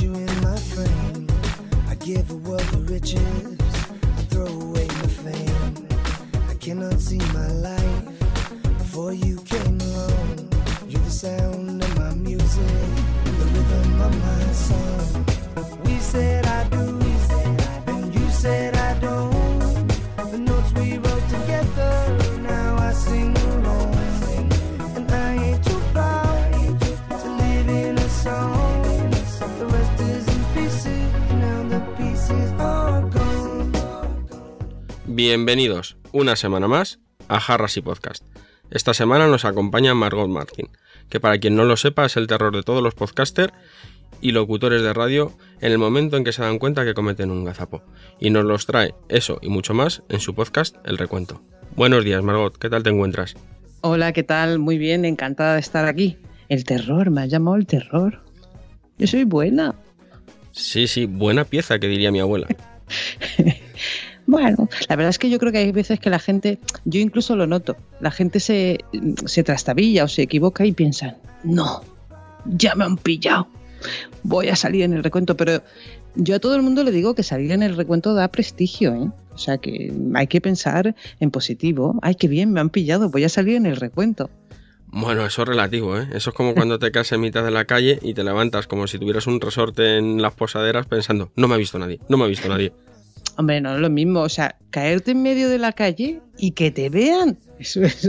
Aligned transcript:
you 0.00 0.14
in 0.14 0.40
my 0.42 0.56
frame. 0.56 1.26
I 1.88 1.94
give 1.96 2.30
a 2.30 2.34
world 2.34 2.62
of 2.62 2.88
riches. 2.88 3.58
I 4.18 4.22
throw 4.30 4.46
away 4.46 4.86
my 4.86 5.08
fame. 5.22 5.88
I 6.48 6.54
cannot 6.54 6.98
see 7.00 7.18
my 7.32 7.48
life 7.48 8.18
before 8.78 9.12
you 9.12 9.36
came 9.42 9.78
along. 9.80 10.48
You're 10.88 11.02
the 11.02 11.10
sound 11.10 11.82
of 11.82 11.98
my 11.98 12.14
music, 12.14 12.88
the 13.24 13.46
rhythm 13.54 14.00
of 14.00 14.12
my 14.26 14.52
song. 14.52 15.26
We 15.84 15.98
said 15.98 16.46
I 16.46 16.68
do, 16.68 17.00
and 17.86 18.14
you 18.14 18.30
said 18.30 18.74
I 18.76 18.98
don't. 19.00 19.88
The 20.30 20.38
notes 20.38 20.72
we 20.72 20.98
wrote 20.98 21.28
together, 21.28 22.03
Bienvenidos 35.16 35.96
una 36.10 36.34
semana 36.34 36.66
más 36.66 36.98
a 37.28 37.38
Jarras 37.38 37.76
y 37.76 37.80
Podcast. 37.80 38.24
Esta 38.72 38.94
semana 38.94 39.28
nos 39.28 39.44
acompaña 39.44 39.94
Margot 39.94 40.28
Martin, 40.28 40.70
que 41.08 41.20
para 41.20 41.38
quien 41.38 41.54
no 41.54 41.64
lo 41.64 41.76
sepa 41.76 42.06
es 42.06 42.16
el 42.16 42.26
terror 42.26 42.52
de 42.52 42.64
todos 42.64 42.82
los 42.82 42.96
podcasters 42.96 43.52
y 44.20 44.32
locutores 44.32 44.82
de 44.82 44.92
radio 44.92 45.30
en 45.60 45.70
el 45.70 45.78
momento 45.78 46.16
en 46.16 46.24
que 46.24 46.32
se 46.32 46.42
dan 46.42 46.58
cuenta 46.58 46.84
que 46.84 46.94
cometen 46.94 47.30
un 47.30 47.44
gazapo. 47.44 47.84
Y 48.18 48.30
nos 48.30 48.44
los 48.44 48.66
trae 48.66 48.96
eso 49.08 49.38
y 49.40 49.50
mucho 49.50 49.72
más 49.72 50.02
en 50.08 50.18
su 50.18 50.34
podcast 50.34 50.74
El 50.84 50.98
Recuento. 50.98 51.40
Buenos 51.76 52.04
días 52.04 52.24
Margot, 52.24 52.58
¿qué 52.58 52.68
tal 52.68 52.82
te 52.82 52.90
encuentras? 52.90 53.36
Hola, 53.82 54.12
¿qué 54.12 54.24
tal? 54.24 54.58
Muy 54.58 54.78
bien, 54.78 55.04
encantada 55.04 55.54
de 55.54 55.60
estar 55.60 55.84
aquí. 55.84 56.18
El 56.48 56.64
terror, 56.64 57.10
me 57.10 57.20
ha 57.20 57.26
llamado 57.26 57.56
el 57.56 57.68
terror. 57.68 58.24
Yo 58.98 59.06
soy 59.06 59.22
buena. 59.22 59.76
Sí, 60.50 60.88
sí, 60.88 61.06
buena 61.06 61.44
pieza 61.44 61.78
que 61.78 61.86
diría 61.86 62.10
mi 62.10 62.18
abuela. 62.18 62.48
Bueno, 64.26 64.68
la 64.88 64.96
verdad 64.96 65.10
es 65.10 65.18
que 65.18 65.28
yo 65.28 65.38
creo 65.38 65.52
que 65.52 65.58
hay 65.58 65.72
veces 65.72 66.00
que 66.00 66.10
la 66.10 66.18
gente, 66.18 66.58
yo 66.84 67.00
incluso 67.00 67.36
lo 67.36 67.46
noto, 67.46 67.76
la 68.00 68.10
gente 68.10 68.40
se, 68.40 68.78
se 69.26 69.42
trastabilla 69.42 70.04
o 70.04 70.08
se 70.08 70.22
equivoca 70.22 70.64
y 70.64 70.72
piensan, 70.72 71.16
no, 71.42 71.82
ya 72.46 72.74
me 72.74 72.84
han 72.84 72.96
pillado, 72.96 73.48
voy 74.22 74.48
a 74.48 74.56
salir 74.56 74.82
en 74.82 74.94
el 74.94 75.04
recuento, 75.04 75.36
pero 75.36 75.62
yo 76.14 76.36
a 76.36 76.38
todo 76.38 76.56
el 76.56 76.62
mundo 76.62 76.84
le 76.84 76.92
digo 76.92 77.14
que 77.14 77.22
salir 77.22 77.52
en 77.52 77.62
el 77.62 77.76
recuento 77.76 78.14
da 78.14 78.28
prestigio, 78.28 78.94
¿eh? 78.94 79.10
O 79.34 79.38
sea 79.38 79.58
que 79.58 79.92
hay 80.14 80.26
que 80.28 80.40
pensar 80.40 80.94
en 81.18 81.30
positivo. 81.30 81.98
Ay, 82.02 82.14
qué 82.14 82.28
bien, 82.28 82.52
me 82.52 82.60
han 82.60 82.70
pillado, 82.70 83.10
voy 83.10 83.24
a 83.24 83.28
salir 83.28 83.56
en 83.56 83.66
el 83.66 83.76
recuento. 83.76 84.30
Bueno, 84.86 85.26
eso 85.26 85.42
es 85.42 85.48
relativo, 85.48 85.98
¿eh? 85.98 86.08
Eso 86.12 86.30
es 86.30 86.36
como 86.36 86.54
cuando 86.54 86.78
te 86.78 86.92
caes 86.92 87.10
en 87.10 87.20
mitad 87.20 87.44
de 87.44 87.50
la 87.50 87.64
calle 87.64 87.98
y 88.00 88.14
te 88.14 88.22
levantas 88.22 88.68
como 88.68 88.86
si 88.86 88.98
tuvieras 89.00 89.26
un 89.26 89.40
resorte 89.40 89.98
en 89.98 90.22
las 90.22 90.34
posaderas 90.34 90.86
pensando, 90.86 91.32
no 91.34 91.48
me 91.48 91.54
ha 91.54 91.58
visto 91.58 91.80
nadie, 91.80 91.98
no 92.08 92.16
me 92.16 92.24
ha 92.24 92.28
visto 92.28 92.48
nadie. 92.48 92.72
Hombre, 93.36 93.60
no 93.60 93.74
es 93.74 93.80
lo 93.80 93.90
mismo, 93.90 94.20
o 94.20 94.28
sea, 94.28 94.56
caerte 94.70 95.10
en 95.10 95.22
medio 95.22 95.48
de 95.48 95.58
la 95.58 95.72
calle 95.72 96.20
y 96.38 96.52
que 96.52 96.70
te 96.70 96.88
vean, 96.88 97.36
eso 97.58 97.82
es 97.82 98.08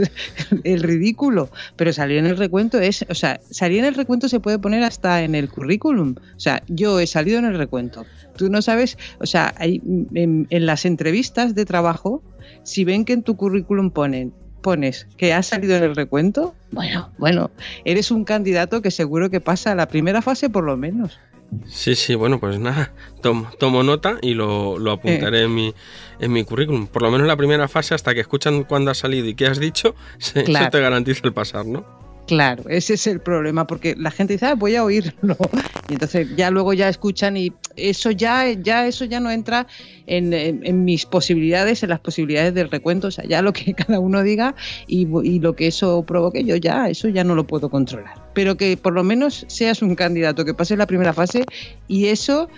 el 0.64 0.82
ridículo. 0.82 1.50
Pero 1.76 1.92
salir 1.92 2.18
en 2.18 2.26
el 2.26 2.36
recuento 2.36 2.78
es, 2.78 3.04
o 3.08 3.14
sea, 3.14 3.40
salir 3.50 3.80
en 3.80 3.86
el 3.86 3.94
recuento 3.94 4.28
se 4.28 4.40
puede 4.40 4.58
poner 4.58 4.82
hasta 4.82 5.22
en 5.22 5.34
el 5.34 5.48
currículum. 5.48 6.14
O 6.36 6.40
sea, 6.40 6.62
yo 6.68 7.00
he 7.00 7.06
salido 7.06 7.38
en 7.38 7.44
el 7.44 7.58
recuento. 7.58 8.06
Tú 8.36 8.50
no 8.50 8.62
sabes, 8.62 8.98
o 9.18 9.26
sea, 9.26 9.54
hay, 9.58 9.82
en, 10.14 10.46
las 10.50 10.84
entrevistas 10.84 11.54
de 11.54 11.64
trabajo, 11.64 12.22
si 12.62 12.84
ven 12.84 13.04
que 13.04 13.12
en 13.12 13.22
tu 13.22 13.36
currículum 13.36 13.90
ponen 13.90 14.32
pones 14.62 15.06
que 15.16 15.32
has 15.32 15.46
salido 15.46 15.76
en 15.76 15.84
el 15.84 15.94
recuento, 15.94 16.56
bueno, 16.72 17.12
bueno, 17.18 17.52
eres 17.84 18.10
un 18.10 18.24
candidato 18.24 18.82
que 18.82 18.90
seguro 18.90 19.30
que 19.30 19.40
pasa 19.40 19.70
a 19.70 19.74
la 19.76 19.86
primera 19.86 20.22
fase 20.22 20.50
por 20.50 20.64
lo 20.64 20.76
menos. 20.76 21.20
Sí, 21.66 21.94
sí, 21.94 22.14
bueno, 22.14 22.38
pues 22.40 22.58
nada, 22.58 22.92
tomo, 23.22 23.48
tomo 23.58 23.82
nota 23.82 24.18
y 24.22 24.34
lo, 24.34 24.78
lo 24.78 24.92
apuntaré 24.92 25.42
en, 25.42 25.54
mi, 25.54 25.74
en 26.20 26.32
mi 26.32 26.44
currículum. 26.44 26.86
Por 26.86 27.02
lo 27.02 27.10
menos 27.10 27.26
la 27.26 27.36
primera 27.36 27.68
fase, 27.68 27.94
hasta 27.94 28.14
que 28.14 28.20
escuchan 28.20 28.64
cuándo 28.64 28.90
has 28.90 28.98
salido 28.98 29.26
y 29.26 29.34
qué 29.34 29.46
has 29.46 29.58
dicho, 29.58 29.94
se, 30.18 30.44
Claro. 30.44 30.64
eso 30.66 30.70
te 30.72 30.80
garantiza 30.80 31.20
el 31.24 31.32
pasar, 31.32 31.66
¿no? 31.66 31.84
Claro, 32.26 32.64
ese 32.68 32.94
es 32.94 33.06
el 33.06 33.20
problema, 33.20 33.66
porque 33.66 33.94
la 33.96 34.10
gente 34.10 34.32
dice, 34.32 34.46
ah, 34.46 34.54
voy 34.54 34.76
a 34.76 34.84
oírlo. 34.84 35.36
Y 35.88 35.92
entonces 35.92 36.34
ya 36.34 36.50
luego 36.50 36.72
ya 36.72 36.88
escuchan 36.88 37.36
y 37.36 37.52
eso 37.76 38.10
ya, 38.10 38.50
ya, 38.50 38.88
eso 38.88 39.04
ya 39.04 39.20
no 39.20 39.30
entra 39.30 39.68
en, 40.08 40.84
mis 40.84 41.06
posibilidades, 41.06 41.84
en 41.84 41.90
las 41.90 42.00
posibilidades 42.00 42.54
del 42.54 42.72
recuento. 42.72 43.06
O 43.06 43.10
sea, 43.12 43.24
ya 43.24 43.40
lo 43.40 43.52
que 43.52 43.72
cada 43.76 44.00
uno 44.00 44.24
diga 44.24 44.56
y, 44.88 45.06
y 45.22 45.38
lo 45.38 45.54
que 45.54 45.68
eso 45.68 46.02
provoque, 46.02 46.42
yo 46.42 46.56
ya, 46.56 46.88
eso 46.88 47.06
ya 47.06 47.22
no 47.22 47.36
lo 47.36 47.46
puedo 47.46 47.70
controlar. 47.70 48.14
Pero 48.34 48.56
que 48.56 48.76
por 48.76 48.94
lo 48.94 49.04
menos 49.04 49.44
seas 49.46 49.80
un 49.80 49.94
candidato 49.94 50.44
que 50.44 50.54
pase 50.54 50.76
la 50.76 50.88
primera 50.88 51.12
fase 51.12 51.44
y 51.86 52.06
eso 52.06 52.48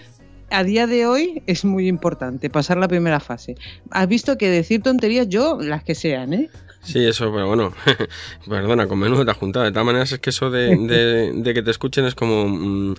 a 0.51 0.65
día 0.65 0.87
de 0.87 1.07
hoy 1.07 1.43
es 1.47 1.67
muy 1.67 1.89
importante, 1.89 2.49
pasar 2.49 2.79
la 2.79 2.89
primera 2.89 3.21
fase. 3.21 3.57
Has 3.91 4.09
visto 4.09 4.39
que 4.39 4.49
decir 4.49 4.83
tonterías 4.83 5.29
yo, 5.29 5.59
las 5.61 5.85
que 5.85 5.95
sean, 5.95 6.33
¿eh? 6.33 6.49
Sí, 6.81 7.05
eso, 7.05 7.31
pero 7.33 7.47
bueno, 7.49 7.73
perdona, 8.49 8.87
con 8.87 8.99
menudo 8.99 9.25
te 9.25 9.31
has 9.31 9.37
juntado. 9.37 9.65
De 9.67 9.73
todas 9.73 9.85
maneras, 9.85 10.13
es 10.13 10.21
que 10.21 10.31
eso 10.31 10.49
de, 10.51 10.75
de- 11.35 11.55
que 11.55 11.63
te 11.63 11.71
escuchen 11.71 12.05
es 12.07 12.15
como. 12.15 12.49
mm, 12.49 12.95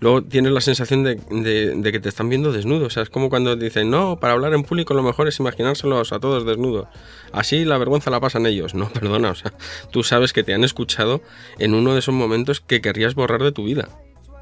luego 0.00 0.22
tienes 0.22 0.52
la 0.52 0.60
sensación 0.60 1.02
de, 1.02 1.16
de- 1.16 1.92
que 1.92 2.00
te 2.00 2.08
están 2.08 2.28
viendo 2.28 2.52
desnudo. 2.52 2.86
O 2.86 2.90
sea, 2.90 3.02
es 3.02 3.10
como 3.10 3.28
cuando 3.28 3.54
dicen, 3.56 3.90
no, 3.90 4.18
para 4.20 4.32
hablar 4.34 4.54
en 4.54 4.62
público 4.62 4.94
lo 4.94 5.02
mejor 5.02 5.28
es 5.28 5.38
imaginárselos 5.40 6.12
a 6.12 6.20
todos 6.20 6.46
desnudos. 6.46 6.86
Así 7.32 7.64
la 7.64 7.76
vergüenza 7.76 8.10
la 8.10 8.20
pasan 8.20 8.46
ellos. 8.46 8.74
No, 8.74 8.88
perdona, 8.92 9.30
o 9.32 9.34
sea, 9.34 9.52
tú 9.90 10.02
sabes 10.04 10.32
que 10.32 10.42
te 10.44 10.54
han 10.54 10.64
escuchado 10.64 11.20
en 11.58 11.74
uno 11.74 11.92
de 11.92 11.98
esos 11.98 12.14
momentos 12.14 12.60
que 12.60 12.80
querrías 12.80 13.14
borrar 13.14 13.42
de 13.42 13.52
tu 13.52 13.64
vida. 13.64 13.88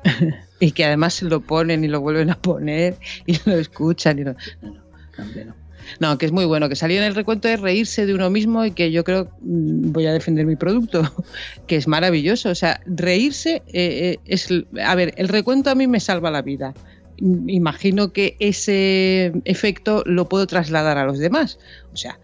Y 0.61 0.71
que 0.73 0.85
además 0.85 1.21
lo 1.23 1.41
ponen 1.41 1.83
y 1.83 1.89
lo 1.89 2.01
vuelven 2.01 2.31
a 2.31 2.39
poner 2.39 2.97
y 3.27 3.37
lo 3.47 3.57
escuchan. 3.57 4.21
Y 4.21 4.23
no, 4.23 4.37
no, 4.61 4.71
no, 4.71 5.25
no, 5.25 5.45
no. 5.47 5.55
No, 6.01 6.19
que 6.19 6.27
es 6.27 6.33
muy 6.33 6.45
bueno. 6.45 6.69
Que 6.69 6.77
salir 6.77 6.99
en 6.99 7.05
el 7.05 7.15
recuento 7.15 7.49
es 7.49 7.61
reírse 7.61 8.07
de 8.07 8.15
uno 8.15 8.31
mismo 8.31 8.65
y 8.65 8.73
que 8.73 8.91
yo 8.91 9.05
creo, 9.05 9.31
mm, 9.41 9.93
voy 9.93 10.07
a 10.07 10.13
defender 10.13 10.47
mi 10.47 10.57
producto, 10.57 11.03
que 11.67 11.77
es 11.77 11.89
maravilloso. 11.89 12.51
O 12.51 12.55
sea, 12.55 12.81
reírse 12.87 13.63
eh, 13.69 14.17
eh, 14.17 14.19
es. 14.27 14.49
A 14.85 14.95
ver, 14.95 15.15
el 15.17 15.29
recuento 15.29 15.71
a 15.71 15.75
mí 15.75 15.87
me 15.87 16.01
salva 16.01 16.31
la 16.31 16.43
vida. 16.43 16.75
Mm, 17.21 17.49
Imagino 17.49 18.13
que 18.13 18.37
ese 18.41 19.33
efecto 19.45 20.03
lo 20.07 20.29
puedo 20.29 20.47
trasladar 20.47 20.99
a 20.99 21.05
los 21.05 21.19
demás. 21.19 21.59
O 21.93 21.97
sea, 21.97 22.19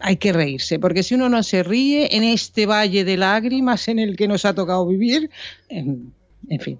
hay 0.00 0.16
que 0.16 0.32
reírse, 0.32 0.78
porque 0.78 1.02
si 1.02 1.14
uno 1.14 1.28
no 1.28 1.42
se 1.42 1.62
ríe 1.62 2.16
en 2.16 2.24
este 2.24 2.66
valle 2.66 3.04
de 3.04 3.16
lágrimas 3.16 3.88
en 3.88 3.98
el 3.98 4.16
que 4.16 4.28
nos 4.28 4.44
ha 4.44 4.54
tocado 4.54 4.86
vivir, 4.86 5.30
en, 5.68 6.12
fin. 6.60 6.78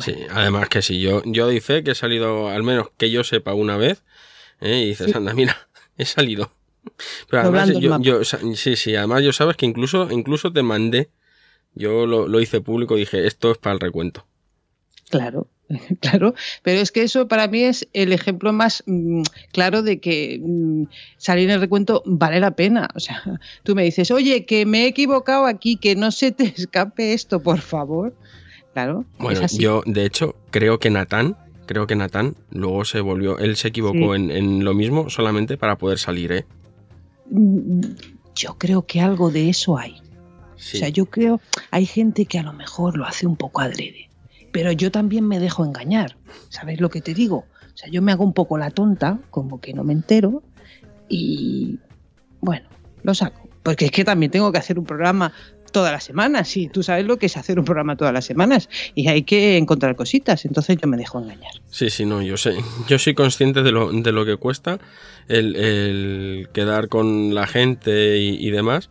Sí, 0.00 0.14
además 0.30 0.68
que 0.68 0.82
sí, 0.82 1.00
yo, 1.00 1.22
yo 1.24 1.48
fe 1.60 1.82
que 1.82 1.92
he 1.92 1.94
salido, 1.94 2.48
al 2.48 2.62
menos 2.62 2.88
que 2.96 3.10
yo 3.10 3.24
sepa, 3.24 3.54
una 3.54 3.76
vez, 3.76 4.02
¿eh? 4.60 4.82
y 4.82 4.88
dices, 4.88 5.14
anda, 5.14 5.34
mira, 5.34 5.56
he 5.96 6.04
salido. 6.04 6.50
Pero 7.28 7.42
además, 7.42 7.70
yo, 8.00 8.24
sí, 8.24 8.76
sí, 8.76 8.96
además 8.96 9.22
yo 9.22 9.32
sabes 9.32 9.56
que 9.56 9.66
incluso, 9.66 10.10
incluso 10.10 10.52
te 10.52 10.62
mandé, 10.62 11.10
yo 11.74 12.06
lo, 12.06 12.28
lo 12.28 12.40
hice 12.40 12.60
público, 12.60 12.96
dije, 12.96 13.26
esto 13.26 13.52
es 13.52 13.58
para 13.58 13.74
el 13.74 13.80
recuento. 13.80 14.26
Claro, 15.10 15.48
claro, 16.00 16.34
pero 16.62 16.80
es 16.80 16.92
que 16.92 17.02
eso 17.02 17.28
para 17.28 17.46
mí 17.48 17.62
es 17.62 17.88
el 17.92 18.12
ejemplo 18.12 18.52
más 18.52 18.82
mm, 18.86 19.22
claro 19.52 19.82
de 19.82 20.00
que 20.00 20.40
mm, 20.42 20.84
salir 21.16 21.48
en 21.48 21.54
el 21.54 21.60
recuento 21.60 22.02
vale 22.06 22.40
la 22.40 22.52
pena. 22.52 22.88
O 22.94 23.00
sea, 23.00 23.22
tú 23.62 23.74
me 23.74 23.84
dices, 23.84 24.10
oye, 24.10 24.44
que 24.46 24.66
me 24.66 24.84
he 24.84 24.86
equivocado 24.86 25.46
aquí, 25.46 25.76
que 25.76 25.96
no 25.96 26.10
se 26.10 26.32
te 26.32 26.44
escape 26.56 27.12
esto, 27.12 27.40
por 27.40 27.60
favor. 27.60 28.14
Claro, 28.74 29.06
Bueno, 29.18 29.44
yo, 29.58 29.82
de 29.86 30.04
hecho, 30.04 30.36
creo 30.50 30.78
que 30.78 30.88
Natán, 30.88 31.36
creo 31.68 31.86
que 31.86 31.94
Natán 31.94 32.34
luego 32.50 32.84
se 32.84 33.00
volvió, 33.00 33.38
él 33.38 33.54
se 33.54 33.68
equivocó 33.68 34.16
Sí. 34.16 34.20
en, 34.22 34.30
en 34.32 34.64
lo 34.64 34.74
mismo 34.74 35.08
solamente 35.10 35.56
para 35.56 35.76
poder 35.78 35.98
salir, 36.00 36.32
¿eh? 36.32 36.44
Yo 38.34 38.54
creo 38.58 38.86
que 38.86 39.00
algo 39.00 39.30
de 39.30 39.48
eso 39.50 39.78
hay. 39.78 40.00
Sí. 40.56 40.78
O 40.78 40.80
sea, 40.80 40.88
yo 40.88 41.06
creo, 41.06 41.40
hay 41.70 41.86
gente 41.86 42.26
que 42.26 42.38
a 42.38 42.42
lo 42.42 42.52
mejor 42.52 42.96
lo 42.96 43.04
hace 43.04 43.26
un 43.26 43.36
poco 43.36 43.60
adrede, 43.60 44.08
pero 44.50 44.72
yo 44.72 44.90
también 44.90 45.26
me 45.28 45.38
dejo 45.38 45.64
engañar. 45.64 46.16
¿Sabes 46.48 46.80
lo 46.80 46.88
que 46.90 47.00
te 47.00 47.14
digo? 47.14 47.44
O 47.74 47.76
sea, 47.76 47.88
yo 47.90 48.02
me 48.02 48.10
hago 48.12 48.24
un 48.24 48.32
poco 48.32 48.58
la 48.58 48.70
tonta, 48.70 49.20
como 49.30 49.60
que 49.60 49.72
no 49.72 49.84
me 49.84 49.92
entero, 49.92 50.42
y 51.08 51.78
bueno, 52.40 52.66
lo 53.02 53.14
saco. 53.14 53.48
Porque 53.62 53.84
es 53.86 53.90
que 53.90 54.04
también 54.04 54.32
tengo 54.32 54.50
que 54.50 54.58
hacer 54.58 54.78
un 54.78 54.84
programa 54.84 55.32
todas 55.70 55.92
las 55.92 56.04
semanas, 56.04 56.56
y 56.56 56.68
tú 56.68 56.82
sabes 56.82 57.06
lo 57.06 57.18
que 57.18 57.26
es 57.26 57.36
hacer 57.36 57.58
un 57.58 57.64
programa 57.64 57.96
todas 57.96 58.12
las 58.14 58.24
semanas, 58.24 58.68
y 58.94 59.08
hay 59.08 59.22
que 59.22 59.56
encontrar 59.56 59.96
cositas, 59.96 60.44
entonces 60.44 60.76
yo 60.80 60.88
me 60.88 60.96
dejo 60.96 61.20
engañar. 61.20 61.52
Sí, 61.70 61.90
sí, 61.90 62.04
no, 62.04 62.22
yo 62.22 62.36
sé. 62.36 62.56
Yo 62.88 62.98
soy 62.98 63.14
consciente 63.14 63.62
de 63.62 63.72
lo, 63.72 63.92
de 63.92 64.12
lo 64.12 64.24
que 64.24 64.36
cuesta 64.36 64.78
el, 65.28 65.56
el 65.56 66.48
quedar 66.52 66.88
con 66.88 67.34
la 67.34 67.46
gente 67.46 68.18
y, 68.18 68.46
y 68.46 68.50
demás. 68.50 68.90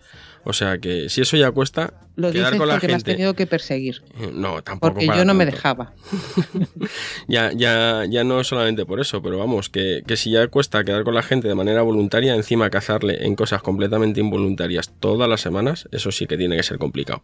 O 0.49 0.53
sea 0.53 0.77
que 0.77 1.09
si 1.09 1.19
eso 1.19 1.35
ya 1.35 1.51
cuesta, 1.51 1.93
Lo 2.15 2.31
quedar 2.31 2.45
dices 2.53 2.59
con 2.59 2.69
la 2.69 2.75
porque 2.75 2.87
me 2.87 2.93
has 2.93 2.99
gente. 2.99 3.11
tenido 3.11 3.33
que 3.33 3.45
perseguir, 3.47 4.01
Eh, 4.17 4.31
No, 4.33 4.61
tampoco. 4.63 4.93
porque 4.93 5.05
yo 5.07 5.25
no 5.25 5.33
me 5.33 5.45
dejaba. 5.45 5.93
Ya, 7.27 7.51
ya, 7.51 8.05
ya 8.09 8.23
no 8.23 8.41
solamente 8.45 8.85
por 8.85 9.01
eso, 9.01 9.21
pero 9.21 9.37
vamos, 9.37 9.67
que, 9.69 10.03
que 10.07 10.15
si 10.15 10.31
ya 10.31 10.47
cuesta 10.47 10.83
quedar 10.85 11.03
con 11.03 11.13
la 11.15 11.21
gente 11.21 11.49
de 11.49 11.55
manera 11.55 11.81
voluntaria, 11.81 12.33
encima 12.33 12.69
cazarle 12.69 13.25
en 13.25 13.35
cosas 13.35 13.61
completamente 13.61 14.21
involuntarias 14.21 14.93
todas 15.01 15.27
las 15.27 15.41
semanas, 15.41 15.89
eso 15.91 16.11
sí 16.11 16.27
que 16.27 16.37
tiene 16.37 16.55
que 16.55 16.63
ser 16.63 16.77
complicado. 16.77 17.23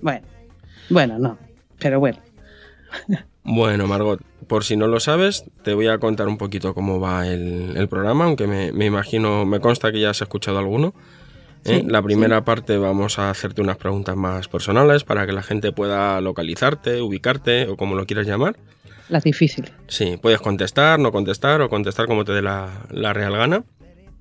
Bueno, 0.00 0.26
bueno, 0.88 1.18
no, 1.18 1.38
pero 1.78 2.00
bueno. 2.00 2.18
Bueno, 3.44 3.86
Margot, 3.86 4.20
por 4.46 4.64
si 4.64 4.76
no 4.76 4.86
lo 4.86 5.00
sabes, 5.00 5.44
te 5.62 5.74
voy 5.74 5.88
a 5.88 5.98
contar 5.98 6.28
un 6.28 6.38
poquito 6.38 6.72
cómo 6.74 7.00
va 7.00 7.26
el, 7.28 7.74
el 7.76 7.88
programa, 7.88 8.24
aunque 8.24 8.46
me, 8.46 8.72
me 8.72 8.86
imagino, 8.86 9.44
me 9.44 9.60
consta 9.60 9.92
que 9.92 10.00
ya 10.00 10.10
has 10.10 10.22
escuchado 10.22 10.58
alguno. 10.58 10.94
¿Eh? 11.64 11.80
Sí, 11.80 11.86
la 11.86 12.02
primera 12.02 12.44
parte 12.44 12.76
vamos 12.76 13.18
a 13.18 13.30
hacerte 13.30 13.60
unas 13.60 13.76
preguntas 13.76 14.16
más 14.16 14.48
personales 14.48 15.04
para 15.04 15.26
que 15.26 15.32
la 15.32 15.42
gente 15.42 15.72
pueda 15.72 16.20
localizarte, 16.20 17.00
ubicarte 17.00 17.66
o 17.68 17.76
como 17.76 17.94
lo 17.94 18.06
quieras 18.06 18.26
llamar. 18.26 18.56
Las 19.08 19.24
difíciles. 19.24 19.72
Sí, 19.86 20.18
puedes 20.20 20.40
contestar, 20.40 20.98
no 20.98 21.12
contestar 21.12 21.60
o 21.62 21.68
contestar 21.68 22.06
como 22.06 22.24
te 22.24 22.32
dé 22.32 22.42
la, 22.42 22.86
la 22.90 23.12
real 23.12 23.32
gana. 23.32 23.64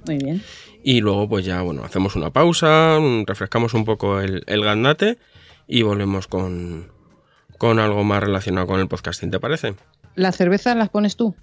Muy 0.06 0.18
bien. 0.18 0.42
Y 0.84 1.02
luego 1.02 1.28
pues 1.28 1.46
ya, 1.46 1.62
bueno, 1.62 1.84
hacemos 1.84 2.16
una 2.16 2.30
pausa, 2.30 2.98
refrescamos 3.26 3.74
un 3.74 3.84
poco 3.84 4.22
el, 4.22 4.44
el 4.48 4.64
gandate 4.64 5.18
y 5.68 5.82
volvemos 5.82 6.28
con, 6.28 6.88
con 7.58 7.80
algo 7.80 8.04
más 8.06 8.24
relacionado 8.24 8.68
con 8.68 8.80
el 8.80 8.88
podcasting, 8.88 9.32
¿te 9.32 9.40
parece? 9.40 9.76
¿Las 10.16 10.38
cervezas 10.38 10.78
las 10.78 10.90
pones 10.90 11.18
tú? 11.18 11.36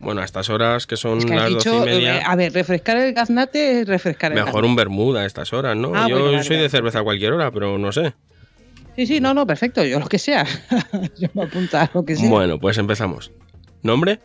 Bueno, 0.00 0.22
a 0.22 0.24
estas 0.24 0.48
horas 0.48 0.86
que 0.86 0.96
son 0.96 1.18
Es 1.18 1.26
que 1.26 1.34
las 1.34 1.52
doce 1.52 1.76
y 1.76 1.80
media, 1.80 2.18
eh, 2.18 2.22
a 2.24 2.34
ver, 2.34 2.52
refrescar 2.54 2.96
el 2.96 3.12
gaznate 3.12 3.82
es 3.82 3.86
refrescar 3.86 4.32
el 4.32 4.36
mejor 4.36 4.52
gaznate. 4.52 4.68
un 4.68 4.76
bermuda 4.76 5.20
a 5.20 5.26
estas 5.26 5.52
horas, 5.52 5.76
¿no? 5.76 5.92
Ah, 5.94 6.08
Yo 6.08 6.16
bueno, 6.16 6.32
vale, 6.32 6.42
soy 6.44 6.56
de 6.56 6.68
cerveza 6.70 7.00
a 7.00 7.02
cualquier 7.02 7.32
hora, 7.34 7.50
pero 7.50 7.76
no 7.78 7.92
sé. 7.92 8.14
Sí, 8.96 9.06
sí, 9.06 9.20
no, 9.20 9.34
no, 9.34 9.46
perfecto, 9.46 9.84
yo 9.84 10.00
lo 10.00 10.06
que 10.06 10.18
sea. 10.18 10.44
yo 11.18 11.28
me 11.34 11.42
apunto 11.44 11.78
a 11.78 11.90
lo 11.92 12.04
que 12.04 12.16
sea. 12.16 12.28
Bueno, 12.28 12.58
pues 12.58 12.78
empezamos. 12.78 13.30
¿Nombre? 13.82 14.18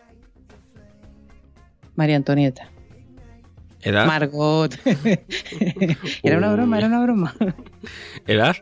María 1.95 2.16
Antonieta. 2.16 2.69
¿Edad? 3.81 4.07
Margot. 4.07 4.74
era 6.24 6.38
una 6.38 6.51
broma, 6.54 6.77
era 6.77 6.88
una 6.88 7.04
broma. 7.04 7.36
¿Edad? 8.25 8.56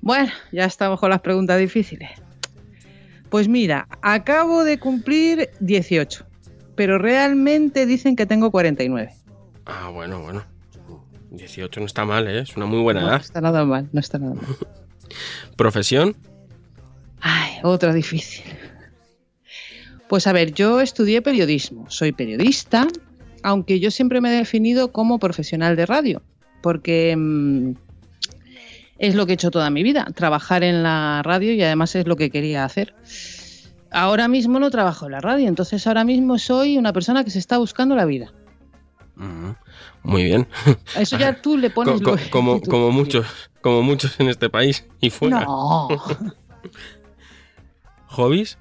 Bueno, 0.00 0.30
ya 0.52 0.64
estamos 0.64 1.00
con 1.00 1.10
las 1.10 1.20
preguntas 1.20 1.58
difíciles. 1.58 2.10
Pues 3.30 3.48
mira, 3.48 3.88
acabo 4.02 4.64
de 4.64 4.78
cumplir 4.78 5.50
18, 5.60 6.24
pero 6.74 6.98
realmente 6.98 7.84
dicen 7.86 8.16
que 8.16 8.26
tengo 8.26 8.50
49. 8.50 9.10
Ah, 9.66 9.90
bueno, 9.92 10.20
bueno. 10.22 10.44
18 11.30 11.80
no 11.80 11.86
está 11.86 12.04
mal, 12.06 12.26
¿eh? 12.26 12.40
Es 12.40 12.56
una 12.56 12.64
muy 12.66 12.80
buena 12.80 13.00
No 13.02 13.08
edad. 13.08 13.20
está 13.20 13.40
nada 13.40 13.64
mal, 13.66 13.88
no 13.92 14.00
está 14.00 14.18
nada 14.18 14.34
mal. 14.34 14.44
¿Profesión? 15.56 16.16
Ay, 17.20 17.58
otra 17.62 17.92
difícil. 17.92 18.44
Pues 20.08 20.26
a 20.26 20.32
ver, 20.32 20.54
yo 20.54 20.80
estudié 20.80 21.20
periodismo, 21.20 21.84
soy 21.90 22.12
periodista, 22.12 22.88
aunque 23.42 23.78
yo 23.78 23.90
siempre 23.90 24.22
me 24.22 24.32
he 24.32 24.38
definido 24.38 24.90
como 24.90 25.18
profesional 25.18 25.76
de 25.76 25.84
radio, 25.84 26.22
porque 26.62 27.14
mm, 27.14 27.72
es 28.98 29.14
lo 29.14 29.26
que 29.26 29.32
he 29.32 29.34
hecho 29.34 29.50
toda 29.50 29.70
mi 29.70 29.82
vida, 29.82 30.06
trabajar 30.14 30.62
en 30.64 30.82
la 30.82 31.22
radio 31.24 31.52
y 31.52 31.62
además 31.62 31.94
es 31.94 32.06
lo 32.06 32.16
que 32.16 32.30
quería 32.30 32.64
hacer. 32.64 32.94
Ahora 33.90 34.28
mismo 34.28 34.58
no 34.58 34.70
trabajo 34.70 35.06
en 35.06 35.12
la 35.12 35.20
radio, 35.20 35.48
entonces 35.48 35.86
ahora 35.86 36.04
mismo 36.04 36.38
soy 36.38 36.76
una 36.76 36.92
persona 36.92 37.24
que 37.24 37.30
se 37.30 37.38
está 37.38 37.58
buscando 37.58 37.94
la 37.96 38.04
vida. 38.04 38.32
Mm, 39.16 39.50
Muy 40.02 40.24
bien. 40.24 40.46
A 40.96 41.00
eso 41.00 41.16
ya 41.18 41.40
tú 41.40 41.56
le 41.56 41.70
pones 41.70 41.94
Co- 42.02 42.02
co- 42.02 42.16
lo- 42.16 42.30
como, 42.30 42.60
como 42.68 42.90
muchos, 42.90 43.26
como 43.62 43.82
muchos 43.82 44.18
en 44.20 44.28
este 44.28 44.50
país 44.50 44.84
y 45.00 45.10
fuera. 45.10 45.40
No. 45.44 45.88
¿Hobbies? 48.08 48.58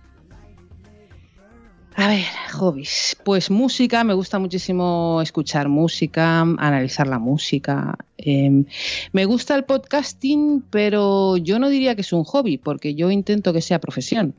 A 1.99 2.07
ver, 2.07 2.25
hobbies. 2.53 3.17
Pues 3.23 3.49
música, 3.49 4.03
me 4.03 4.13
gusta 4.13 4.38
muchísimo 4.38 5.19
escuchar 5.19 5.67
música, 5.67 6.41
analizar 6.41 7.07
la 7.07 7.17
música. 7.17 7.97
Eh, 8.19 8.65
me 9.13 9.25
gusta 9.25 9.55
el 9.55 9.63
podcasting, 9.63 10.63
pero 10.69 11.38
yo 11.38 11.57
no 11.57 11.69
diría 11.69 11.95
que 11.95 12.01
es 12.01 12.13
un 12.13 12.23
hobby, 12.23 12.59
porque 12.59 12.94
yo 12.94 13.09
intento 13.09 13.51
que 13.51 13.63
sea 13.63 13.79
profesión. 13.79 14.35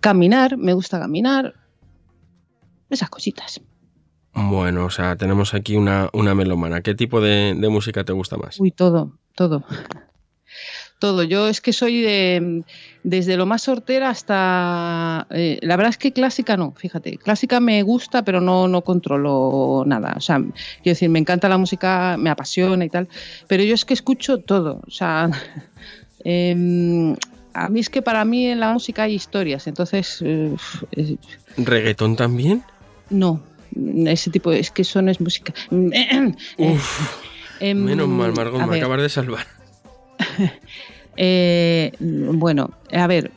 Caminar, 0.00 0.56
me 0.56 0.72
gusta 0.72 0.98
caminar. 0.98 1.54
Esas 2.90 3.10
cositas. 3.10 3.60
Bueno, 4.32 4.86
o 4.86 4.90
sea, 4.90 5.14
tenemos 5.14 5.54
aquí 5.54 5.76
una, 5.76 6.10
una 6.12 6.34
melómana. 6.34 6.80
¿Qué 6.80 6.96
tipo 6.96 7.20
de, 7.20 7.54
de 7.56 7.68
música 7.68 8.02
te 8.02 8.12
gusta 8.12 8.36
más? 8.36 8.58
Uy, 8.58 8.72
todo, 8.72 9.20
todo. 9.36 9.64
Todo. 11.04 11.22
Yo 11.22 11.48
es 11.48 11.60
que 11.60 11.74
soy 11.74 12.00
de. 12.00 12.62
Desde 13.02 13.36
lo 13.36 13.44
más 13.44 13.60
sortera 13.60 14.08
hasta. 14.08 15.26
eh, 15.30 15.58
la 15.60 15.76
verdad 15.76 15.90
es 15.90 15.98
que 15.98 16.12
clásica 16.14 16.56
no, 16.56 16.72
fíjate. 16.72 17.18
Clásica 17.18 17.60
me 17.60 17.82
gusta, 17.82 18.24
pero 18.24 18.40
no, 18.40 18.68
no 18.68 18.80
controlo 18.82 19.84
nada. 19.86 20.14
O 20.16 20.20
sea, 20.22 20.38
quiero 20.38 20.94
decir, 20.94 21.10
me 21.10 21.18
encanta 21.18 21.46
la 21.50 21.58
música, 21.58 22.16
me 22.18 22.30
apasiona 22.30 22.82
y 22.86 22.88
tal. 22.88 23.06
Pero 23.48 23.62
yo 23.64 23.74
es 23.74 23.84
que 23.84 23.92
escucho 23.92 24.38
todo. 24.38 24.80
O 24.86 24.90
sea. 24.90 25.28
em, 26.24 27.14
a 27.52 27.68
mí 27.68 27.80
es 27.80 27.90
que 27.90 28.00
para 28.00 28.24
mí 28.24 28.46
en 28.46 28.58
la 28.60 28.72
música 28.72 29.02
hay 29.02 29.14
historias. 29.14 29.66
Entonces. 29.66 30.22
eh, 30.24 30.56
¿Reggaetón 31.58 32.16
también? 32.16 32.62
no. 33.10 33.42
Ese 34.06 34.30
tipo. 34.30 34.52
Es 34.52 34.70
que 34.70 34.82
eso 34.82 35.02
no 35.02 35.10
es 35.10 35.20
música. 35.20 35.52
Uf, 35.70 37.22
Em, 37.60 37.76
menos 37.84 38.08
mal, 38.08 38.32
Margot, 38.32 38.60
me 38.60 38.66
ver. 38.68 38.78
acabas 38.78 39.02
de 39.02 39.08
salvar. 39.10 39.46
Eh, 41.16 41.92
bueno, 42.00 42.70
a 42.92 43.06
ver, 43.06 43.30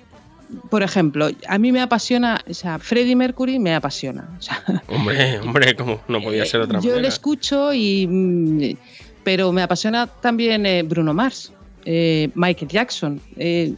por 0.70 0.82
ejemplo, 0.84 1.30
a 1.48 1.58
mí 1.58 1.72
me 1.72 1.82
apasiona, 1.82 2.40
o 2.50 2.54
sea, 2.54 2.80
Freddie 2.80 3.16
Mercury 3.16 3.60
me 3.60 3.74
apasiona. 3.76 4.30
o 4.38 4.42
sea, 4.42 4.64
Hombre, 4.88 5.40
hombre, 5.40 5.76
como 5.76 6.00
no 6.08 6.22
podía 6.22 6.46
ser 6.46 6.62
otra 6.62 6.80
Eh, 6.80 6.82
yo 6.82 6.90
le 6.90 6.96
manera. 6.96 7.10
escucho 7.10 7.74
y, 7.74 8.08
mm, 8.08 8.78
pero 9.24 9.52
me 9.52 9.62
apasiona 9.62 10.08
también 10.08 10.66
eh, 10.66 10.84
Bruno 10.84 11.14
Mars, 11.14 11.52
eh, 11.86 12.30
Michael 12.36 12.70
Jackson, 12.70 13.22
eh, 13.36 13.74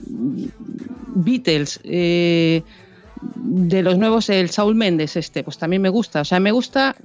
Beatles. 1.15 1.79
de 1.83 2.63
los 3.83 3.97
nuevos, 3.97 4.29
el 4.29 4.49
Saul 4.49 4.75
Méndez, 4.75 5.15
este, 5.17 5.43
pues 5.43 5.57
también 5.57 5.81
me 5.81 5.89
gusta. 5.89 6.21
O 6.21 6.25
sea, 6.25 6.39
me 6.39 6.51
gusta. 6.51 6.95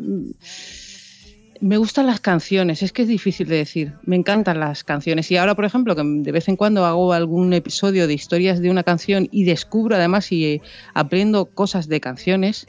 Me 1.60 1.76
gustan 1.76 2.06
las 2.06 2.20
canciones, 2.20 2.82
es 2.82 2.92
que 2.92 3.02
es 3.02 3.08
difícil 3.08 3.48
de 3.48 3.56
decir. 3.56 3.92
Me 4.04 4.16
encantan 4.16 4.60
las 4.60 4.84
canciones. 4.84 5.30
Y 5.30 5.36
ahora, 5.36 5.54
por 5.54 5.64
ejemplo, 5.64 5.94
que 5.94 6.02
de 6.04 6.32
vez 6.32 6.48
en 6.48 6.56
cuando 6.56 6.84
hago 6.84 7.12
algún 7.12 7.52
episodio 7.52 8.06
de 8.06 8.14
historias 8.14 8.60
de 8.60 8.70
una 8.70 8.82
canción 8.82 9.28
y 9.30 9.44
descubro 9.44 9.96
además 9.96 10.30
y 10.32 10.44
eh, 10.44 10.62
aprendo 10.94 11.46
cosas 11.46 11.88
de 11.88 12.00
canciones, 12.00 12.66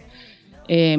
eh, 0.68 0.98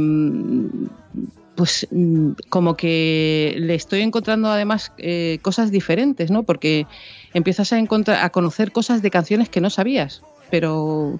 pues 1.57 1.88
mm, 1.90 2.33
como 2.49 2.76
que 2.76 3.55
le 3.59 3.75
estoy 3.75 4.02
encontrando 4.02 4.49
además 4.49 4.93
eh, 4.99 5.38
cosas 5.43 5.71
diferentes, 5.71 6.31
¿no? 6.31 6.43
Porque 6.45 6.87
empiezas 7.35 7.73
a 7.73 7.78
encontrar, 7.78 8.25
a 8.25 8.31
conocer 8.31 8.73
cosas 8.73 9.02
de 9.02 9.11
canciones 9.11 9.49
que 9.49 9.61
no 9.61 9.71
sabías. 9.71 10.23
Pero 10.50 11.19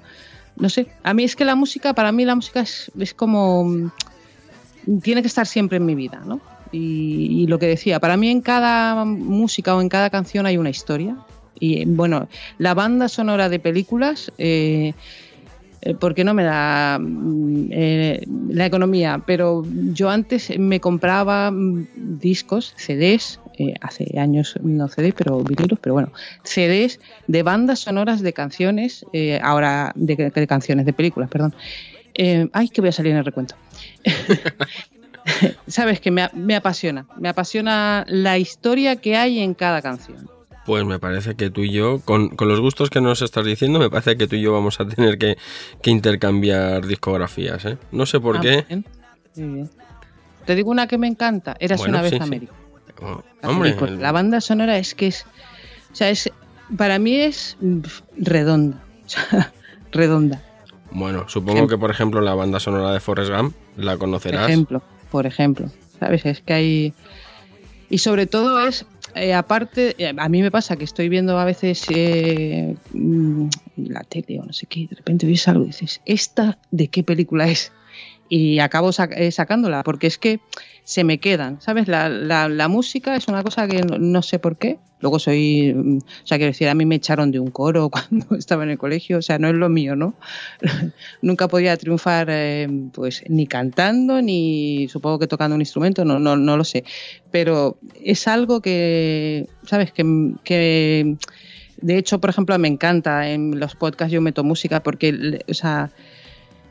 no 0.56 0.68
sé, 0.68 0.88
a 1.02 1.14
mí 1.14 1.25
es 1.25 1.37
que 1.37 1.44
la 1.44 1.56
música, 1.56 1.94
para 1.94 2.12
mí 2.12 2.25
la 2.25 2.35
música 2.35 2.61
es, 2.61 2.92
es 2.99 3.14
como 3.14 3.64
mm, 3.64 3.90
tiene 5.02 5.23
que 5.23 5.28
estar 5.28 5.46
siempre 5.46 5.78
en 5.78 5.87
mi 5.87 5.94
vida, 5.94 6.23
¿no? 6.25 6.40
Y, 6.73 7.42
y 7.42 7.46
lo 7.46 7.58
que 7.58 7.66
decía, 7.66 8.00
para 8.00 8.16
mí 8.16 8.28
en 8.28 8.40
cada 8.40 9.04
música 9.04 9.75
o 9.75 9.80
en 9.80 9.88
cada 9.88 10.11
canción 10.11 10.46
hay 10.46 10.56
una 10.56 10.70
historia. 10.70 11.16
Y 11.58 11.85
bueno, 11.87 12.28
la 12.58 12.75
banda 12.75 13.08
sonora 13.08 13.49
de 13.49 13.58
películas, 13.58 14.30
eh, 14.38 14.92
eh, 15.87 15.94
porque 15.94 16.25
no 16.25 16.35
me 16.35 16.42
da 16.42 16.99
mm, 16.99 17.68
eh, 17.70 18.25
la 18.49 18.66
economía, 18.66 19.23
pero 19.25 19.62
yo 19.92 20.11
antes 20.11 20.58
me 20.58 20.80
compraba 20.80 21.50
mm, 21.50 21.87
discos, 22.18 22.75
CDs, 22.76 23.38
eh, 23.58 23.75
hace 23.80 24.18
años 24.18 24.58
no 24.62 24.88
CDs, 24.88 25.14
pero 25.16 25.42
vinilos, 25.44 25.78
pero 25.80 25.94
bueno, 25.94 26.12
CDs 26.42 26.99
de 27.28 27.42
bandas 27.42 27.80
sonoras 27.80 28.20
de 28.20 28.32
canciones, 28.32 29.06
eh, 29.12 29.38
ahora 29.42 29.92
de, 29.94 30.46
canciones, 30.49 30.87
de 30.87 30.92
películas, 30.92 31.30
perdón. 31.30 31.54
Ay, 32.52 32.70
que 32.70 32.80
voy 32.80 32.88
a 32.88 32.92
salir 32.92 33.12
en 33.12 33.18
el 33.18 33.25
recuento. 33.25 33.54
Sabes 35.66 36.00
que 36.00 36.11
me, 36.11 36.28
me 36.35 36.54
apasiona, 36.56 37.06
me 37.18 37.28
apasiona 37.28 38.04
la 38.09 38.38
historia 38.38 38.97
que 38.97 39.16
hay 39.16 39.40
en 39.40 39.54
cada 39.54 39.83
canción. 39.83 40.28
Pues 40.64 40.85
me 40.85 40.99
parece 40.99 41.37
que 41.37 41.49
tú 41.50 41.61
y 41.62 41.71
yo, 41.71 42.00
con, 42.00 42.30
con 42.30 42.49
los 42.49 42.61
gustos 42.61 42.90
que 42.90 43.00
nos 43.00 43.23
estás 43.23 43.45
diciendo, 43.47 43.78
me 43.78 43.88
parece 43.88 44.16
que 44.16 44.26
tú 44.26 44.35
y 44.37 44.40
yo 44.40 44.52
vamos 44.52 44.80
a 44.80 44.87
tener 44.88 45.16
que, 45.18 45.37
que 45.80 45.90
intercambiar 45.90 46.87
discografías, 46.87 47.64
¿eh? 47.64 47.78
No 47.92 48.04
sé 48.06 48.18
por 48.18 48.38
Ah, 48.38 48.40
qué. 48.40 48.54
muy 48.56 48.64
bien, 48.68 48.85
muy 49.37 49.54
bien. 49.54 49.71
Te 50.45 50.54
digo 50.56 50.71
una 50.71 50.87
que 50.88 50.99
me 50.99 51.06
encanta, 51.06 51.56
Eras 51.61 51.78
Bueno, 51.78 51.95
una 51.95 52.02
vez 52.02 52.11
sí, 52.12 52.16
sí. 52.18 52.23
América. 52.23 52.52
Oh, 53.00 53.23
La 53.42 53.49
hombre, 53.50 53.71
película. 53.71 53.92
el- 53.92 54.02
la 54.02 54.12
banda 54.12 54.40
sonora 54.40 54.78
es 54.78 54.95
que 54.95 55.09
es, 55.09 55.25
o 55.92 55.95
sea, 55.95 56.09
es, 56.11 56.30
para 56.76 56.99
mí 56.99 57.14
es 57.16 57.56
mm, 57.61 57.80
redonda, 58.18 58.83
redonda. 59.92 60.42
bueno, 60.90 61.28
supongo 61.28 61.59
Ejemplo. 61.59 61.76
que 61.76 61.80
por 61.80 61.90
ejemplo 61.90 62.21
la 62.21 62.35
banda 62.35 62.59
sonora 62.59 62.92
de 62.92 63.00
Forrest 63.00 63.30
Gump 63.33 63.54
la 63.76 63.92
Por 63.92 64.00
conocerás. 64.00 64.49
ejemplo, 64.49 64.83
por 65.10 65.26
ejemplo, 65.26 65.70
sabes, 65.98 66.26
es 66.26 66.40
que 66.40 66.52
hay 66.52 66.94
y 67.88 67.98
sobre 67.98 68.26
todo 68.26 68.66
es 68.66 68.86
eh, 69.14 69.32
aparte, 69.32 69.94
eh, 69.98 70.12
a 70.16 70.28
mí 70.28 70.42
me 70.42 70.50
pasa 70.50 70.76
que 70.76 70.84
estoy 70.84 71.08
viendo 71.08 71.38
a 71.38 71.44
veces 71.46 71.86
eh, 71.88 72.76
mm, 72.92 73.48
la 73.76 74.02
tele 74.02 74.40
o 74.40 74.44
no 74.44 74.52
sé 74.52 74.66
qué, 74.66 74.86
de 74.90 74.96
repente 74.96 75.26
oyes 75.26 75.48
algo 75.48 75.64
y 75.64 75.68
dices, 75.68 76.02
¿esta 76.04 76.58
de 76.70 76.88
qué 76.88 77.02
película 77.02 77.48
es? 77.48 77.72
Y 78.28 78.59
acabo 78.59 78.90
eh, 78.90 79.30
sacándola, 79.30 79.83
porque 79.83 80.06
es 80.06 80.18
que 80.18 80.40
se 80.85 81.02
me 81.02 81.18
quedan, 81.18 81.61
¿sabes? 81.61 81.88
La, 81.88 82.09
la, 82.09 82.68
música 82.68 83.16
es 83.16 83.26
una 83.26 83.42
cosa 83.42 83.66
que 83.66 83.83
no, 83.83 84.23
sé 84.23 84.38
por 84.38 84.56
qué. 84.56 84.78
Luego 85.00 85.18
soy, 85.18 85.75
mm, 85.75 85.99
o 85.99 86.26
sea, 86.26 86.38
quiero 86.38 86.52
decir, 86.52 86.68
a 86.68 86.75
mí 86.75 86.87
me 86.87 86.95
echaron 86.95 87.33
de 87.33 87.40
un 87.40 87.50
coro 87.50 87.90
cuando 87.90 88.37
estaba 88.37 88.62
en 88.62 88.71
el 88.71 88.78
colegio, 88.78 89.18
o 89.18 89.23
sea, 89.23 89.38
no 89.38 89.49
es 89.49 89.54
lo 89.54 89.68
mío, 89.68 89.97
¿no? 89.97 90.14
Nunca 91.23 91.49
podía 91.49 91.76
triunfar, 91.76 92.28
eh, 92.30 92.68
pues, 92.92 93.25
ni 93.28 93.47
cantando, 93.47 94.23
ni 94.23 94.87
supongo 94.88 95.18
que 95.18 95.26
tocando 95.26 95.56
un 95.56 95.62
instrumento, 95.62 96.04
no, 96.04 96.18
no, 96.18 96.37
no 96.37 96.56
lo 96.56 96.64
sé. 96.64 96.85
Pero 97.30 97.78
es 98.02 98.28
algo 98.28 98.61
que, 98.61 99.49
¿sabes? 99.64 99.92
Que, 99.92 100.04
que, 100.45 101.16
de 101.80 101.99
hecho, 101.99 102.21
por 102.21 102.30
ejemplo, 102.30 102.56
me 102.59 102.68
encanta 102.68 103.28
en 103.28 103.59
los 103.59 103.75
podcasts 103.75 104.12
yo 104.12 104.21
meto 104.21 104.45
música 104.45 104.83
porque, 104.83 105.40
o 105.49 105.54
sea, 105.54 105.90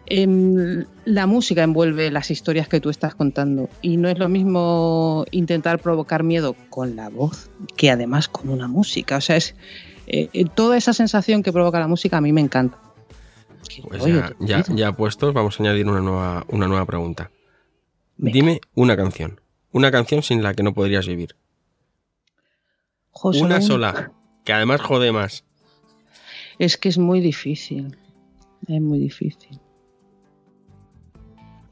la 0.08 1.26
música 1.26 1.64
envuelve 1.64 2.12
las 2.12 2.30
historias 2.30 2.68
que 2.68 2.80
tú 2.80 2.90
estás 2.90 3.16
contando 3.16 3.70
y 3.82 3.98
no 3.98 4.08
es 4.08 4.20
lo 4.20 4.30
mismo 4.30 5.26
intentar 5.32 5.80
provocar 5.80 6.24
miedo 6.24 6.56
con 6.70 6.96
la 6.96 7.10
voz 7.10 7.50
que 7.76 7.90
además 7.90 8.28
con 8.28 8.50
una 8.50 8.68
música. 8.68 9.18
O 9.18 9.22
sea, 9.22 9.38
es 9.38 9.56
eh, 10.08 10.30
eh, 10.34 10.46
toda 10.46 10.78
esa 10.78 10.94
sensación 10.94 11.42
que 11.42 11.52
provoca 11.52 11.80
la 11.80 11.88
música 11.88 12.18
a 12.18 12.22
mí 12.22 12.32
me 12.32 12.42
encanta. 12.42 12.78
Pues 13.88 14.04
ya, 14.40 14.64
ya, 14.68 14.92
puestos, 14.92 15.34
vamos 15.34 15.60
a 15.60 15.64
añadir 15.64 15.88
una 15.88 16.02
nueva, 16.02 16.46
una 16.50 16.68
nueva 16.68 16.86
pregunta. 16.86 17.32
Dime 18.18 18.62
una 18.76 18.96
canción. 18.96 19.42
Una 19.72 19.92
canción 19.92 20.22
sin 20.22 20.44
la 20.44 20.54
que 20.54 20.64
no 20.64 20.74
podrías 20.74 21.08
vivir. 21.08 21.36
una 23.24 23.60
sola, 23.62 24.12
que 24.44 24.54
además 24.54 24.82
jode 24.82 25.12
más. 25.12 25.44
Es 26.60 26.78
que 26.78 26.90
es 26.90 26.98
muy 26.98 27.20
difícil. 27.20 27.98
Es 28.68 28.82
muy 28.82 29.00
difícil. 29.00 29.60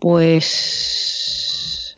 Pues. 0.03 1.95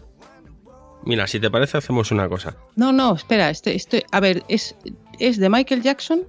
Mira, 1.06 1.26
si 1.26 1.40
te 1.40 1.50
parece, 1.50 1.80
hacemos 1.80 2.12
una 2.12 2.30
cosa. 2.30 2.56
No, 2.76 2.94
no, 2.94 3.16
espera. 3.16 3.50
Este, 3.50 3.76
este, 3.76 4.06
a 4.12 4.20
ver, 4.20 4.44
es, 4.48 4.76
es 5.18 5.40
de 5.40 5.50
Michael 5.50 5.82
Jackson. 5.82 6.22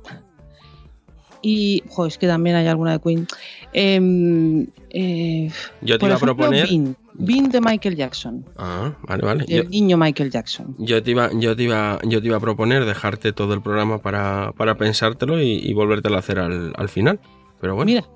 Y. 1.43 1.83
Joder, 1.91 2.13
es 2.13 2.17
que 2.17 2.27
también 2.27 2.57
hay 2.57 2.67
alguna 2.67 2.93
de 2.93 3.01
Queen. 3.01 3.27
Em, 3.75 4.69
eh, 4.89 5.51
yo 5.83 5.99
te 5.99 6.07
iba 6.07 6.15
a 6.15 6.19
proponer. 6.19 6.67
Bean, 7.13 7.51
de 7.51 7.61
Michael 7.61 7.97
Jackson. 7.97 8.47
Ah, 8.57 8.95
vale, 9.03 9.27
vale. 9.27 9.45
El 9.47 9.69
niño 9.69 9.99
Michael 9.99 10.31
Jackson. 10.31 10.77
Yo 10.79 11.03
te, 11.03 11.11
iba, 11.11 11.29
yo, 11.35 11.55
te 11.57 11.65
iba, 11.65 11.99
yo 12.05 12.23
te 12.23 12.29
iba 12.29 12.39
a 12.39 12.41
proponer 12.41 12.87
dejarte 12.87 13.35
todo 13.35 13.53
el 13.53 13.61
programa 13.61 13.99
para, 13.99 14.53
para 14.57 14.79
pensártelo 14.79 15.43
y, 15.43 15.59
y 15.59 15.75
volvértelo 15.75 16.17
a 16.17 16.21
hacer 16.21 16.39
al, 16.39 16.73
al, 16.75 16.89
final. 16.89 17.21
Pero 17.61 17.75
bueno. 17.75 17.91
Mira, 17.91 18.07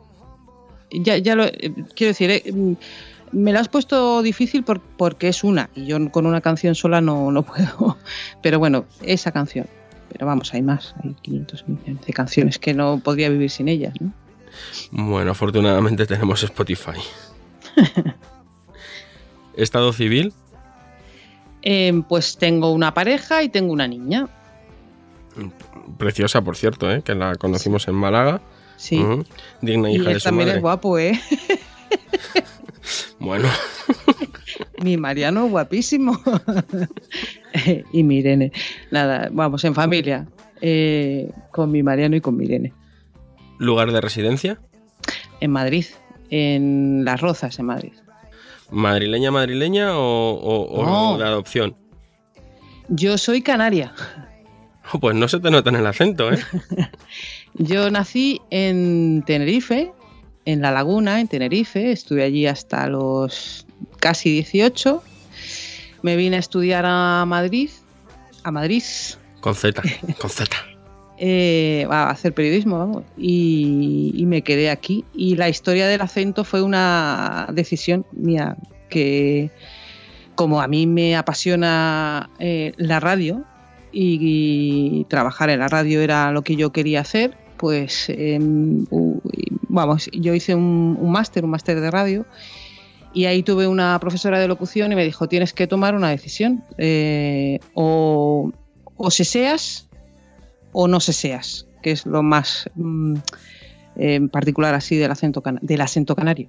ya, 0.90 1.18
ya 1.18 1.34
lo. 1.34 1.44
Eh, 1.44 1.74
quiero 1.94 2.08
decir, 2.08 2.30
eh, 2.30 2.42
me 3.32 3.52
la 3.52 3.60
has 3.60 3.68
puesto 3.68 4.22
difícil 4.22 4.64
porque 4.64 5.28
es 5.28 5.44
una, 5.44 5.70
y 5.74 5.86
yo 5.86 6.10
con 6.10 6.26
una 6.26 6.40
canción 6.40 6.74
sola 6.74 7.00
no, 7.00 7.30
no 7.30 7.42
puedo. 7.42 7.96
Pero 8.42 8.58
bueno, 8.58 8.86
esa 9.02 9.32
canción. 9.32 9.66
Pero 10.12 10.26
vamos, 10.26 10.52
hay 10.54 10.62
más, 10.62 10.94
hay 11.02 11.14
500 11.22 11.68
millones 11.68 12.06
de 12.06 12.12
canciones 12.12 12.58
que 12.58 12.74
no 12.74 12.98
podría 12.98 13.28
vivir 13.28 13.50
sin 13.50 13.68
ellas, 13.68 13.94
¿no? 14.00 14.12
Bueno, 14.90 15.30
afortunadamente 15.30 16.04
tenemos 16.06 16.42
Spotify. 16.42 16.98
¿Estado 19.56 19.92
civil? 19.92 20.32
Em, 21.62 22.02
pues 22.02 22.36
tengo 22.38 22.72
una 22.72 22.92
pareja 22.92 23.42
y 23.42 23.48
tengo 23.48 23.72
una 23.72 23.86
niña. 23.86 24.28
Preciosa, 25.98 26.42
por 26.42 26.56
cierto, 26.56 26.90
¿eh? 26.90 27.02
que 27.02 27.14
la 27.14 27.36
conocimos 27.36 27.86
en 27.86 27.94
Málaga. 27.94 28.40
Sí. 28.76 29.04
Digna 29.60 29.90
hija 29.90 30.10
y 30.10 30.14
de 30.14 30.20
su 30.20 30.24
también 30.24 30.48
es 30.48 30.60
guapo, 30.60 30.98
¿eh? 30.98 31.20
Bueno. 33.18 33.48
Mi 34.82 34.96
Mariano 34.96 35.48
guapísimo. 35.48 36.20
y 37.92 38.02
mi 38.02 38.18
Irene. 38.18 38.52
Nada, 38.90 39.28
vamos, 39.32 39.64
en 39.64 39.74
familia. 39.74 40.26
Eh, 40.62 41.30
con 41.50 41.70
mi 41.70 41.82
Mariano 41.82 42.16
y 42.16 42.20
con 42.20 42.36
mi 42.36 42.44
Irene. 42.44 42.72
¿Lugar 43.58 43.92
de 43.92 44.00
residencia? 44.00 44.58
En 45.40 45.50
Madrid, 45.50 45.84
en 46.30 47.04
Las 47.04 47.20
Rozas, 47.20 47.58
en 47.58 47.66
Madrid. 47.66 47.92
¿Madrileña, 48.70 49.30
madrileña 49.30 49.90
o, 49.92 51.16
de 51.18 51.24
adopción? 51.24 51.76
Yo 52.88 53.18
soy 53.18 53.42
canaria. 53.42 53.92
pues 55.00 55.16
no 55.16 55.28
se 55.28 55.40
te 55.40 55.50
nota 55.50 55.70
en 55.70 55.76
el 55.76 55.86
acento, 55.86 56.32
¿eh? 56.32 56.38
Yo 57.54 57.90
nací 57.90 58.40
en 58.50 59.22
Tenerife, 59.26 59.92
en 60.52 60.62
La 60.62 60.70
Laguna, 60.70 61.20
en 61.20 61.28
Tenerife. 61.28 61.92
Estuve 61.92 62.22
allí 62.22 62.46
hasta 62.46 62.86
los 62.88 63.66
casi 63.98 64.30
18. 64.30 65.02
Me 66.02 66.16
vine 66.16 66.36
a 66.36 66.38
estudiar 66.40 66.84
a 66.86 67.24
Madrid. 67.26 67.70
A 68.42 68.50
Madrid. 68.50 68.82
Con 69.40 69.54
Z, 69.54 69.82
con 70.18 70.30
Z. 70.30 70.56
Eh, 71.22 71.86
a 71.90 72.08
hacer 72.08 72.32
periodismo, 72.32 72.78
vamos. 72.78 73.04
Y, 73.18 74.24
me 74.26 74.40
quedé 74.40 74.70
aquí. 74.70 75.04
Y 75.12 75.36
la 75.36 75.50
historia 75.50 75.86
del 75.86 76.00
acento 76.00 76.44
fue 76.44 76.62
una 76.62 77.46
decisión 77.52 78.06
mía 78.12 78.56
que, 78.88 79.50
como 80.34 80.62
a 80.62 80.66
mí 80.66 80.86
me 80.86 81.16
apasiona 81.16 82.30
eh, 82.38 82.72
la 82.78 83.00
radio 83.00 83.44
y, 83.92 85.04
trabajar 85.10 85.50
en 85.50 85.58
la 85.58 85.68
radio 85.68 86.00
era 86.00 86.32
lo 86.32 86.40
que 86.40 86.56
yo 86.56 86.72
quería 86.72 87.00
hacer, 87.00 87.36
pues 87.60 88.06
em, 88.08 88.86
vamos, 89.68 90.08
yo 90.14 90.32
hice 90.32 90.54
un, 90.54 91.10
máster, 91.12 91.44
un 91.44 91.50
máster 91.50 91.78
de 91.78 91.90
radio, 91.90 92.24
y 93.12 93.26
ahí 93.26 93.42
tuve 93.42 93.66
una 93.66 93.98
profesora 94.00 94.38
de 94.38 94.48
locución 94.48 94.92
y 94.92 94.96
me 94.96 95.04
dijo, 95.04 95.28
tienes 95.28 95.52
que 95.52 95.66
tomar 95.66 95.94
una 95.94 96.08
decisión, 96.08 96.64
eh, 96.78 97.58
o, 97.74 98.50
se 99.10 99.26
seas 99.26 99.88
o 100.72 100.88
no 100.88 101.00
se 101.00 101.12
seas, 101.12 101.66
que 101.82 101.90
es 101.90 102.06
lo 102.06 102.22
más 102.22 102.70
mm, 102.76 103.16
eh, 103.96 104.20
particular 104.32 104.74
así 104.74 104.96
del 104.96 105.10
acento, 105.10 105.42
del 105.60 105.80
acento 105.82 106.16
canario. 106.16 106.48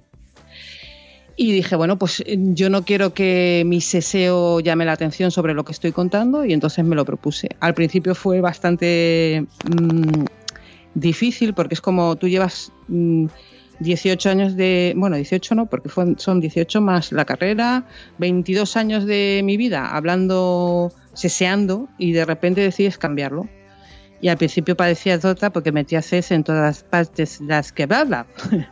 Y 1.36 1.52
dije, 1.52 1.76
bueno, 1.76 1.98
pues 1.98 2.24
yo 2.26 2.70
no 2.70 2.84
quiero 2.84 3.12
que 3.12 3.64
mi 3.66 3.82
seseo 3.82 4.60
llame 4.60 4.86
la 4.86 4.92
atención 4.92 5.30
sobre 5.30 5.52
lo 5.52 5.64
que 5.64 5.72
estoy 5.72 5.92
contando 5.92 6.44
y 6.46 6.54
entonces 6.54 6.84
me 6.86 6.96
lo 6.96 7.04
propuse. 7.04 7.48
Al 7.60 7.74
principio 7.74 8.14
fue 8.14 8.40
bastante 8.40 9.44
mm, 9.64 10.24
difícil 10.94 11.54
porque 11.54 11.74
es 11.74 11.80
como 11.80 12.16
tú 12.16 12.28
llevas 12.28 12.72
18 12.88 14.28
mm, 14.28 14.30
años 14.30 14.56
de, 14.56 14.94
bueno, 14.96 15.16
18 15.16 15.54
no, 15.54 15.66
porque 15.66 15.90
son 16.16 16.40
18 16.40 16.80
más 16.80 17.12
la 17.12 17.24
carrera, 17.24 17.86
22 18.18 18.76
años 18.76 19.06
de 19.06 19.42
mi 19.44 19.56
vida 19.56 19.94
hablando, 19.94 20.92
seseando 21.14 21.88
y 21.98 22.12
de 22.12 22.24
repente 22.24 22.60
decides 22.60 22.98
cambiarlo. 22.98 23.48
Y 24.20 24.28
al 24.28 24.36
principio 24.36 24.76
parecía 24.76 25.18
tota 25.18 25.50
porque 25.50 25.72
metía 25.72 26.00
ces 26.00 26.30
en 26.30 26.44
todas 26.44 26.62
las 26.62 26.84
partes 26.84 27.40
las 27.40 27.72
que 27.72 27.88
habla. 27.90 28.26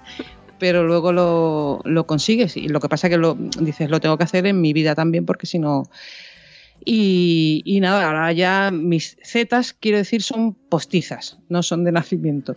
Pero 0.61 0.85
luego 0.85 1.12
lo, 1.12 1.81
lo 1.85 2.07
consigues 2.07 2.57
y 2.57 2.69
lo 2.69 2.81
que 2.81 2.89
pasa 2.89 3.09
que 3.09 3.17
lo 3.17 3.35
dices, 3.35 3.91
lo 3.91 3.99
tengo 3.99 4.17
que 4.19 4.25
hacer 4.25 4.47
en 4.47 4.61
mi 4.61 4.73
vida 4.73 4.95
también 4.95 5.25
porque 5.25 5.47
si 5.47 5.59
no 5.59 5.85
y, 6.84 7.78
nada, 7.80 8.06
ahora 8.06 8.32
ya 8.32 8.70
mis 8.72 9.16
zetas, 9.22 9.75
quiero 9.75 9.99
decir, 9.99 10.22
son 10.22 10.54
postizas, 10.54 11.38
no 11.49 11.62
son 11.62 11.84
de 11.84 11.92
nacimiento. 11.92 12.56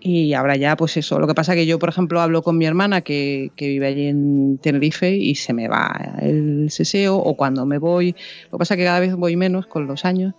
Y 0.00 0.34
ahora 0.34 0.56
ya, 0.56 0.76
pues 0.76 0.98
eso. 0.98 1.18
Lo 1.18 1.26
que 1.26 1.34
pasa 1.34 1.54
que 1.54 1.64
yo, 1.64 1.78
por 1.78 1.88
ejemplo, 1.88 2.20
hablo 2.20 2.42
con 2.42 2.58
mi 2.58 2.66
hermana 2.66 3.00
que, 3.00 3.50
vive 3.58 3.86
allí 3.86 4.06
en 4.06 4.58
Tenerife 4.58 5.10
y 5.12 5.34
se 5.34 5.54
me 5.54 5.66
va 5.66 6.18
el 6.20 6.70
seseo, 6.70 7.16
o 7.16 7.36
cuando 7.36 7.64
me 7.64 7.78
voy, 7.78 8.14
lo 8.44 8.50
que 8.50 8.58
pasa 8.58 8.76
que 8.76 8.84
cada 8.84 9.00
vez 9.00 9.14
voy 9.14 9.36
menos 9.36 9.66
con 9.66 9.86
los 9.86 10.04
años, 10.04 10.34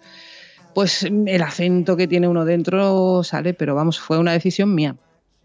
pues 0.75 1.03
el 1.03 1.41
acento 1.41 1.97
que 1.97 2.07
tiene 2.07 2.27
uno 2.27 2.45
dentro 2.45 3.23
sale, 3.23 3.55
pero 3.55 3.73
vamos, 3.73 3.99
fue 3.99 4.19
una 4.19 4.33
decisión 4.33 4.75
mía. 4.75 4.97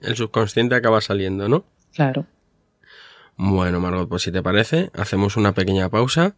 El 0.03 0.17
subconsciente 0.17 0.75
acaba 0.75 1.01
saliendo, 1.01 1.49
¿no? 1.49 1.65
Claro. 1.95 2.27
Bueno, 3.37 3.81
Margot, 3.81 4.07
pues 4.07 4.23
si 4.23 4.33
te 4.33 4.43
parece, 4.43 4.91
hacemos 4.93 5.39
una 5.39 5.55
pequeña 5.55 5.89
pausa 5.89 6.35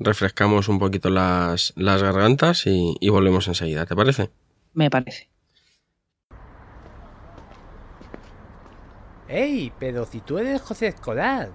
refrescamos 0.00 0.68
un 0.68 0.78
poquito 0.78 1.10
las, 1.10 1.74
gargantas 1.76 2.66
y, 2.66 3.08
volvemos 3.08 3.46
enseguida, 3.46 3.86
¿te 3.86 3.94
parece? 3.94 4.30
Me 4.72 4.90
parece. 4.90 5.28
¡Ey! 9.28 9.72
Pero 9.78 10.06
si 10.06 10.20
tú 10.20 10.38
eres 10.38 10.60
José 10.62 10.88
Escolar. 10.88 11.50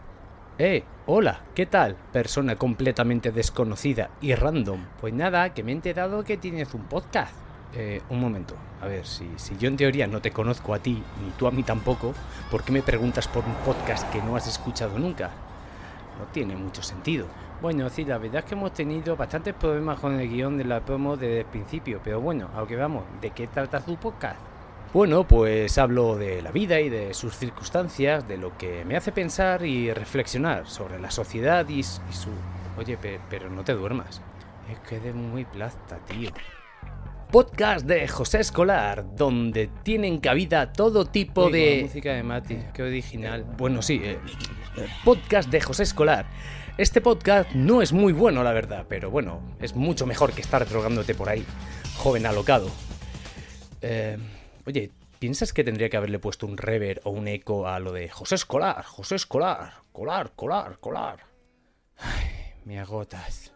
Eh, 0.58 0.86
hola, 1.06 1.42
¿qué 1.54 1.66
tal? 1.66 1.98
Persona 2.14 2.56
completamente 2.56 3.34
desconocida 3.34 4.12
y 4.22 4.36
random. 4.36 4.86
Pues 5.02 5.14
nada, 5.14 5.54
que 5.54 5.64
me 5.64 5.72
he 5.72 5.76
enterado 5.76 6.24
que 6.24 6.38
tienes 6.38 6.74
un 6.74 6.86
podcast. 6.86 7.34
Eh, 7.74 8.02
un 8.10 8.22
momento, 8.22 8.56
a 8.82 8.88
ver, 8.88 9.06
si, 9.06 9.28
si 9.36 9.58
yo 9.58 9.68
en 9.68 9.76
teoría 9.76 10.08
no 10.08 10.22
te 10.22 10.32
conozco 10.32 10.74
a 10.74 10.80
ti, 10.80 11.04
ni 11.22 11.32
tú 11.32 11.48
a 11.48 11.52
mí 11.52 11.64
tampoco, 11.64 12.14
¿por 12.50 12.64
qué 12.64 12.72
me 12.72 12.82
preguntas 12.82 13.28
por 13.28 13.44
un 13.44 13.54
podcast 13.66 14.10
que 14.14 14.22
no 14.22 14.38
has 14.38 14.48
escuchado 14.48 14.98
nunca? 14.98 15.32
No 16.18 16.26
tiene 16.32 16.56
mucho 16.56 16.82
sentido. 16.82 17.28
Bueno, 17.66 17.90
sí, 17.90 18.06
la 18.06 18.20
verdad 18.20 18.44
es 18.44 18.46
que 18.46 18.54
hemos 18.54 18.74
tenido 18.74 19.16
bastantes 19.16 19.56
problemas 19.56 20.00
con 20.00 20.20
el 20.20 20.30
guion 20.30 20.56
de 20.56 20.66
la 20.66 20.86
promo 20.86 21.18
desde 21.18 21.40
el 21.40 21.46
principio, 21.48 22.00
pero 22.04 22.22
bueno, 22.22 22.48
a 22.54 22.60
lo 22.60 22.68
que 22.68 22.76
vamos, 22.76 23.06
¿de 23.22 23.32
qué 23.32 23.48
trata 23.48 23.82
su 23.84 23.98
podcast? 23.98 24.40
Bueno, 24.94 25.24
pues 25.28 25.76
hablo 25.80 26.16
de 26.16 26.44
la 26.44 26.52
vida 26.52 26.80
y 26.80 26.90
de 26.90 27.16
sus 27.16 27.36
circunstancias, 27.36 28.28
de 28.28 28.38
lo 28.38 28.56
que 28.56 28.86
me 28.86 28.96
hace 28.96 29.12
pensar 29.12 29.66
y 29.66 29.92
reflexionar 29.92 30.68
sobre 30.68 31.00
la 31.00 31.10
sociedad 31.10 31.68
y, 31.68 31.82
su... 31.82 31.98
Oye, 32.78 32.98
pe- 32.98 33.20
pero 33.32 33.50
no 33.50 33.64
te 33.64 33.74
duermas. 33.74 34.22
Es 34.72 34.78
que 34.88 35.00
de 35.00 35.14
muy 35.14 35.44
plasta, 35.46 35.98
tío. 36.08 36.30
Podcast 37.32 37.88
de 37.88 38.08
José 38.08 38.42
Escolar, 38.42 39.16
donde 39.16 39.72
tienen 39.82 40.20
cabida 40.20 40.72
todo 40.72 41.06
tipo 41.06 41.48
Uy, 41.48 41.52
de... 41.52 41.78
la 41.78 41.88
música 41.88 42.14
de 42.14 42.22
Mati, 42.22 42.60
qué 42.76 42.84
original. 42.84 43.44
Bueno, 43.58 43.82
sí, 43.82 44.00
eh, 44.04 44.20
eh, 44.78 44.88
podcast 45.04 45.50
de 45.50 45.62
José 45.62 45.82
Escolar. 45.82 46.28
Este 46.78 47.00
podcast 47.00 47.52
no 47.54 47.82
es 47.82 47.94
muy 47.94 48.12
bueno, 48.12 48.44
la 48.44 48.52
verdad, 48.52 48.86
pero 48.90 49.10
bueno, 49.10 49.42
es 49.62 49.76
mucho 49.76 50.06
mejor 50.06 50.34
que 50.34 50.42
estar 50.42 50.68
drogándote 50.68 51.16
por 51.16 51.30
ahí, 51.30 51.46
joven 51.98 52.26
alocado. 52.26 52.68
Eh, 53.82 54.18
oye, 54.66 54.92
¿piensas 55.20 55.54
que 55.54 55.64
tendría 55.64 55.90
que 55.90 55.96
haberle 55.96 56.20
puesto 56.20 56.46
un 56.46 56.58
rever 56.58 57.00
o 57.06 57.12
un 57.12 57.30
eco 57.30 57.68
a 57.68 57.80
lo 57.80 57.94
de 57.94 58.10
José 58.10 58.36
Escolar, 58.36 58.84
José 58.84 59.16
Escolar, 59.16 59.76
colar, 59.94 60.32
colar, 60.36 60.78
colar? 60.80 61.20
Ay, 61.98 62.26
me 62.66 62.78
agotas. 62.80 63.54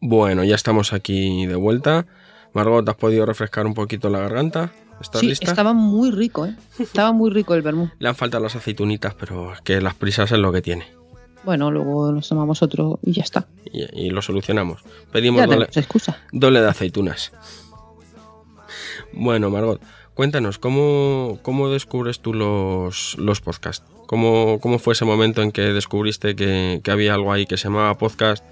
Bueno, 0.00 0.42
ya 0.42 0.56
estamos 0.56 0.92
aquí 0.92 1.46
de 1.46 1.54
vuelta. 1.54 2.06
Margot, 2.54 2.86
¿has 2.88 2.96
podido 2.96 3.24
refrescar 3.24 3.66
un 3.66 3.74
poquito 3.74 4.10
la 4.10 4.18
garganta? 4.18 4.72
¿Estás 5.00 5.20
Sí, 5.20 5.28
lista? 5.28 5.46
estaba 5.50 5.72
muy 5.74 6.10
rico, 6.10 6.44
¿eh? 6.46 6.56
Estaba 6.78 7.12
muy 7.12 7.30
rico 7.30 7.54
el 7.54 7.62
vermú. 7.62 7.88
Le 8.00 8.08
han 8.08 8.14
faltado 8.16 8.42
las 8.42 8.56
aceitunitas, 8.56 9.14
pero 9.14 9.52
es 9.52 9.60
que 9.60 9.80
las 9.80 9.94
prisas 9.94 10.30
es 10.32 10.38
lo 10.38 10.52
que 10.52 10.60
tiene. 10.62 10.86
Bueno, 11.44 11.70
luego 11.70 12.10
nos 12.12 12.28
tomamos 12.28 12.62
otro 12.62 12.98
y 13.02 13.12
ya 13.12 13.22
está. 13.22 13.46
Y, 13.72 14.06
y 14.06 14.10
lo 14.10 14.22
solucionamos. 14.22 14.82
Pedimos 15.12 15.40
Ya 15.40 15.46
doble, 15.46 15.66
excusa. 15.74 16.18
doble 16.32 16.60
de 16.60 16.68
aceitunas. 16.68 17.32
Bueno, 19.12 19.50
Margot, 19.50 19.80
cuéntanos, 20.14 20.58
¿cómo, 20.58 21.38
cómo 21.42 21.68
descubres 21.70 22.20
tú 22.20 22.34
los, 22.34 23.16
los 23.18 23.40
podcasts? 23.40 23.86
¿Cómo, 24.06 24.58
¿Cómo 24.60 24.78
fue 24.78 24.92
ese 24.94 25.04
momento 25.04 25.42
en 25.42 25.52
que 25.52 25.62
descubriste 25.72 26.34
que, 26.36 26.80
que 26.82 26.90
había 26.90 27.14
algo 27.14 27.32
ahí 27.32 27.46
que 27.46 27.56
se 27.56 27.64
llamaba 27.64 27.96
podcast 27.96 28.44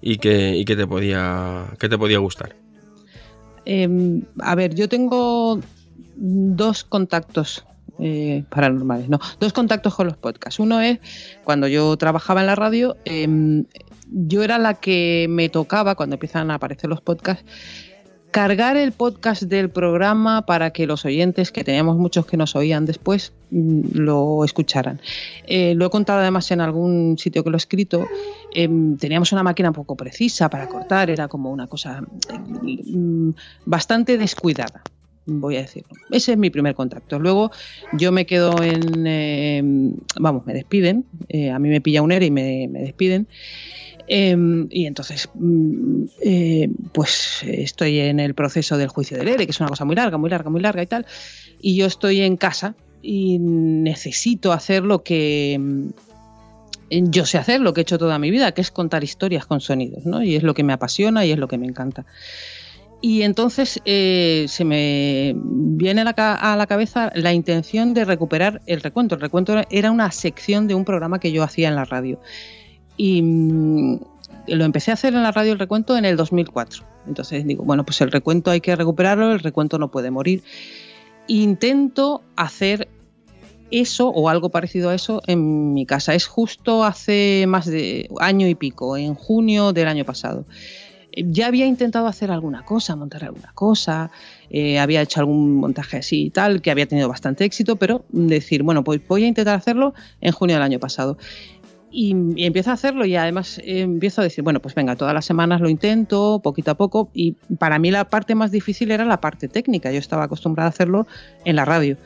y 0.00 0.18
que, 0.18 0.56
y 0.56 0.64
que, 0.64 0.76
te, 0.76 0.86
podía, 0.86 1.66
que 1.78 1.88
te 1.88 1.98
podía 1.98 2.18
gustar? 2.18 2.56
Eh, 3.64 4.22
a 4.40 4.54
ver, 4.54 4.74
yo 4.74 4.88
tengo 4.88 5.60
dos 6.16 6.84
contactos 6.84 7.64
eh, 7.98 8.44
paranormales, 8.48 9.08
no, 9.08 9.18
dos 9.40 9.52
contactos 9.52 9.94
con 9.94 10.06
los 10.06 10.16
podcasts. 10.16 10.60
Uno 10.60 10.80
es 10.80 10.98
cuando 11.44 11.68
yo 11.68 11.96
trabajaba 11.96 12.40
en 12.40 12.46
la 12.46 12.54
radio, 12.54 12.96
eh, 13.04 13.64
yo 14.10 14.42
era 14.42 14.58
la 14.58 14.74
que 14.74 15.26
me 15.28 15.48
tocaba 15.48 15.94
cuando 15.94 16.14
empiezan 16.14 16.50
a 16.50 16.54
aparecer 16.54 16.88
los 16.88 17.00
podcasts 17.00 17.44
cargar 18.36 18.76
el 18.76 18.92
podcast 18.92 19.44
del 19.44 19.70
programa 19.70 20.44
para 20.44 20.70
que 20.70 20.86
los 20.86 21.06
oyentes, 21.06 21.50
que 21.52 21.64
teníamos 21.64 21.96
muchos 21.96 22.26
que 22.26 22.36
nos 22.36 22.54
oían 22.54 22.84
después, 22.84 23.32
mm, 23.50 23.80
lo 23.94 24.44
escucharan. 24.44 25.00
Eh, 25.46 25.74
lo 25.74 25.86
he 25.86 25.90
contado 25.90 26.20
además 26.20 26.50
en 26.50 26.60
algún 26.60 27.16
sitio 27.16 27.42
que 27.42 27.48
lo 27.48 27.56
he 27.56 27.64
escrito. 27.64 28.06
em, 28.52 28.96
teníamos 28.98 29.32
una 29.32 29.42
máquina 29.42 29.72
poco 29.72 29.96
precisa 29.96 30.50
para 30.50 30.68
cortar, 30.68 31.08
era 31.08 31.28
como 31.28 31.50
una 31.50 31.66
cosa 31.66 32.02
mm, 32.02 33.30
bastante 33.64 34.18
descuidada, 34.18 34.82
voy 35.26 35.56
a 35.56 35.62
decirlo. 35.62 35.90
Ese 36.10 36.32
es 36.32 36.38
mi 36.38 36.50
primer 36.50 36.74
contacto. 36.74 37.18
Luego 37.18 37.50
yo 37.92 38.12
me 38.12 38.26
quedo 38.26 38.62
en, 38.62 39.06
eh, 39.06 39.62
vamos, 40.18 40.46
me 40.46 40.54
despiden, 40.54 41.04
eh, 41.28 41.50
a 41.50 41.58
mí 41.58 41.68
me 41.68 41.80
pilla 41.80 42.02
un 42.02 42.12
ERE 42.12 42.26
y 42.26 42.30
me, 42.30 42.68
me 42.68 42.80
despiden. 42.80 43.28
Eh, 44.08 44.36
y 44.70 44.86
entonces, 44.86 45.28
mm, 45.34 46.04
eh, 46.22 46.68
pues 46.92 47.42
estoy 47.44 47.98
en 48.00 48.20
el 48.20 48.34
proceso 48.34 48.78
del 48.78 48.88
juicio 48.88 49.16
del 49.16 49.28
ERE, 49.28 49.46
que 49.46 49.50
es 49.50 49.60
una 49.60 49.68
cosa 49.68 49.84
muy 49.84 49.96
larga, 49.96 50.16
muy 50.16 50.30
larga, 50.30 50.50
muy 50.50 50.60
larga 50.60 50.82
y 50.82 50.86
tal. 50.86 51.06
Y 51.60 51.76
yo 51.76 51.86
estoy 51.86 52.20
en 52.20 52.36
casa 52.36 52.74
y 53.02 53.38
necesito 53.38 54.52
hacer 54.52 54.84
lo 54.84 55.02
que 55.02 55.56
mm, 55.58 55.88
yo 56.90 57.26
sé 57.26 57.38
hacer, 57.38 57.60
lo 57.60 57.74
que 57.74 57.80
he 57.80 57.82
hecho 57.82 57.98
toda 57.98 58.18
mi 58.18 58.30
vida, 58.30 58.52
que 58.52 58.60
es 58.60 58.70
contar 58.70 59.02
historias 59.02 59.46
con 59.46 59.60
sonidos, 59.60 60.06
¿no? 60.06 60.22
Y 60.22 60.36
es 60.36 60.42
lo 60.42 60.54
que 60.54 60.62
me 60.62 60.72
apasiona 60.72 61.26
y 61.26 61.32
es 61.32 61.38
lo 61.38 61.48
que 61.48 61.58
me 61.58 61.66
encanta. 61.66 62.06
Y 63.06 63.22
entonces 63.22 63.80
eh, 63.84 64.46
se 64.48 64.64
me 64.64 65.32
viene 65.36 66.00
a 66.00 66.04
la, 66.04 66.34
a 66.34 66.56
la 66.56 66.66
cabeza 66.66 67.12
la 67.14 67.32
intención 67.32 67.94
de 67.94 68.04
recuperar 68.04 68.62
el 68.66 68.80
recuento. 68.80 69.14
El 69.14 69.20
recuento 69.20 69.54
era 69.70 69.92
una 69.92 70.10
sección 70.10 70.66
de 70.66 70.74
un 70.74 70.84
programa 70.84 71.20
que 71.20 71.30
yo 71.30 71.44
hacía 71.44 71.68
en 71.68 71.76
la 71.76 71.84
radio. 71.84 72.18
Y 72.96 73.22
mm, 73.22 74.00
lo 74.48 74.64
empecé 74.64 74.90
a 74.90 74.94
hacer 74.94 75.14
en 75.14 75.22
la 75.22 75.30
radio 75.30 75.52
el 75.52 75.60
recuento 75.60 75.96
en 75.96 76.04
el 76.04 76.16
2004. 76.16 76.82
Entonces 77.06 77.46
digo, 77.46 77.62
bueno, 77.62 77.84
pues 77.84 78.00
el 78.00 78.10
recuento 78.10 78.50
hay 78.50 78.60
que 78.60 78.74
recuperarlo, 78.74 79.30
el 79.30 79.38
recuento 79.38 79.78
no 79.78 79.88
puede 79.88 80.10
morir. 80.10 80.42
Intento 81.28 82.24
hacer 82.34 82.88
eso 83.70 84.08
o 84.08 84.28
algo 84.28 84.50
parecido 84.50 84.90
a 84.90 84.96
eso 84.96 85.22
en 85.28 85.74
mi 85.74 85.86
casa. 85.86 86.12
Es 86.16 86.26
justo 86.26 86.82
hace 86.82 87.44
más 87.46 87.66
de 87.66 88.08
año 88.18 88.48
y 88.48 88.56
pico, 88.56 88.96
en 88.96 89.14
junio 89.14 89.72
del 89.72 89.86
año 89.86 90.04
pasado. 90.04 90.44
Ya 91.16 91.46
había 91.46 91.64
intentado 91.64 92.06
hacer 92.08 92.30
alguna 92.30 92.62
cosa, 92.62 92.94
montar 92.94 93.24
alguna 93.24 93.50
cosa, 93.54 94.10
eh, 94.50 94.78
había 94.78 95.00
hecho 95.00 95.20
algún 95.20 95.54
montaje 95.54 95.96
así 95.96 96.26
y 96.26 96.30
tal, 96.30 96.60
que 96.60 96.70
había 96.70 96.86
tenido 96.86 97.08
bastante 97.08 97.44
éxito, 97.44 97.76
pero 97.76 98.04
decir, 98.10 98.62
bueno, 98.62 98.84
pues 98.84 99.00
voy 99.08 99.24
a 99.24 99.26
intentar 99.26 99.56
hacerlo 99.56 99.94
en 100.20 100.32
junio 100.32 100.56
del 100.56 100.62
año 100.62 100.78
pasado. 100.78 101.16
Y, 101.90 102.14
y 102.36 102.44
empiezo 102.44 102.70
a 102.70 102.74
hacerlo 102.74 103.06
y 103.06 103.16
además 103.16 103.58
eh, 103.58 103.80
empiezo 103.80 104.20
a 104.20 104.24
decir, 104.24 104.44
bueno, 104.44 104.60
pues 104.60 104.74
venga, 104.74 104.96
todas 104.96 105.14
las 105.14 105.24
semanas 105.24 105.62
lo 105.62 105.70
intento, 105.70 106.40
poquito 106.44 106.72
a 106.72 106.74
poco, 106.74 107.08
y 107.14 107.32
para 107.58 107.78
mí 107.78 107.90
la 107.90 108.10
parte 108.10 108.34
más 108.34 108.50
difícil 108.50 108.90
era 108.90 109.06
la 109.06 109.22
parte 109.22 109.48
técnica. 109.48 109.90
Yo 109.90 109.98
estaba 109.98 110.24
acostumbrada 110.24 110.66
a 110.66 110.70
hacerlo 110.70 111.06
en 111.46 111.56
la 111.56 111.64
radio, 111.64 111.96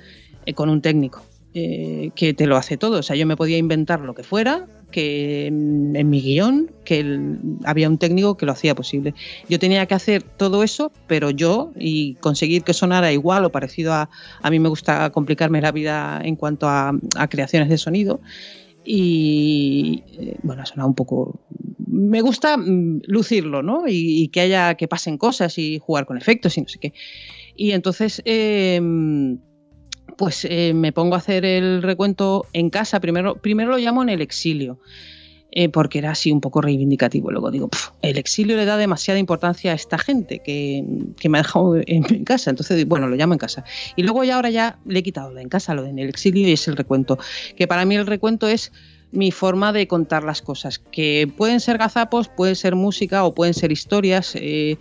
eh, 0.47 0.55
con 0.55 0.69
un 0.69 0.83
técnico, 0.83 1.23
eh, 1.55 2.13
que 2.15 2.33
te 2.33 2.47
lo 2.47 2.57
hace 2.57 2.77
todo. 2.77 2.99
O 2.99 3.03
sea, 3.03 3.17
yo 3.17 3.27
me 3.27 3.37
podía 3.37 3.59
inventar 3.59 4.01
lo 4.03 4.15
que 4.15 4.23
fuera, 4.23 4.69
que 4.91 5.47
en, 5.47 6.11
mi 6.11 6.21
guion, 6.21 6.71
que 6.85 7.01
el- 7.01 7.39
había 7.65 7.89
un 7.89 7.99
técnico 7.99 8.37
que 8.37 8.47
lo 8.47 8.53
hacía 8.53 8.75
posible. 8.75 9.15
Yo 9.49 9.59
tenía 9.59 9.87
que 9.87 9.95
hacer 9.95 10.23
todo 10.23 10.63
eso, 10.63 10.93
pero 11.07 11.31
yo, 11.31 11.73
y 11.79 12.15
conseguir 12.17 12.63
que 12.63 12.75
sonara 12.75 13.13
igual 13.13 13.45
o 13.45 13.51
parecido 13.51 13.93
a... 13.93 14.11
A 14.43 14.51
mí 14.51 14.59
me 14.59 14.69
gusta 14.69 15.11
complicarme 15.11 15.61
la 15.61 15.73
vida 15.73 16.21
en 16.25 16.37
cuanto 16.37 16.69
a, 16.69 16.93
a 17.17 17.29
creaciones 17.29 17.69
de 17.69 17.79
sonido 17.79 18.21
y 18.85 20.03
eh, 20.19 20.37
bueno, 20.43 20.63
ha 20.63 20.67
sonado 20.67 20.89
un 20.89 20.95
poco. 20.95 21.41
Me 21.87 22.23
gusta 22.23 22.57
mm, 22.57 23.03
lucirlo, 23.07 23.63
¿no? 23.63 23.87
Y, 23.87 24.23
y 24.23 24.29
que 24.29 24.41
haya 24.41 24.75
que 24.75 24.89
pasen 24.89 25.19
cosas 25.19 25.59
y 25.59 25.79
jugar 25.79 26.07
con 26.07 26.17
efectos 26.17 26.57
y 26.57 26.63
no 26.63 26.69
sé 26.69 26.79
qué. 26.79 26.93
Y 27.55 27.73
entonces, 27.73 28.23
eh, 28.25 28.81
pues 30.21 30.45
eh, 30.45 30.75
me 30.75 30.93
pongo 30.93 31.15
a 31.15 31.19
hacer 31.19 31.47
el 31.47 31.83
recuento 31.83 32.45
en 32.53 32.69
casa. 32.69 33.01
Primero, 33.01 33.37
primero 33.37 33.71
lo 33.71 33.79
llamo 33.79 34.03
en 34.03 34.11
el 34.11 34.21
exilio. 34.21 34.79
eh, 35.53 35.69
porque 35.69 35.99
era 35.99 36.11
así 36.13 36.31
un 36.31 36.41
poco 36.41 36.61
reivindicativo. 36.61 37.31
Luego 37.33 37.51
digo, 37.51 37.69
"Pf, 37.69 37.91
el 38.03 38.19
exilio 38.19 38.57
le 38.57 38.67
da 38.67 38.77
demasiada 38.77 39.19
importancia 39.19 39.73
a 39.73 39.75
esta 39.75 39.99
gente 39.99 40.43
que, 40.45 40.85
que 41.19 41.29
me 41.29 41.39
ha 41.39 41.43
dejado 41.43 41.75
en, 41.85 42.25
casa. 42.25 42.51
Entonces, 42.51 42.87
bueno, 42.87 43.09
lo 43.09 43.17
llamo 43.17 43.33
en 43.33 43.39
casa. 43.39 43.65
Y 43.97 44.03
luego 44.03 44.23
ya 44.23 44.37
ahora 44.37 44.51
ya 44.51 44.79
le 44.85 44.99
he 45.01 45.03
quitado 45.03 45.33
de 45.35 45.43
en 45.43 45.49
casa, 45.49 45.75
lo 45.75 45.83
de 45.83 45.91
en 45.91 45.99
el 45.99 46.09
exilio 46.09 46.47
y 46.47 46.53
es 46.53 46.69
el 46.69 46.77
recuento. 46.77 47.19
Que 47.57 47.67
para 47.67 47.85
mí 47.87 47.97
el 47.97 48.07
recuento 48.07 48.47
es 48.47 48.71
mi 49.11 49.33
forma 49.33 49.73
de 49.73 49.89
contar 49.89 50.23
las 50.23 50.41
cosas, 50.43 50.79
que 50.79 51.29
pueden 51.37 51.59
ser 51.59 51.79
gazapos, 51.79 52.29
pueden 52.29 52.55
ser 52.55 52.77
música 52.77 53.25
o 53.25 53.35
pueden 53.35 53.55
ser 53.55 53.73
historias, 53.73 54.37
eh, 54.37 54.77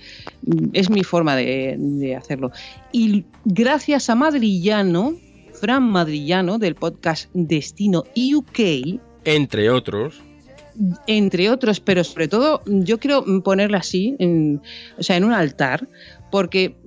es 0.73 0.89
mi 0.91 1.03
forma 1.03 1.35
de, 1.35 1.77
de 1.79 2.15
hacerlo. 2.15 2.51
Y 2.91 3.25
gracias 3.45 4.09
a 4.09 4.15
Madrillano, 4.15 5.15
Fran 5.59 5.83
Madrillano, 5.83 6.57
del 6.57 6.75
podcast 6.75 7.29
Destino 7.33 8.03
UK, 8.15 8.99
Entre 9.25 9.69
otros, 9.69 10.21
entre 11.07 11.49
otros, 11.49 11.79
pero 11.79 12.03
sobre 12.03 12.27
todo 12.27 12.61
yo 12.65 12.99
quiero 12.99 13.25
ponerle 13.43 13.77
así, 13.77 14.15
en, 14.19 14.61
o 14.97 15.03
sea, 15.03 15.17
en 15.17 15.25
un 15.25 15.33
altar, 15.33 15.87
porque 16.31 16.77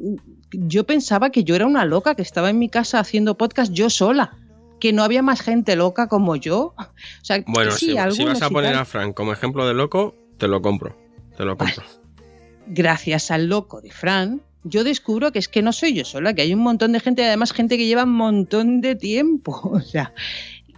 yo 0.50 0.84
pensaba 0.84 1.30
que 1.30 1.44
yo 1.44 1.54
era 1.54 1.66
una 1.66 1.84
loca 1.84 2.14
que 2.14 2.22
estaba 2.22 2.50
en 2.50 2.58
mi 2.58 2.68
casa 2.68 2.98
haciendo 2.98 3.36
podcast 3.36 3.72
yo 3.72 3.90
sola, 3.90 4.36
que 4.80 4.92
no 4.92 5.02
había 5.02 5.22
más 5.22 5.42
gente 5.42 5.76
loca 5.76 6.08
como 6.08 6.36
yo. 6.36 6.74
O 6.78 7.24
sea, 7.24 7.44
bueno, 7.46 7.72
sí, 7.72 7.94
si, 8.10 8.24
vas 8.24 8.42
a 8.42 8.50
poner 8.50 8.74
a 8.74 8.84
Frank 8.84 9.14
como 9.14 9.32
ejemplo 9.32 9.66
de 9.66 9.74
loco, 9.74 10.14
te 10.38 10.48
lo 10.48 10.62
compro. 10.62 10.96
Te 11.36 11.44
lo 11.44 11.56
compro. 11.56 11.84
gracias 12.66 13.30
al 13.30 13.46
loco 13.46 13.80
de 13.80 13.90
Fran, 13.90 14.42
yo 14.64 14.84
descubro 14.84 15.32
que 15.32 15.38
es 15.38 15.48
que 15.48 15.62
no 15.62 15.72
soy 15.72 15.94
yo 15.94 16.04
sola, 16.04 16.34
que 16.34 16.42
hay 16.42 16.54
un 16.54 16.60
montón 16.60 16.92
de 16.92 17.00
gente, 17.00 17.24
además 17.24 17.52
gente 17.52 17.76
que 17.76 17.86
lleva 17.86 18.04
un 18.04 18.14
montón 18.14 18.80
de 18.80 18.94
tiempo. 18.94 19.60
O 19.72 19.80
sea, 19.80 20.14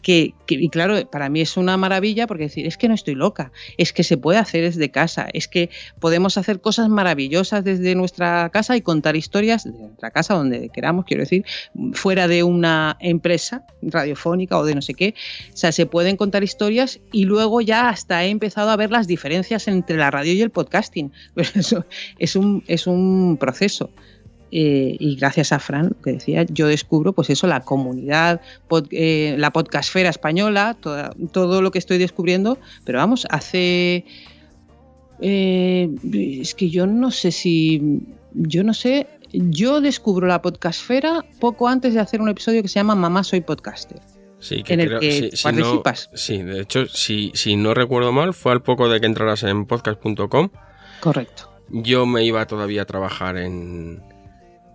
que, 0.04 0.34
y 0.46 0.68
claro, 0.68 1.08
para 1.10 1.30
mí 1.30 1.40
es 1.40 1.56
una 1.56 1.78
maravilla 1.78 2.26
porque 2.26 2.44
decir, 2.44 2.66
es 2.66 2.76
que 2.76 2.88
no 2.88 2.94
estoy 2.94 3.14
loca, 3.14 3.50
es 3.78 3.94
que 3.94 4.04
se 4.04 4.18
puede 4.18 4.38
hacer 4.38 4.62
desde 4.62 4.90
casa, 4.90 5.26
es 5.32 5.48
que 5.48 5.70
podemos 5.98 6.36
hacer 6.36 6.60
cosas 6.60 6.90
maravillosas 6.90 7.64
desde 7.64 7.94
nuestra 7.94 8.50
casa 8.50 8.76
y 8.76 8.82
contar 8.82 9.16
historias 9.16 9.64
de 9.64 9.72
nuestra 9.72 10.10
casa, 10.10 10.34
donde 10.34 10.68
queramos, 10.68 11.06
quiero 11.06 11.22
decir, 11.22 11.44
fuera 11.94 12.28
de 12.28 12.42
una 12.42 12.98
empresa 13.00 13.66
radiofónica 13.80 14.58
o 14.58 14.64
de 14.66 14.74
no 14.74 14.82
sé 14.82 14.92
qué. 14.92 15.14
O 15.52 15.56
sea, 15.56 15.72
se 15.72 15.86
pueden 15.86 16.18
contar 16.18 16.44
historias 16.44 17.00
y 17.10 17.24
luego 17.24 17.62
ya 17.62 17.88
hasta 17.88 18.24
he 18.24 18.28
empezado 18.28 18.70
a 18.70 18.76
ver 18.76 18.90
las 18.90 19.06
diferencias 19.06 19.66
entre 19.68 19.96
la 19.96 20.10
radio 20.10 20.34
y 20.34 20.42
el 20.42 20.50
podcasting. 20.50 21.12
Pero 21.34 21.48
eso 21.54 21.86
es 22.18 22.36
un, 22.36 22.62
es 22.66 22.86
un 22.86 23.38
proceso. 23.40 23.90
Eh, 24.56 24.96
y 25.00 25.16
gracias 25.16 25.50
a 25.50 25.58
Fran, 25.58 25.96
que 26.04 26.12
decía, 26.12 26.44
yo 26.44 26.68
descubro 26.68 27.12
pues 27.12 27.28
eso, 27.28 27.48
la 27.48 27.62
comunidad, 27.62 28.40
eh, 28.92 29.34
la 29.36 29.52
podcastfera 29.52 30.10
española, 30.10 30.76
todo 31.32 31.60
lo 31.60 31.72
que 31.72 31.80
estoy 31.80 31.98
descubriendo, 31.98 32.58
pero 32.84 32.98
vamos, 32.98 33.26
hace... 33.30 34.04
Eh, 35.20 35.90
es 36.40 36.54
que 36.54 36.70
yo 36.70 36.86
no 36.86 37.10
sé 37.10 37.32
si... 37.32 38.02
Yo 38.32 38.62
no 38.62 38.74
sé, 38.74 39.08
yo 39.32 39.80
descubro 39.80 40.28
la 40.28 40.40
podcastfera 40.40 41.24
poco 41.40 41.66
antes 41.66 41.92
de 41.94 41.98
hacer 41.98 42.20
un 42.20 42.28
episodio 42.28 42.62
que 42.62 42.68
se 42.68 42.76
llama 42.76 42.94
Mamá 42.94 43.24
Soy 43.24 43.40
Podcaster. 43.40 44.00
Sí, 44.38 44.62
que 44.62 44.74
en 44.74 44.80
el 44.80 45.00
que 45.00 45.30
participas. 45.42 46.10
sí, 46.14 46.42
de 46.42 46.60
hecho, 46.60 46.86
si, 46.86 47.32
si 47.34 47.56
no 47.56 47.74
recuerdo 47.74 48.12
mal, 48.12 48.34
fue 48.34 48.52
al 48.52 48.62
poco 48.62 48.88
de 48.88 49.00
que 49.00 49.06
entraras 49.06 49.42
en 49.42 49.66
podcast.com. 49.66 50.50
Correcto. 51.00 51.50
Yo 51.70 52.06
me 52.06 52.24
iba 52.24 52.46
todavía 52.46 52.82
a 52.82 52.84
trabajar 52.84 53.36
en, 53.36 54.02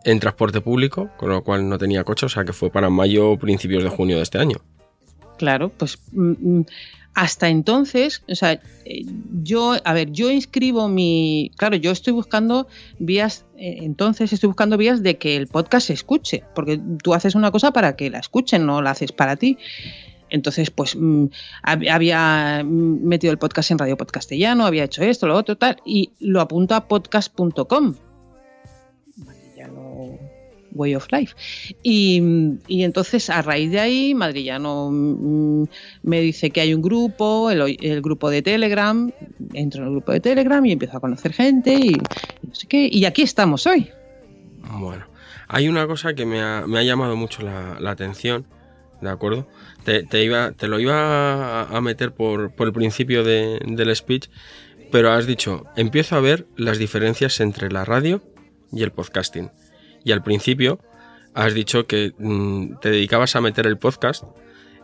en 0.04 0.20
transporte 0.20 0.62
público, 0.62 1.10
con 1.18 1.30
lo 1.30 1.44
cual 1.44 1.68
no 1.68 1.78
tenía 1.78 2.04
coche, 2.04 2.26
o 2.26 2.30
sea 2.30 2.46
que 2.46 2.54
fue 2.54 2.70
para 2.70 2.90
mayo, 2.90 3.38
principios 3.38 3.84
de 3.84 3.90
junio 3.90 4.18
de 4.18 4.24
este 4.24 4.38
año. 4.38 4.58
Claro, 5.38 5.70
pues 5.70 5.98
mm, 6.12 6.58
mm, 6.60 6.66
hasta 7.14 7.50
entonces, 7.50 8.24
o 8.30 8.36
sea, 8.36 8.62
eh, 8.86 9.06
yo, 9.44 9.76
a 9.84 9.94
ver, 9.94 10.12
yo 10.12 10.30
inscribo 10.30 10.88
mi, 10.88 11.52
claro, 11.58 11.76
yo 11.76 11.92
estoy 11.92 12.14
buscando 12.14 12.68
vías, 12.98 13.46
eh, 13.58 13.80
entonces 13.82 14.32
estoy 14.32 14.48
buscando 14.48 14.78
vías 14.78 15.04
de 15.04 15.18
que 15.18 15.36
el 15.36 15.48
podcast 15.48 15.88
se 15.88 15.94
escuche, 15.94 16.44
porque 16.56 16.80
tú 17.04 17.14
haces 17.14 17.36
una 17.36 17.52
cosa 17.52 17.72
para 17.72 17.96
que 17.96 18.10
la 18.10 18.20
escuchen, 18.20 18.66
no 18.66 18.82
la 18.82 18.92
haces 18.92 19.12
para 19.12 19.36
ti. 19.36 19.58
Entonces, 20.32 20.70
pues 20.70 20.96
mm, 20.96 21.26
había 21.64 22.64
metido 22.64 23.32
el 23.32 23.40
podcast 23.40 23.72
en 23.72 23.80
Radio 23.80 23.98
Podcastellano, 23.98 24.66
había 24.66 24.84
hecho 24.84 25.02
esto, 25.02 25.28
lo 25.28 25.36
otro, 25.36 25.58
tal, 25.58 25.78
y 25.86 26.12
lo 26.20 26.40
apunto 26.40 26.76
a 26.76 26.88
podcast.com 26.88 27.96
Way 30.74 30.96
of 30.96 31.08
Life. 31.12 31.36
Y, 31.84 32.22
entonces 32.68 33.30
a 33.30 33.42
raíz 33.42 33.72
de 33.72 33.80
ahí 33.80 34.14
Madrillano 34.14 34.90
mm, 34.92 35.64
me 36.04 36.22
dice 36.22 36.50
que 36.52 36.62
hay 36.62 36.74
un 36.74 36.82
grupo, 36.82 37.52
el, 37.52 38.02
grupo 38.02 38.30
de 38.30 38.42
Telegram, 38.42 39.12
entro 39.54 39.82
en 39.82 39.88
el 39.88 39.94
grupo 39.94 40.12
de 40.12 40.20
Telegram 40.20 40.66
y 40.66 40.72
empiezo 40.72 40.98
a 40.98 41.00
conocer 41.00 41.34
gente 41.34 41.74
y, 41.74 41.92
no 41.92 42.56
sé 42.56 42.68
qué, 42.68 42.90
y 42.92 43.06
aquí 43.06 43.22
estamos 43.22 43.66
hoy. 43.68 43.90
Bueno, 44.72 45.06
hay 45.48 45.68
una 45.68 45.88
cosa 45.88 46.14
que 46.14 46.26
me 46.26 46.42
ha, 46.42 46.84
llamado 46.84 47.16
mucho 47.16 47.42
la, 47.42 47.78
atención, 47.90 48.46
¿de 49.02 49.10
acuerdo? 49.10 49.48
Te, 49.84 50.24
iba, 50.24 50.52
te 50.52 50.68
lo 50.68 50.80
iba 50.80 51.64
a, 51.64 51.82
meter 51.82 52.12
por, 52.14 52.54
el 52.58 52.74
principio 52.74 53.24
del 53.24 53.96
speech, 53.96 54.30
pero 54.92 55.12
has 55.12 55.26
dicho, 55.26 55.66
empiezo 55.76 56.16
a 56.16 56.20
ver 56.20 56.48
las 56.56 56.78
diferencias 56.78 57.40
entre 57.40 57.72
la 57.72 57.86
radio 57.86 58.22
y 58.72 58.84
el 58.84 58.92
podcasting. 58.92 59.50
Y 60.04 60.12
al 60.12 60.24
principio 60.24 60.80
has 61.34 61.54
dicho 61.54 61.86
que 61.88 62.14
mm, 62.18 62.80
te 62.82 62.92
dedicabas 62.92 63.36
a 63.36 63.42
meter 63.42 63.68
el 63.68 63.78
podcast 63.78 64.24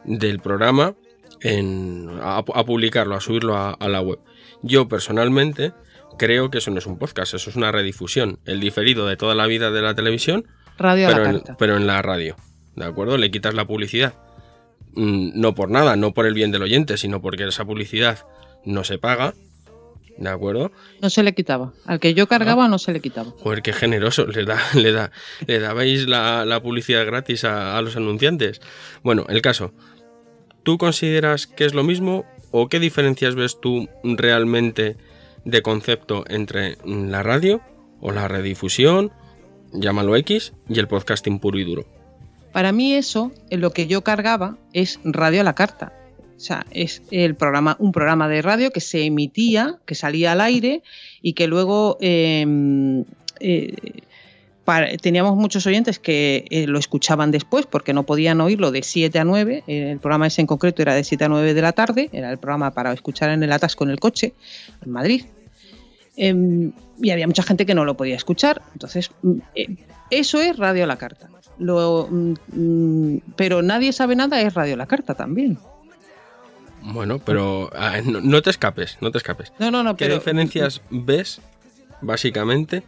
del 0.04 0.40
programa 0.40 0.96
en, 1.42 2.10
a, 2.22 2.44
publicarlo, 2.44 3.16
a 3.16 3.22
subirlo 3.22 3.58
a, 3.58 3.90
la 3.90 4.02
web. 4.02 4.20
Yo 4.62 4.88
personalmente 4.88 5.74
creo 6.18 6.50
que 6.50 6.60
eso 6.60 6.72
no 6.72 6.80
es 6.80 6.86
un 6.86 6.98
podcast, 6.98 7.34
eso 7.34 7.50
es 7.50 7.56
una 7.56 7.72
redifusión, 7.72 8.40
el 8.46 8.60
diferido 8.60 9.08
de 9.08 9.18
toda 9.18 9.36
la 9.36 9.48
vida 9.48 9.72
de 9.72 9.82
la 9.82 9.96
televisión, 9.96 10.48
radio 10.78 11.08
pero, 11.08 11.26
en, 11.26 11.44
pero 11.58 11.78
en 11.78 11.88
la 11.88 12.02
radio. 12.02 12.36
¿De 12.76 12.86
acuerdo? 12.86 13.18
Le 13.18 13.32
quitas 13.32 13.54
la 13.54 13.66
publicidad. 13.66 14.14
Mm, 14.94 15.40
no 15.40 15.56
por 15.56 15.70
nada, 15.70 15.96
no 15.96 16.14
por 16.14 16.26
el 16.26 16.34
bien 16.34 16.52
del 16.52 16.64
oyente, 16.64 16.98
sino 16.98 17.22
porque 17.22 17.46
esa 17.46 17.66
publicidad 17.66 18.26
no 18.64 18.84
se 18.84 18.98
paga 18.98 19.34
¿De 20.18 20.30
acuerdo? 20.30 20.72
No 21.02 21.10
se 21.10 21.24
le 21.24 21.34
quitaba. 21.34 21.74
Al 21.86 22.00
que 22.00 22.14
yo 22.14 22.28
cargaba 22.28 22.68
no 22.68 22.80
se 22.80 22.94
le 22.94 23.02
quitaba. 23.02 23.32
Joder, 23.40 23.62
qué 23.62 23.74
generoso. 23.74 24.26
Le, 24.26 24.46
da, 24.46 24.60
le, 24.74 24.92
da, 24.92 25.12
le 25.46 25.60
dabais 25.60 26.08
la, 26.08 26.60
publicidad 26.64 27.06
gratis 27.06 27.44
a, 27.44 27.82
los 27.82 27.96
anunciantes. 27.96 28.62
Bueno, 29.04 29.26
el 29.30 29.42
caso. 29.42 29.74
¿Tú 30.64 30.78
consideras 30.78 31.46
que 31.46 31.66
es 31.66 31.76
lo 31.76 31.84
mismo 31.84 32.26
o 32.52 32.70
qué 32.70 32.80
diferencias 32.80 33.36
ves 33.36 33.60
tú 33.62 33.88
realmente 34.04 34.96
de 35.44 35.62
concepto 35.62 36.24
entre 36.28 36.78
la 36.86 37.22
radio 37.22 37.62
o 38.02 38.12
la 38.12 38.28
redifusión, 38.28 39.12
llámalo 39.74 40.16
X, 40.16 40.54
y 40.68 40.80
el 40.80 40.88
podcasting 40.88 41.40
puro 41.40 41.60
y 41.60 41.66
duro? 41.66 41.86
Para 42.52 42.72
mí 42.72 42.96
eso, 42.96 43.32
en 43.52 43.62
lo 43.62 43.72
que 43.72 43.86
yo 43.86 44.04
cargaba, 44.04 44.58
es 44.74 45.00
radio 45.04 45.42
a 45.42 45.44
la 45.44 45.54
carta 45.54 45.94
o 46.36 46.40
sea, 46.40 46.66
es 46.72 47.02
el 47.12 47.36
programa, 47.36 47.78
un 47.80 47.92
programa 47.92 48.28
de 48.28 48.42
radio 48.42 48.72
que 48.72 48.82
se 48.82 49.04
emitía, 49.04 49.78
que 49.86 49.96
salía 49.96 50.34
al 50.34 50.42
aire 50.42 50.84
y 51.22 51.34
que 51.34 51.48
luego 51.48 51.98
em, 52.02 53.06
eh, 53.40 53.74
teníamos 55.02 55.38
muchos 55.38 55.66
oyentes 55.66 56.00
que 56.00 56.46
eh, 56.50 56.68
lo 56.68 56.78
escuchaban 56.78 57.32
después 57.32 57.66
porque 57.66 57.94
no 57.94 58.04
podían 58.04 58.42
oírlo 58.42 58.72
de 58.72 58.84
7 58.84 59.18
a 59.18 59.24
9. 59.24 59.64
Eh, 59.68 59.92
el 59.92 60.00
programa 60.00 60.28
ese 60.28 60.42
en 60.42 60.48
concreto 60.48 60.82
era 60.82 60.94
de 60.94 61.04
7 61.04 61.24
a 61.24 61.30
9 61.30 61.54
de 61.54 61.62
la 61.62 61.72
tarde, 61.72 62.10
era 62.12 62.32
el 62.32 62.38
programa 62.38 62.72
para 62.72 62.92
escuchar 62.92 63.30
en 63.30 63.42
el 63.42 63.52
atasco 63.52 63.86
en 63.86 63.92
el 63.92 64.00
coche 64.00 64.34
en 64.84 64.92
Madrid. 64.92 65.26
Em, 66.18 66.74
y 67.02 67.12
había 67.12 67.28
mucha 67.28 67.44
gente 67.44 67.66
que 67.66 67.76
no 67.76 67.86
lo 67.86 67.96
podía 67.96 68.16
escuchar. 68.16 68.62
Entonces, 68.74 69.10
mm, 69.22 69.38
eso 70.10 70.42
es 70.42 70.58
Radio 70.58 70.86
la 70.86 70.98
Carta. 70.98 71.30
Mm, 71.60 72.34
mm, 72.52 73.22
pero 73.38 73.62
nadie 73.62 73.94
sabe 73.94 74.16
nada, 74.16 74.42
es 74.42 74.54
Radio 74.54 74.76
la 74.76 74.86
Carta 74.86 75.14
también. 75.14 75.58
Bueno, 76.86 77.18
pero 77.18 77.72
ah, 77.76 78.00
no, 78.04 78.42
te 78.44 78.52
escapes, 78.52 78.98
no 79.02 79.12
te 79.12 79.18
escapes. 79.18 79.52
No, 79.58 79.72
no, 79.72 79.82
no. 79.82 79.98
¿Qué 79.98 80.08
diferencias 80.08 80.82
ves, 80.92 81.42
básicamente, 82.02 82.84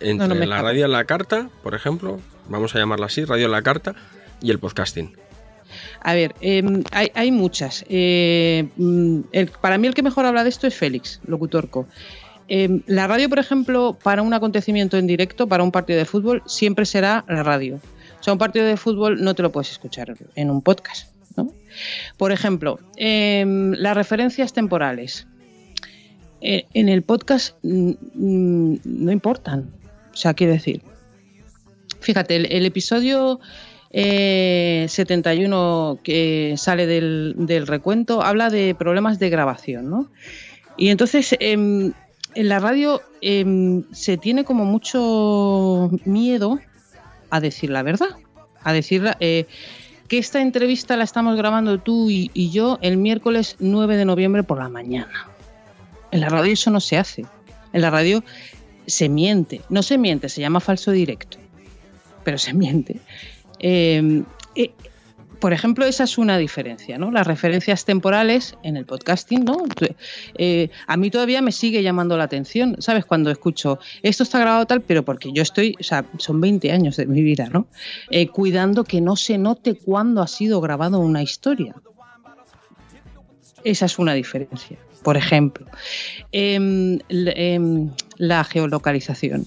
entre 0.00 0.46
la 0.46 0.60
radio 0.60 0.84
a 0.84 0.88
la 0.88 1.04
carta, 1.04 1.48
por 1.62 1.74
ejemplo, 1.74 2.20
vamos 2.48 2.74
a 2.74 2.78
llamarla 2.78 3.06
así, 3.06 3.24
radio 3.24 3.46
a 3.46 3.50
la 3.50 3.62
carta, 3.62 3.94
y 4.42 4.50
el 4.50 4.58
podcasting? 4.58 5.16
A 6.02 6.14
ver, 6.14 6.34
em, 6.42 6.84
hay, 6.92 7.32
muchas. 7.32 7.86
Eh, 7.88 8.68
mm, 8.76 9.20
para 9.62 9.78
mí 9.78 9.86
el 9.86 9.94
que 9.94 10.02
mejor 10.02 10.26
habla 10.26 10.44
de 10.44 10.50
esto 10.50 10.66
es 10.66 10.74
Félix, 10.74 11.20
locutorco. 11.26 11.86
Em, 12.48 12.82
la 12.86 13.06
radio, 13.06 13.30
por 13.30 13.38
ejemplo, 13.38 13.96
para 14.02 14.20
un 14.20 14.34
acontecimiento 14.34 14.98
en 14.98 15.06
directo, 15.06 15.46
para 15.46 15.62
un 15.62 15.72
partido 15.72 15.98
de 15.98 16.04
fútbol, 16.04 16.42
siempre 16.44 16.84
será 16.84 17.24
la 17.28 17.42
radio. 17.42 17.80
O 18.20 18.22
sea, 18.22 18.34
un 18.34 18.38
partido 18.38 18.66
de 18.66 18.76
fútbol 18.76 19.22
no 19.22 19.34
te 19.34 19.42
lo 19.42 19.52
puedes 19.52 19.70
escuchar 19.70 20.14
en 20.34 20.50
un 20.50 20.60
podcast. 20.60 21.17
Por 22.16 22.32
ejemplo, 22.32 22.78
em, 22.96 23.72
las 23.72 23.96
referencias 23.96 24.52
temporales. 24.52 25.26
Eh, 26.40 26.66
en 26.72 26.88
el 26.88 27.02
podcast 27.02 27.56
mm, 27.62 27.90
mm, 28.14 28.80
no 28.84 29.12
importan. 29.12 29.72
O 30.12 30.16
sea, 30.16 30.34
quiero 30.34 30.52
decir, 30.52 30.82
fíjate, 32.00 32.36
el, 32.36 32.64
episodio 32.64 33.40
71 33.90 35.94
eh, 35.94 36.00
que 36.04 36.54
sale 36.56 36.86
del, 36.86 37.66
recuento 37.66 38.22
habla 38.22 38.50
de 38.50 38.76
problemas 38.78 39.18
de 39.18 39.30
grabación, 39.30 39.90
¿no? 39.90 40.10
Y 40.76 40.90
entonces 40.90 41.36
em, 41.40 41.92
en 42.34 42.48
la 42.48 42.60
radio 42.60 43.02
em, 43.20 43.84
se 43.92 44.16
tiene 44.16 44.44
como 44.44 44.64
mucho 44.64 45.90
miedo 46.04 46.60
a 47.30 47.40
decir 47.40 47.70
la 47.70 47.82
verdad, 47.82 48.10
a 48.62 48.72
decir 48.72 49.04
eh, 49.20 49.46
que 50.08 50.18
esta 50.18 50.40
entrevista 50.40 50.96
la 50.96 51.04
estamos 51.04 51.36
grabando 51.36 51.78
tú 51.78 52.08
y, 52.10 52.50
yo 52.50 52.78
el 52.80 52.96
miércoles 52.96 53.56
9 53.58 53.96
de 53.96 54.04
noviembre 54.04 54.42
por 54.42 54.58
la 54.58 54.68
mañana. 54.68 55.28
En 56.10 56.20
la 56.20 56.30
radio 56.30 56.52
eso 56.52 56.70
no 56.70 56.80
se 56.80 56.96
hace. 56.96 57.26
En 57.72 57.82
la 57.82 57.90
radio 57.90 58.24
se 58.86 59.08
miente. 59.10 59.60
No 59.68 59.82
se 59.82 59.98
miente, 59.98 60.30
se 60.30 60.40
llama 60.40 60.60
falso 60.60 60.90
directo. 60.90 61.36
Pero 62.24 62.38
se 62.38 62.54
miente. 62.54 63.00
Eh, 63.58 64.22
eh, 64.54 64.72
por 65.40 65.52
ejemplo, 65.52 65.84
esa 65.84 66.04
es 66.04 66.18
una 66.18 66.36
diferencia, 66.38 66.98
¿no? 66.98 67.10
Las 67.10 67.26
referencias 67.26 67.84
temporales 67.84 68.56
en 68.62 68.76
el 68.76 68.86
podcasting, 68.86 69.44
¿no? 69.44 69.64
Eh, 70.36 70.70
a 70.86 70.96
mí 70.96 71.10
todavía 71.10 71.42
me 71.42 71.52
sigue 71.52 71.82
llamando 71.82 72.16
la 72.16 72.24
atención, 72.24 72.76
¿sabes? 72.80 73.04
Cuando 73.04 73.30
escucho, 73.30 73.78
esto 74.02 74.22
está 74.22 74.38
grabado 74.38 74.66
tal, 74.66 74.82
pero 74.82 75.04
porque 75.04 75.32
yo 75.32 75.42
estoy, 75.42 75.74
o 75.78 75.82
sea, 75.82 76.04
son 76.18 76.40
20 76.40 76.72
años 76.72 76.96
de 76.96 77.06
mi 77.06 77.22
vida, 77.22 77.48
¿no? 77.52 77.68
Eh, 78.10 78.28
cuidando 78.28 78.84
que 78.84 79.00
no 79.00 79.16
se 79.16 79.38
note 79.38 79.74
cuándo 79.74 80.22
ha 80.22 80.26
sido 80.26 80.60
grabado 80.60 80.98
una 80.98 81.22
historia. 81.22 81.74
Esa 83.64 83.86
es 83.86 83.98
una 83.98 84.14
diferencia. 84.14 84.78
Por 85.02 85.16
ejemplo, 85.16 85.66
em, 86.32 86.98
em, 87.10 87.90
la 88.16 88.44
geolocalización. 88.44 89.46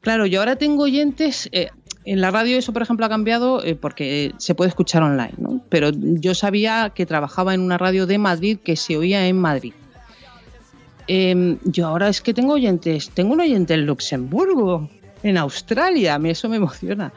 Claro, 0.00 0.26
yo 0.26 0.40
ahora 0.40 0.56
tengo 0.56 0.84
oyentes, 0.84 1.48
eh, 1.52 1.70
en 2.06 2.20
la 2.20 2.30
radio 2.30 2.56
eso, 2.56 2.72
por 2.72 2.82
ejemplo, 2.82 3.04
ha 3.04 3.08
cambiado 3.08 3.62
eh, 3.64 3.74
porque 3.74 4.32
se 4.38 4.54
puede 4.54 4.68
escuchar 4.68 5.02
online, 5.02 5.34
¿no? 5.38 5.60
Pero 5.68 5.90
yo 5.92 6.36
sabía 6.36 6.92
que 6.94 7.04
trabajaba 7.04 7.52
en 7.52 7.60
una 7.60 7.78
radio 7.78 8.06
de 8.06 8.16
Madrid 8.16 8.58
que 8.62 8.76
se 8.76 8.96
oía 8.96 9.26
en 9.26 9.38
Madrid. 9.38 9.72
Em, 11.08 11.58
yo 11.64 11.88
ahora 11.88 12.08
es 12.08 12.20
que 12.20 12.32
tengo 12.32 12.54
oyentes, 12.54 13.10
tengo 13.10 13.32
un 13.32 13.40
oyente 13.40 13.74
en 13.74 13.86
Luxemburgo, 13.86 14.88
en 15.24 15.36
Australia, 15.36 16.14
a 16.14 16.18
mí 16.20 16.30
eso 16.30 16.48
me 16.48 16.56
emociona. 16.56 17.12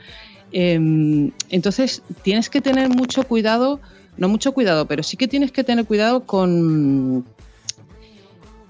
Em, 0.52 1.32
entonces 1.52 2.02
tienes 2.24 2.50
que 2.50 2.60
tener 2.60 2.90
mucho 2.90 3.24
cuidado, 3.24 3.80
no 4.18 4.28
mucho 4.28 4.54
cuidado, 4.54 4.88
pero 4.88 5.04
sí 5.04 5.18
que 5.18 5.28
tienes 5.28 5.52
que 5.52 5.64
tener 5.64 5.86
cuidado 5.86 6.26
con, 6.26 7.26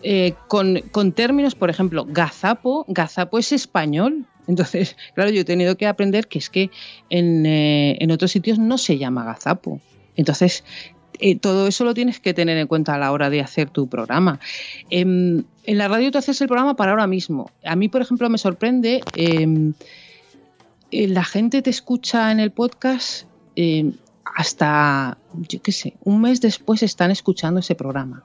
eh, 0.03 0.33
con, 0.49 0.81
con, 0.91 1.13
términos, 1.13 1.55
por 1.55 1.69
ejemplo, 1.69 2.05
gazapo, 2.05 2.83
gazapo 2.89 3.39
es 3.39 3.53
español, 3.53 4.25
Entonces, 4.49 4.97
claro, 5.13 5.29
yo 5.29 5.41
he 5.41 5.45
tenido 5.45 5.77
que 5.77 5.85
aprender 5.85 6.27
que 6.27 6.39
es 6.39 6.49
que 6.49 6.71
en, 7.11 7.45
eh, 7.45 7.97
en 7.99 8.09
otros 8.09 8.31
sitios 8.31 8.57
no 8.57 8.79
se 8.79 8.97
llama 8.97 9.23
gazapo. 9.23 9.79
Entonces, 10.15 10.63
eh, 11.19 11.37
todo 11.37 11.67
eso 11.67 11.83
lo 11.83 11.93
tienes 11.93 12.19
que 12.19 12.33
tener 12.33 12.57
en 12.57 12.65
cuenta 12.65 12.95
a 12.95 12.97
la 12.97 13.11
hora 13.11 13.29
de 13.29 13.41
hacer 13.41 13.69
tu 13.69 13.87
programa. 13.87 14.39
Em, 14.89 15.43
en 15.65 15.77
la 15.77 15.87
radio 15.87 16.09
tú 16.09 16.17
haces 16.17 16.41
el 16.41 16.47
programa 16.47 16.75
para 16.75 16.91
ahora 16.91 17.05
mismo. 17.05 17.51
A 17.63 17.75
mí, 17.75 17.89
por 17.89 18.01
ejemplo, 18.01 18.27
me 18.27 18.39
sorprende, 18.39 19.01
em, 19.15 19.73
eh, 20.91 21.07
la 21.07 21.23
gente 21.23 21.61
te 21.61 21.69
escucha 21.69 22.31
en 22.31 22.39
el 22.39 22.51
podcast 22.51 23.27
em, 23.55 23.93
hasta, 24.23 25.19
yo 25.47 25.61
qué 25.61 25.71
sé, 25.71 25.93
un 26.03 26.21
mes 26.21 26.41
después 26.41 26.81
están 26.81 27.11
escuchando 27.11 27.59
ese 27.59 27.75
programa. 27.75 28.23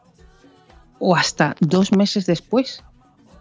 O 0.98 1.16
hasta 1.16 1.54
dos 1.60 1.92
meses 1.92 2.24
después. 2.24 2.82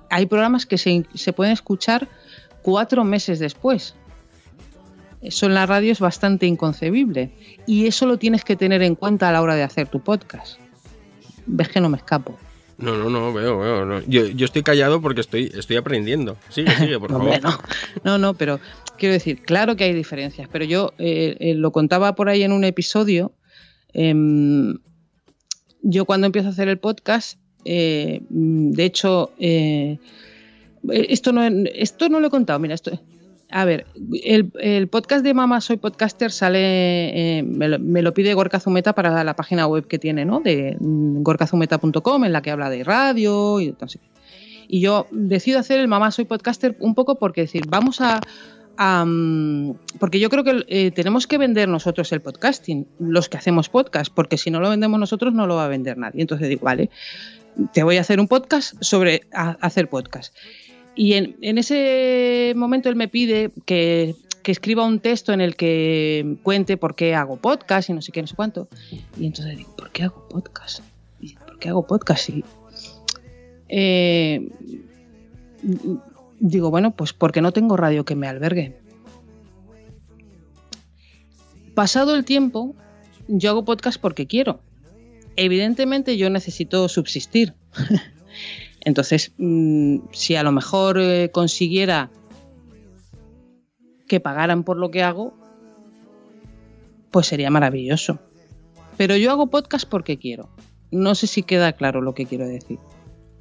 Hay 0.09 0.25
programas 0.25 0.65
que 0.65 0.77
se, 0.77 1.05
se 1.13 1.31
pueden 1.31 1.53
escuchar 1.53 2.09
cuatro 2.63 3.03
meses 3.03 3.37
después. 3.37 3.93
Eso 5.21 5.45
en 5.45 5.53
la 5.53 5.65
radio 5.67 5.91
es 5.91 5.99
bastante 5.99 6.47
inconcebible. 6.47 7.31
Y 7.67 7.85
eso 7.85 8.07
lo 8.07 8.17
tienes 8.17 8.43
que 8.43 8.55
tener 8.55 8.81
en 8.81 8.95
cuenta 8.95 9.29
a 9.29 9.31
la 9.31 9.41
hora 9.41 9.55
de 9.55 9.63
hacer 9.63 9.87
tu 9.87 9.99
podcast. 10.01 10.59
Ves 11.45 11.69
que 11.69 11.79
no 11.79 11.89
me 11.89 11.97
escapo. 11.97 12.37
No, 12.77 12.97
no, 12.97 13.09
no, 13.09 13.31
veo, 13.31 13.59
veo. 13.59 13.85
no. 13.85 14.01
Yo, 14.07 14.25
yo 14.27 14.45
estoy 14.45 14.63
callado 14.63 14.99
porque 15.01 15.21
estoy, 15.21 15.51
estoy 15.55 15.77
aprendiendo. 15.77 16.35
Sigue, 16.49 16.71
sigue, 16.71 16.99
por 16.99 17.11
No, 17.11 17.19
favor. 17.19 17.41
no. 17.41 17.57
no, 18.03 18.17
no, 18.17 18.33
pero 18.33 18.59
quiero 18.97 19.13
decir, 19.13 19.41
claro 19.43 19.75
que 19.77 19.85
hay 19.85 19.93
diferencias, 19.93 20.49
pero 20.51 20.65
yo 20.65 20.91
eh, 20.97 21.37
eh, 21.39 21.53
lo 21.53 21.71
contaba 21.71 22.15
por 22.15 22.27
ahí 22.29 22.43
en 22.43 22.51
un 22.51 22.63
episodio. 22.63 23.31
em, 23.93 24.79
yo 25.81 26.05
cuando 26.05 26.25
empiezo 26.27 26.47
a 26.49 26.51
hacer 26.51 26.67
el 26.69 26.79
podcast, 26.79 27.37
eh, 27.65 28.21
de 28.29 28.83
hecho, 28.85 29.31
eh, 29.37 29.99
esto, 30.91 31.31
no, 31.31 31.43
esto 31.73 32.09
no 32.09 32.19
lo 32.19 32.27
he 32.27 32.31
contado, 32.31 32.59
mira, 32.59 32.75
esto... 32.75 32.91
A 33.55 33.65
ver, 33.65 33.85
el, 34.23 34.51
el 34.59 34.87
podcast 34.87 35.23
de 35.23 35.35
Mamá 35.35 35.61
Soy 35.61 35.77
Podcaster 35.77 36.31
sale, 36.31 37.37
eh, 37.37 37.43
me, 37.43 37.67
lo, 37.67 37.77
me 37.77 38.01
lo 38.01 38.11
pide 38.11 38.33
Gorka 38.33 38.59
Zumeta 38.59 38.93
para 38.93 39.23
la 39.23 39.35
página 39.35 39.67
web 39.67 39.85
que 39.85 39.99
tiene, 39.99 40.25
¿no? 40.25 40.39
De 40.39 40.75
mm, 40.79 41.21
gorkazumeta.com, 41.21 42.25
en 42.25 42.33
la 42.33 42.41
que 42.41 42.49
habla 42.49 42.71
de 42.71 42.83
radio 42.83 43.61
y. 43.61 43.75
Y 44.67 44.79
yo 44.79 45.05
decido 45.11 45.59
hacer 45.59 45.79
el 45.79 45.87
Mamá 45.87 46.09
Soy 46.09 46.25
Podcaster 46.25 46.75
un 46.79 46.95
poco 46.95 47.19
porque 47.19 47.41
decir, 47.41 47.65
vamos 47.67 48.01
a. 48.01 48.21
mm, 49.05 49.73
porque 49.99 50.19
yo 50.19 50.31
creo 50.31 50.43
que 50.43 50.65
eh, 50.67 50.89
tenemos 50.89 51.27
que 51.27 51.37
vender 51.37 51.69
nosotros 51.69 52.11
el 52.11 52.21
podcasting, 52.21 52.87
los 52.97 53.29
que 53.29 53.37
hacemos 53.37 53.69
podcast, 53.69 54.11
porque 54.11 54.39
si 54.39 54.49
no 54.49 54.61
lo 54.61 54.69
vendemos 54.71 54.99
nosotros 54.99 55.31
no 55.31 55.45
lo 55.45 55.57
va 55.57 55.65
a 55.65 55.67
vender 55.67 55.99
nadie. 55.99 56.21
Entonces 56.21 56.49
digo, 56.49 56.65
vale, 56.65 56.89
te 57.71 57.83
voy 57.83 57.97
a 57.97 58.01
hacer 58.01 58.19
un 58.19 58.27
podcast 58.27 58.73
sobre 58.81 59.27
hacer 59.31 59.89
podcast. 59.89 60.33
Y 60.95 61.13
en, 61.13 61.37
en 61.41 61.57
ese 61.57 62.53
momento 62.55 62.89
él 62.89 62.95
me 62.95 63.07
pide 63.07 63.51
que, 63.65 64.15
escriba 64.45 64.85
un 64.85 64.99
texto 64.99 65.31
en 65.31 65.41
el 65.41 65.55
que 65.55 66.37
cuente 66.43 66.75
por 66.77 66.95
qué 66.95 67.15
hago 67.15 67.37
podcast 67.37 67.89
y 67.89 67.93
no 67.93 68.01
sé 68.01 68.11
qué, 68.11 68.21
no 68.21 68.27
sé 68.27 68.35
cuánto. 68.35 68.67
Y 69.17 69.25
entonces 69.25 69.57
digo, 69.57 69.75
¿por 69.75 69.91
qué 69.91 70.03
hago 70.03 70.27
podcast? 70.29 70.81
Y, 71.21 71.35
¿Por 71.35 71.59
qué 71.59 71.69
hago 71.69 71.87
podcast? 71.87 72.29
Y, 72.29 72.43
eh, 73.69 74.49
digo, 76.39 76.69
bueno, 76.69 76.91
pues 76.91 77.13
porque 77.13 77.41
no 77.41 77.53
tengo 77.53 77.77
radio 77.77 78.03
que 78.03 78.15
me 78.15 78.27
albergue. 78.27 78.75
Pasado 81.73 82.13
el 82.15 82.25
tiempo, 82.25 82.75
yo 83.27 83.49
hago 83.49 83.65
podcast 83.65 83.99
porque 83.99 84.27
quiero. 84.27 84.59
Evidentemente 85.35 86.17
yo 86.17 86.29
necesito 86.29 86.87
subsistir. 86.89 87.53
Entonces, 88.85 89.33
mm, 89.37 89.97
si 90.11 90.35
a 90.35 90.43
lo 90.43 90.51
mejor 90.51 90.99
eh, 90.99 91.29
consiguiera 91.31 92.09
que 94.07 94.19
pagaran 94.19 94.63
por 94.63 94.77
lo 94.77 94.91
que 94.91 95.03
hago, 95.03 95.33
pues 97.11 97.27
sería 97.27 97.49
maravilloso. 97.49 98.19
Pero 98.97 99.15
yo 99.15 99.31
hago 99.31 99.47
podcast 99.47 99.87
porque 99.87 100.17
quiero. 100.17 100.49
No 100.91 101.15
sé 101.15 101.27
si 101.27 101.43
queda 101.43 101.73
claro 101.73 102.01
lo 102.01 102.13
que 102.13 102.25
quiero 102.25 102.47
decir. 102.47 102.79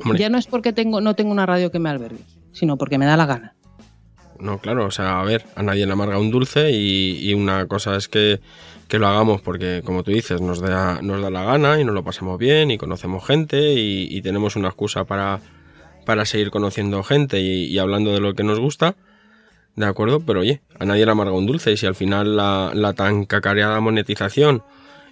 Hombre, 0.03 0.19
Ya 0.19 0.31
no 0.31 0.39
es 0.39 0.47
porque 0.47 0.73
tengo, 0.73 1.01
no 1.01 1.15
tengo 1.15 1.33
una 1.33 1.47
radio 1.47 1.71
que 1.71 1.79
me 1.79 1.91
albergue, 1.91 2.25
sino 2.53 2.79
porque 2.79 2.99
me 2.99 3.07
da 3.07 3.17
la 3.17 3.27
gana. 3.27 3.57
No, 4.43 4.59
claro, 4.59 4.87
o 4.87 4.91
sea, 4.91 5.21
a 5.21 5.25
ver, 5.25 5.45
a 5.55 5.63
nadie 5.63 5.87
le 5.87 5.93
amarga 5.93 6.19
un 6.19 6.31
dulce 6.31 6.71
y, 6.73 7.19
y 7.21 7.33
una 7.35 7.67
cosa 7.67 7.97
es 7.97 8.09
que, 8.09 8.41
que 8.93 8.99
lo 8.99 9.09
hagamos 9.09 9.41
porque, 9.41 9.81
como 9.83 10.03
tú 10.03 10.11
dices, 10.11 10.43
nos 10.43 10.61
da, 10.61 11.01
nos 11.01 11.23
da 11.23 11.31
la 11.31 11.45
gana 11.45 11.81
y 11.81 11.85
nos 11.85 11.95
lo 11.95 12.05
pasamos 12.05 12.39
bien 12.39 12.71
y 12.71 12.77
conocemos 12.77 13.27
gente 13.27 13.73
y, 13.73 14.21
tenemos 14.21 14.55
una 14.55 14.69
excusa 14.69 15.05
para, 15.05 15.41
para 16.05 16.27
seguir 16.27 16.51
conociendo 16.51 17.03
gente 17.03 17.41
y, 17.41 17.79
hablando 17.79 18.13
de 18.13 18.21
lo 18.21 18.35
que 18.35 18.43
nos 18.43 18.61
gusta. 18.61 18.95
De 19.77 19.87
acuerdo, 19.87 20.21
pero 20.21 20.41
oye, 20.41 20.61
a 20.79 20.85
nadie 20.85 21.07
le 21.07 21.13
amarga 21.13 21.33
un 21.33 21.47
dulce 21.47 21.73
y 21.73 21.79
si 21.79 21.87
al 21.87 21.95
final 21.95 22.37
la, 22.37 22.73
la 22.75 22.93
tan 22.93 23.25
cacareada 23.25 23.81
monetización 23.81 24.63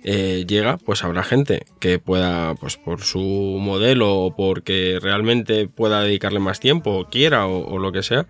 eh, 0.04 0.44
llega, 0.46 0.76
pues 0.76 1.02
habrá 1.02 1.22
gente 1.22 1.64
que 1.78 1.98
pueda, 1.98 2.54
pues 2.56 2.76
por 2.76 3.00
su 3.00 3.56
modelo 3.58 4.14
o 4.14 4.36
porque 4.36 4.98
realmente 5.00 5.68
pueda 5.68 6.02
dedicarle 6.02 6.40
más 6.40 6.60
tiempo 6.60 6.90
o 6.90 7.08
quiera 7.08 7.46
o 7.46 7.78
lo 7.78 7.92
que 7.92 8.02
sea, 8.02 8.26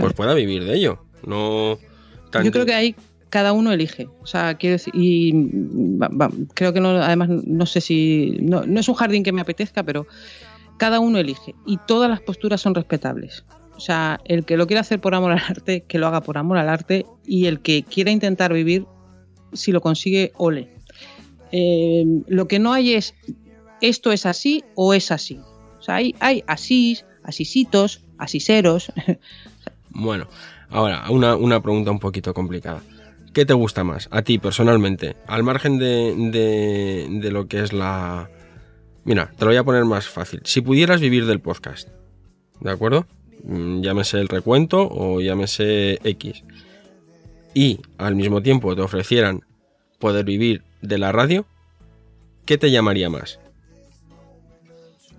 pues 0.00 0.14
pueda 0.14 0.34
vivir 0.34 0.64
de 0.64 0.74
ello. 0.74 1.04
No 1.26 1.78
Yo 2.42 2.50
creo 2.50 2.66
que 2.66 2.74
ahí 2.74 2.94
cada 3.30 3.52
uno 3.52 3.72
elige. 3.72 4.08
O 4.20 4.26
sea, 4.26 4.54
quiero 4.54 4.74
decir, 4.74 4.92
y 4.94 5.32
creo 6.54 6.72
que 6.72 6.80
no, 6.80 6.90
además 6.90 7.28
no 7.28 7.64
sé 7.66 7.80
si, 7.80 8.38
no, 8.40 8.64
no 8.66 8.80
es 8.80 8.88
un 8.88 8.94
jardín 8.94 9.22
que 9.22 9.32
me 9.32 9.40
apetezca, 9.40 9.82
pero 9.82 10.06
cada 10.76 11.00
uno 11.00 11.18
elige 11.18 11.54
y 11.66 11.78
todas 11.86 12.10
las 12.10 12.20
posturas 12.20 12.60
son 12.60 12.74
respetables. 12.74 13.44
O 13.76 13.80
sea, 13.80 14.20
el 14.26 14.44
que 14.44 14.58
lo 14.58 14.66
quiera 14.66 14.82
hacer 14.82 15.00
por 15.00 15.14
amor 15.14 15.32
al 15.32 15.38
arte, 15.38 15.84
que 15.88 15.98
lo 15.98 16.06
haga 16.06 16.20
por 16.20 16.36
amor 16.36 16.58
al 16.58 16.68
arte 16.68 17.06
y 17.24 17.46
el 17.46 17.60
que 17.60 17.82
quiera 17.82 18.10
intentar 18.10 18.52
vivir, 18.52 18.84
si 19.52 19.72
lo 19.72 19.80
consigue, 19.80 20.32
ole. 20.36 20.68
Eh, 21.52 22.04
lo 22.26 22.46
que 22.46 22.58
no 22.58 22.72
hay 22.72 22.92
es 22.92 23.14
esto 23.80 24.12
es 24.12 24.26
así 24.26 24.64
o 24.74 24.92
es 24.92 25.10
así. 25.10 25.40
O 25.78 25.82
sea, 25.82 25.96
hay, 25.96 26.14
hay 26.20 26.44
asís, 26.46 27.06
asisitos, 27.22 28.02
asiseros. 28.18 28.92
Bueno, 29.90 30.26
ahora, 30.70 31.10
una, 31.10 31.36
una 31.36 31.60
pregunta 31.60 31.90
un 31.90 31.98
poquito 31.98 32.32
complicada. 32.34 32.80
¿Qué 33.32 33.46
te 33.46 33.54
gusta 33.54 33.84
más 33.84 34.08
a 34.10 34.22
ti 34.22 34.38
personalmente? 34.38 35.16
Al 35.26 35.42
margen 35.42 35.78
de, 35.78 36.14
de, 36.32 37.06
de 37.20 37.30
lo 37.30 37.46
que 37.46 37.60
es 37.62 37.72
la... 37.72 38.28
Mira, 39.04 39.30
te 39.36 39.44
lo 39.44 39.50
voy 39.50 39.56
a 39.56 39.64
poner 39.64 39.84
más 39.84 40.08
fácil. 40.08 40.40
Si 40.44 40.60
pudieras 40.60 41.00
vivir 41.00 41.26
del 41.26 41.40
podcast, 41.40 41.88
¿de 42.60 42.70
acuerdo? 42.70 43.06
Mm, 43.44 43.82
Llámese 43.82 44.18
el 44.20 44.28
recuento 44.28 44.88
o 44.90 45.20
llámese 45.20 46.00
X. 46.02 46.42
Y 47.54 47.80
al 47.98 48.14
mismo 48.16 48.42
tiempo 48.42 48.74
te 48.74 48.82
ofrecieran 48.82 49.42
poder 49.98 50.24
vivir 50.24 50.62
de 50.82 50.98
la 50.98 51.12
radio, 51.12 51.46
¿qué 52.46 52.58
te 52.58 52.70
llamaría 52.70 53.10
más? 53.10 53.38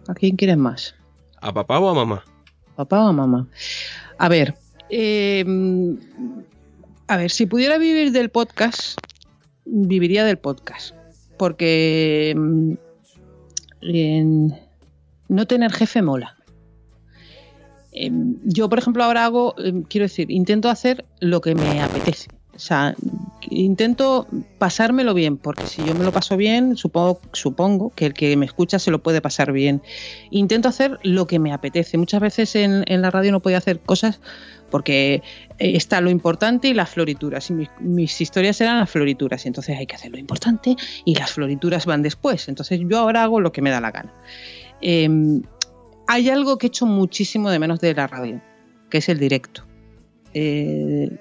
¿A 0.08 0.14
quién 0.14 0.36
quieres 0.36 0.58
más? 0.58 0.96
¿A 1.40 1.54
papá 1.54 1.80
o 1.80 1.90
a 1.90 1.94
mamá? 1.94 2.24
papá 2.76 3.08
o 3.10 3.14
mamá. 3.14 3.48
A 4.22 4.30
ver, 4.30 4.54
eh, 4.92 5.44
a 7.08 7.18
ver, 7.18 7.32
si 7.32 7.48
pudiera 7.48 7.80
vivir 7.80 8.12
del 8.12 8.30
podcast, 8.30 9.00
viviría 9.66 10.24
del 10.24 10.38
podcast. 10.38 10.94
Porque 11.40 12.36
mm, 12.38 12.74
no 15.28 15.48
tener 15.48 15.74
jefe 15.74 16.04
mola. 16.04 16.38
Eh, 17.94 18.12
yo, 18.44 18.70
por 18.70 18.78
ejemplo, 18.78 19.04
ahora 19.04 19.26
hago, 19.26 19.56
eh, 19.58 19.82
quiero 19.90 20.06
decir, 20.06 20.30
intento 20.30 20.70
hacer 20.70 21.04
lo 21.20 21.42
que 21.42 21.56
me 21.56 21.82
apetece. 21.82 22.28
O 22.62 22.64
sea, 22.64 22.94
intento 23.50 24.28
pasármelo 24.60 25.16
bien, 25.16 25.38
porque 25.38 25.66
si 25.66 25.84
yo 25.84 25.96
me 25.96 26.06
lo 26.06 26.12
paso 26.12 26.38
bien, 26.38 26.78
supongo, 26.78 27.20
supongo 27.34 27.92
que 27.96 28.06
el 28.06 28.14
que 28.14 28.38
me 28.38 28.46
escucha 28.46 28.78
se 28.78 28.92
lo 28.92 29.02
puede 29.02 29.20
pasar 29.20 29.52
bien 29.52 29.82
intento 30.30 30.70
hacer 30.70 31.00
lo 31.02 31.26
que 31.26 31.40
me 31.40 31.54
apetece. 31.54 31.98
Muchas 31.98 32.22
veces 32.22 32.56
en, 32.56 32.84
la 32.88 33.10
radio 33.10 33.32
no 33.32 33.40
podía 33.40 33.58
hacer 33.58 33.80
cosas 33.80 34.20
porque 34.70 35.24
eh, 35.58 35.72
está 35.76 36.02
lo 36.02 36.12
importante 36.12 36.68
y 36.68 36.76
las 36.76 36.92
florituras. 36.92 37.50
Y 37.50 37.68
mis, 37.80 38.22
historias 38.22 38.62
eran 38.62 38.78
las 38.78 38.92
florituras, 38.92 39.44
y 39.46 39.48
entonces 39.48 39.80
hay 39.80 39.88
que 39.88 39.96
hacer 39.96 40.12
lo 40.12 40.20
importante 40.20 40.76
y 41.04 41.16
las 41.16 41.32
florituras 41.32 41.88
van 41.88 42.04
después. 42.04 42.48
Entonces 42.48 42.80
yo 42.88 43.00
ahora 43.00 43.24
hago 43.24 43.42
lo 43.42 43.52
que 43.52 43.64
me 43.64 43.72
da 43.72 43.82
la 43.82 43.90
gana. 43.90 44.14
Eh, 44.84 45.10
hay 46.08 46.30
algo 46.30 46.60
que 46.60 46.68
echo 46.68 46.86
muchísimo 46.86 47.50
de 47.50 47.58
menos 47.58 47.80
de 47.80 47.96
la 47.96 48.06
radio, 48.06 48.40
que 48.92 49.00
es 49.00 49.10
el 49.10 49.18
directo. 49.18 49.64
Eh, 50.34 51.18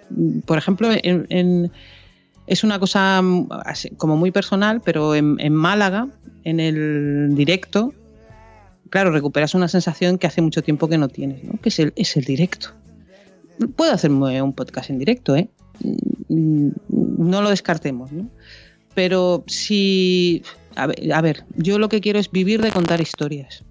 por 0.46 0.58
ejemplo, 0.58 0.88
es 2.46 2.64
una 2.64 2.78
cosa 2.78 3.22
como 3.96 4.16
muy 4.16 4.30
personal, 4.30 4.80
pero 4.84 5.14
en, 5.14 5.54
Málaga, 5.54 6.08
en 6.44 6.60
el 6.60 7.30
directo, 7.34 7.92
claro, 8.88 9.10
recuperas 9.10 9.54
una 9.54 9.68
sensación 9.68 10.18
que 10.18 10.26
hace 10.26 10.42
mucho 10.42 10.62
tiempo 10.62 10.88
que 10.88 10.98
no 10.98 11.08
tienes, 11.08 11.44
¿no? 11.44 11.60
que 11.60 11.68
es 11.68 12.16
el, 12.16 12.24
directo. 12.24 12.70
Puedo 13.76 13.92
hacer 13.92 14.10
un 14.10 14.52
podcast 14.52 14.90
en 14.90 14.98
directo, 14.98 15.36
¿eh? 15.36 15.48
No 16.28 17.42
lo 17.42 17.50
descartemos, 17.50 18.10
¿no? 18.12 18.28
Pero 18.94 19.44
si... 19.46 20.42
A 20.76 21.20
ver, 21.20 21.44
yo 21.56 21.78
lo 21.78 21.88
que 21.88 22.00
quiero 22.00 22.18
es 22.18 22.30
vivir 22.30 22.62
de 22.62 22.70
contar 22.70 23.00
historias. 23.00 23.64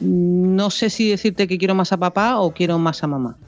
No 0.00 0.70
sé 0.70 0.90
si 0.90 1.08
decirte 1.08 1.48
que 1.48 1.58
quiero 1.58 1.74
más 1.74 1.92
a 1.92 1.96
papá 1.96 2.38
o 2.38 2.52
quiero 2.52 2.78
más 2.78 3.02
a 3.02 3.06
mamá. 3.06 3.38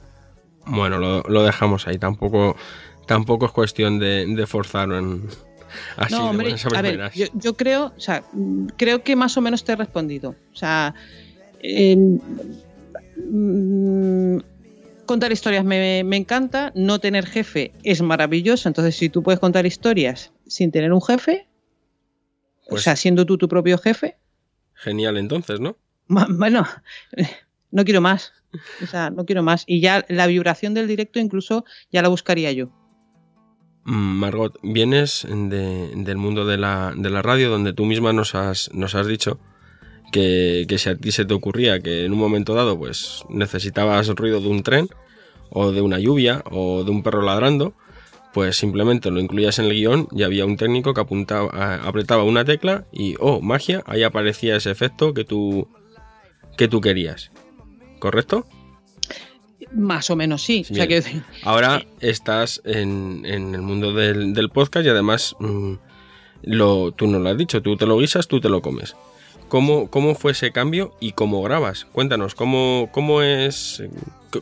Bueno, 0.69 0.97
lo, 0.97 1.21
lo 1.23 1.43
dejamos 1.43 1.87
ahí. 1.87 1.97
Tampoco, 1.97 2.55
tampoco 3.05 3.45
es 3.45 3.51
cuestión 3.51 3.99
de, 3.99 4.25
de 4.27 4.47
forzar 4.47 4.91
en, 4.93 5.27
así 5.97 6.13
no, 6.13 6.29
hombre, 6.29 6.55
a 6.75 6.81
ver, 6.81 7.11
yo, 7.13 7.25
yo 7.33 7.55
creo, 7.55 7.93
o 7.95 7.99
sea, 7.99 8.23
mm, 8.33 8.67
creo 8.77 9.03
que 9.03 9.15
más 9.15 9.35
o 9.37 9.41
menos 9.41 9.63
te 9.63 9.71
he 9.73 9.75
respondido. 9.75 10.35
O 10.53 10.55
sea, 10.55 10.93
mm, 13.17 14.37
contar 15.05 15.31
historias 15.31 15.65
me, 15.65 16.03
me 16.03 16.17
encanta, 16.17 16.71
no 16.75 16.99
tener 16.99 17.25
jefe 17.25 17.71
es 17.83 18.01
maravilloso, 18.01 18.67
entonces 18.69 18.95
si 18.95 19.09
tú 19.09 19.23
puedes 19.23 19.39
contar 19.39 19.65
historias 19.65 20.31
sin 20.47 20.71
tener 20.71 20.93
un 20.93 21.01
jefe, 21.01 21.47
o 22.65 22.71
Pues- 22.71 22.83
sea, 22.83 22.95
siendo 22.95 23.25
tú 23.25 23.37
tu 23.37 23.47
propio 23.47 23.77
jefe, 23.77 24.17
Genial 24.75 25.17
entonces, 25.17 25.59
¿no? 25.59 25.75
bueno, 26.07 26.65
no 27.71 27.83
quiero 27.83 27.99
más. 28.01 28.31
O 28.83 28.87
sea, 28.87 29.09
no 29.09 29.25
quiero 29.25 29.43
más. 29.43 29.63
Y 29.67 29.79
ya 29.81 30.05
la 30.09 30.27
vibración 30.27 30.73
del 30.73 30.87
directo 30.87 31.19
incluso 31.19 31.65
ya 31.91 32.01
la 32.01 32.07
buscaría 32.09 32.51
yo. 32.51 32.69
Mm, 33.85 34.19
Margot, 34.19 34.57
vienes 34.63 35.25
de- 35.29 35.91
del 35.95 36.17
mundo 36.17 36.45
de 36.45 36.57
la, 36.57 36.93
de 36.95 37.09
la 37.09 37.21
radio 37.21 37.49
donde 37.49 37.73
tú 37.73 37.85
misma 37.85 38.13
nos 38.13 38.35
has, 38.35 38.69
nos 38.73 38.95
has 38.95 39.07
dicho 39.07 39.39
que, 40.11 40.65
que 40.67 40.77
si 40.77 40.89
a 40.89 40.95
ti 40.97 41.11
se 41.11 41.25
te 41.25 41.33
ocurría 41.33 41.79
que 41.79 42.05
en 42.05 42.13
un 42.13 42.19
momento 42.19 42.53
dado 42.53 42.77
pues 42.77 43.23
necesitabas 43.29 44.07
ruido 44.09 44.41
de 44.41 44.47
un 44.49 44.63
tren 44.63 44.89
o 45.51 45.71
de 45.71 45.81
una 45.81 45.99
lluvia 45.99 46.43
o 46.51 46.83
de 46.83 46.91
un 46.91 47.01
perro 47.03 47.21
ladrando, 47.21 47.73
pues 48.33 48.55
simplemente 48.57 49.09
lo 49.09 49.19
incluías 49.19 49.57
en 49.59 49.65
el 49.65 49.73
guion 49.73 50.07
y 50.11 50.21
había 50.23 50.45
un 50.45 50.57
técnico 50.57 50.93
que 50.93 51.01
apuntaba, 51.01 51.75
apretaba 51.75 52.23
una 52.23 52.45
tecla 52.45 52.85
y, 52.91 53.15
oh, 53.19 53.41
magia, 53.41 53.81
ahí 53.87 54.03
aparecía 54.03 54.55
ese 54.55 54.69
efecto 54.69 55.13
que 55.15 55.23
tú, 55.23 55.67
que 56.57 56.67
tú 56.67 56.81
querías. 56.81 57.31
¿Correcto? 57.99 58.45
Más 59.73 60.09
o 60.09 60.15
menos 60.15 60.41
sí. 60.41 60.65
O 60.69 60.73
sea, 60.73 60.87
Ahora 61.43 61.85
estás 61.99 62.61
en, 62.65 63.23
en 63.25 63.53
el 63.53 63.61
mundo 63.61 63.93
del, 63.93 64.33
del 64.33 64.49
podcast 64.49 64.85
y 64.85 64.89
además 64.89 65.35
mm, 65.39 65.73
lo, 66.43 66.91
tú 66.91 67.07
no 67.07 67.19
lo 67.19 67.29
has 67.29 67.37
dicho, 67.37 67.61
tú 67.61 67.75
te 67.75 67.85
lo 67.85 67.97
guisas, 67.99 68.27
tú 68.27 68.39
te 68.39 68.49
lo 68.49 68.61
comes. 68.61 68.95
¿Cómo, 69.47 69.89
cómo 69.89 70.15
fue 70.15 70.31
ese 70.31 70.51
cambio 70.51 70.95
y 70.99 71.11
cómo 71.11 71.41
grabas? 71.41 71.85
Cuéntanos, 71.85 72.35
¿cómo, 72.35 72.89
cómo 72.91 73.21
es, 73.21 73.79
eh, 73.79 73.89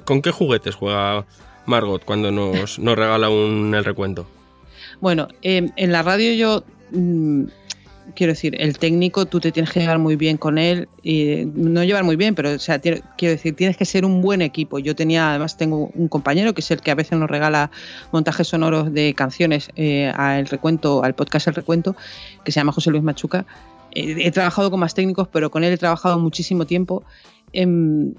con 0.04 0.22
qué 0.22 0.32
juguetes 0.32 0.76
juega 0.76 1.26
Margot 1.66 2.04
cuando 2.04 2.32
nos, 2.32 2.78
nos 2.78 2.96
regala 2.96 3.30
un 3.30 3.74
el 3.74 3.86
recuento? 3.86 4.28
Bueno, 5.00 5.28
eh, 5.42 5.70
en 5.76 5.92
la 5.92 6.04
radio 6.04 6.34
yo 6.34 6.64
mm, 6.92 7.46
quiero 8.16 8.34
decir, 8.34 8.56
el 8.60 8.78
técnico 8.78 9.26
tú 9.26 9.40
te 9.40 9.52
tienes 9.52 9.72
que 9.72 9.80
llevar 9.80 10.00
muy 10.00 10.16
bien 10.16 10.38
con 10.38 10.58
él, 10.58 10.88
y 11.04 11.44
no 11.54 11.84
llevar 11.84 12.04
muy 12.04 12.16
bien, 12.16 12.36
pero 12.36 12.52
o 12.52 12.60
sea, 12.60 12.80
quiero 12.80 13.02
decir, 13.20 13.56
tienes 13.56 13.78
que 13.78 13.86
ser 13.86 14.06
un 14.06 14.22
buen 14.22 14.42
equipo. 14.42 14.80
Yo 14.80 14.96
tenía, 14.96 15.30
además 15.30 15.58
tengo 15.58 15.90
un 15.94 16.08
compañero 16.08 16.54
que 16.54 16.62
es 16.62 16.72
el 16.72 16.82
que 16.82 16.92
a 16.92 16.96
veces 16.96 17.18
nos 17.18 17.30
regala 17.30 17.72
montajes 18.12 18.48
sonoros 18.48 18.94
de 18.94 19.14
canciones 19.14 19.70
eh, 19.76 20.12
al 20.16 20.48
recuento, 20.48 21.04
al 21.04 21.16
podcast 21.16 21.48
El 21.48 21.56
Recuento, 21.56 21.96
que 22.44 22.52
se 22.52 22.60
llama 22.60 22.72
José 22.72 22.92
Luis 22.92 23.04
Machuca. 23.04 23.46
Eh, 23.92 24.16
he 24.20 24.32
trabajado 24.32 24.70
con 24.72 24.80
más 24.80 24.94
técnicos, 24.94 25.28
pero 25.28 25.50
con 25.50 25.64
él 25.64 25.74
he 25.74 25.78
trabajado 25.78 26.20
muchísimo 26.20 26.66
tiempo. 26.66 27.04
em, 27.54 28.14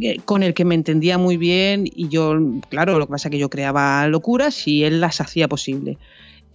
eh, 0.00 0.18
con 0.24 0.42
el 0.42 0.52
que 0.52 0.64
me 0.64 0.74
entendía 0.74 1.16
muy 1.16 1.36
bien 1.36 1.84
y 1.86 2.08
yo, 2.08 2.34
claro, 2.68 2.98
lo 2.98 3.06
que 3.06 3.12
pasa 3.12 3.28
es 3.28 3.30
que 3.30 3.38
yo 3.38 3.48
creaba 3.48 4.06
locuras 4.08 4.66
y 4.66 4.84
él 4.84 5.00
las 5.00 5.20
hacía 5.20 5.46
posible. 5.48 5.98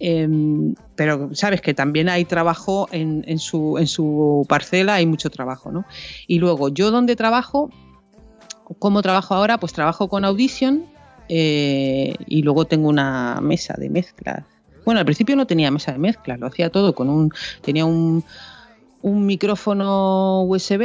Em, 0.04 0.74
pero 0.96 1.32
sabes 1.32 1.60
que 1.60 1.74
también 1.74 2.08
hay 2.08 2.24
trabajo 2.24 2.88
en, 2.90 3.22
en 3.28 3.38
su, 3.38 3.78
en 3.78 3.86
su 3.86 4.44
parcela, 4.48 4.94
hay 4.94 5.06
mucho 5.06 5.30
trabajo, 5.30 5.70
¿no? 5.70 5.84
Y 6.26 6.40
luego, 6.40 6.70
yo 6.70 6.90
donde 6.90 7.14
trabajo, 7.14 7.70
¿cómo 8.80 9.00
trabajo 9.00 9.34
ahora? 9.34 9.58
Pues 9.58 9.72
trabajo 9.72 10.08
con 10.08 10.24
Audition 10.24 10.86
eh, 11.28 12.16
y 12.26 12.42
luego 12.42 12.64
tengo 12.64 12.88
una 12.88 13.38
mesa 13.40 13.74
de 13.78 13.90
mezclas. 13.90 14.44
Bueno, 14.84 14.98
al 14.98 15.06
principio 15.06 15.36
no 15.36 15.46
tenía 15.46 15.70
mesa 15.70 15.92
de 15.92 15.98
mezclas, 15.98 16.40
lo 16.40 16.48
hacía 16.48 16.70
todo 16.70 16.96
con 16.96 17.08
un. 17.08 17.30
Tenía 17.60 17.84
un, 17.84 18.24
un 19.02 19.26
micrófono 19.26 20.42
USB 20.44 20.82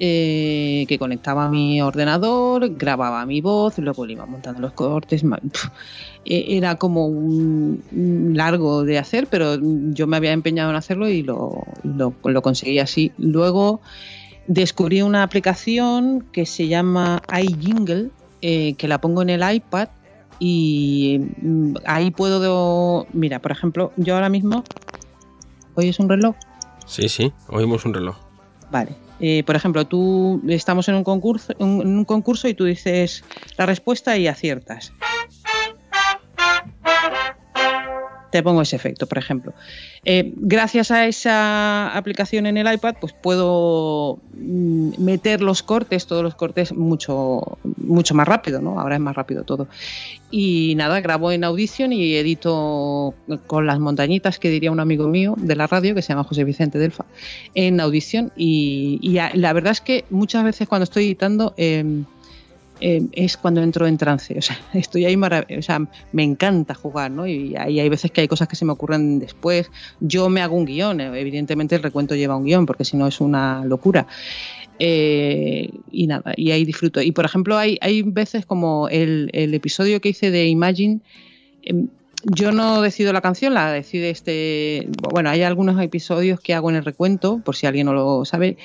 eh, 0.00 0.86
que 0.88 0.98
conectaba 0.98 1.44
a 1.44 1.48
mi 1.50 1.82
ordenador, 1.82 2.74
grababa 2.76 3.24
mi 3.26 3.40
voz, 3.42 3.78
luego 3.78 4.06
le 4.06 4.14
iba 4.14 4.26
montando 4.26 4.60
los 4.60 4.72
cortes. 4.72 5.22
eh, 6.24 6.44
Era 6.48 6.76
como 6.76 7.06
un, 7.06 7.82
largo 8.34 8.84
de 8.84 8.98
hacer, 8.98 9.26
pero 9.26 9.58
yo 9.60 10.06
me 10.06 10.16
había 10.16 10.32
empeñado 10.32 10.70
en 10.70 10.76
hacerlo 10.76 11.08
y 11.08 11.22
lo, 11.22 11.62
y 11.84 11.88
lo, 11.88 12.14
lo 12.24 12.42
conseguí 12.42 12.78
así. 12.78 13.12
Luego 13.18 13.80
descubrí 14.46 15.02
una 15.02 15.22
aplicación 15.22 16.24
que 16.32 16.46
se 16.46 16.68
llama 16.68 17.22
iJingle, 17.30 18.08
eh, 18.40 18.74
que 18.74 18.88
la 18.88 18.98
pongo 19.00 19.20
en 19.22 19.30
el 19.30 19.54
iPad 19.54 19.88
y 20.38 21.20
mm, 21.42 21.74
ahí 21.84 22.10
puedo. 22.10 23.06
Mira, 23.12 23.40
por 23.40 23.52
ejemplo, 23.52 23.92
yo 23.96 24.14
ahora 24.14 24.30
mismo. 24.30 24.64
Hoy 25.74 25.88
es 25.88 26.00
un 26.00 26.08
reloj. 26.08 26.34
Sí, 26.88 27.08
sí, 27.08 27.32
oímos 27.48 27.84
un 27.84 27.94
reloj. 27.94 28.16
Vale. 28.70 28.92
Eh, 29.20 29.42
por 29.44 29.56
ejemplo, 29.56 29.86
tú 29.86 30.40
estamos 30.48 30.88
en 30.88 30.94
un 30.94 31.04
concurso, 31.04 31.52
en 31.58 31.68
un 31.68 32.04
concurso 32.04 32.48
y 32.48 32.54
tú 32.54 32.64
dices 32.64 33.24
la 33.56 33.66
respuesta 33.66 34.16
y 34.16 34.28
aciertas. 34.28 34.92
Te 38.30 38.42
pongo 38.42 38.62
ese 38.62 38.76
efecto, 38.76 39.06
por 39.06 39.18
ejemplo. 39.18 39.54
Eh, 40.04 40.34
gracias 40.36 40.90
a 40.90 41.06
esa 41.06 41.96
aplicación 41.96 42.46
en 42.46 42.58
el 42.58 42.72
iPad, 42.72 42.96
pues 43.00 43.14
puedo 43.14 44.18
mm, 44.34 45.02
meter 45.02 45.40
los 45.40 45.62
cortes, 45.62 46.06
todos 46.06 46.22
los 46.22 46.34
cortes, 46.34 46.72
mucho, 46.72 47.58
mucho 47.88 48.14
más 48.14 48.28
rápido, 48.28 48.60
¿no? 48.60 48.78
Ahora 48.78 48.96
es 48.96 49.00
más 49.00 49.16
rápido 49.16 49.44
todo. 49.44 49.68
Y 50.30 50.74
nada, 50.76 51.00
grabo 51.00 51.32
en 51.32 51.42
Audition 51.44 51.92
y 51.92 52.14
edito 52.14 53.14
con 53.46 53.66
las 53.66 53.80
montañitas 53.80 54.38
que 54.38 54.50
diría 54.50 54.70
un 54.70 54.80
amigo 54.80 55.08
mío 55.08 55.34
de 55.38 55.56
la 55.56 55.66
radio 55.66 55.94
que 55.94 56.02
se 56.02 56.10
llama 56.10 56.24
José 56.24 56.44
Vicente 56.44 56.78
Delfa 56.78 57.06
en 57.54 57.80
audición 57.80 58.30
y, 58.36 58.98
y 59.02 59.18
la 59.38 59.52
verdad 59.52 59.72
es 59.72 59.80
que 59.80 60.04
muchas 60.10 60.44
veces 60.44 60.68
cuando 60.68 60.84
estoy 60.84 61.06
editando 61.06 61.54
eh, 61.56 62.04
eh, 62.80 63.02
es 63.12 63.36
cuando 63.36 63.60
entro 63.60 63.86
en 63.88 63.98
trance, 63.98 64.38
o 64.38 64.42
sea, 64.42 64.56
estoy 64.72 65.04
ahí 65.04 65.16
o 65.16 65.62
sea, 65.62 65.80
me 66.12 66.22
encanta 66.22 66.74
jugar, 66.74 67.10
¿no? 67.10 67.26
Y 67.26 67.56
hay 67.56 67.88
veces 67.88 68.10
que 68.12 68.20
hay 68.20 68.28
cosas 68.28 68.46
que 68.46 68.56
se 68.56 68.64
me 68.64 68.72
ocurren 68.72 69.18
después, 69.18 69.70
yo 70.00 70.28
me 70.28 70.42
hago 70.42 70.56
un 70.56 70.64
guion, 70.64 71.00
eh, 71.00 71.20
evidentemente 71.20 71.74
el 71.74 71.82
recuento 71.82 72.14
lleva 72.14 72.36
un 72.36 72.44
guion 72.44 72.66
porque 72.66 72.84
si 72.84 72.96
no 72.96 73.06
es 73.06 73.20
una 73.20 73.64
locura. 73.64 74.06
Eh, 74.78 75.70
y 75.90 76.06
nada, 76.06 76.32
y 76.36 76.50
ahí 76.52 76.64
disfruto. 76.64 77.02
Y 77.02 77.12
por 77.12 77.24
ejemplo, 77.24 77.56
hay, 77.56 77.78
hay 77.80 78.02
veces 78.02 78.46
como 78.46 78.88
el, 78.88 79.30
episodio 79.32 80.00
que 80.00 80.10
hice 80.10 80.30
de 80.30 80.46
Imagine, 80.46 81.00
em, 81.62 81.88
yo 82.24 82.52
no 82.52 82.82
decido 82.82 83.12
la 83.12 83.20
canción, 83.20 83.54
la 83.54 83.72
decide 83.72 84.10
este. 84.10 84.88
Bueno, 85.12 85.30
hay 85.30 85.42
algunos 85.42 85.80
episodios 85.80 86.40
que 86.40 86.54
hago 86.54 86.70
en 86.70 86.76
el 86.76 86.84
recuento, 86.84 87.40
por 87.44 87.54
si 87.54 87.66
alguien 87.66 87.86
no 87.86 87.92
lo 87.92 88.24
sabe, 88.24 88.56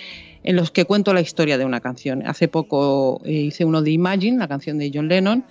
en 0.43 0.55
los 0.55 0.71
que 0.71 0.85
cuento 0.85 1.13
la 1.13 1.21
historia 1.21 1.57
de 1.57 1.65
una 1.65 1.79
canción. 1.79 2.25
Hace 2.25 2.47
poco 2.47 3.21
eh, 3.25 3.33
hice 3.33 3.65
uno 3.65 3.81
de 3.81 3.91
Imagine, 3.91 4.37
la 4.37 4.47
canción 4.47 4.77
de 4.79 4.91
John 4.93 5.07
Lennon. 5.07 5.45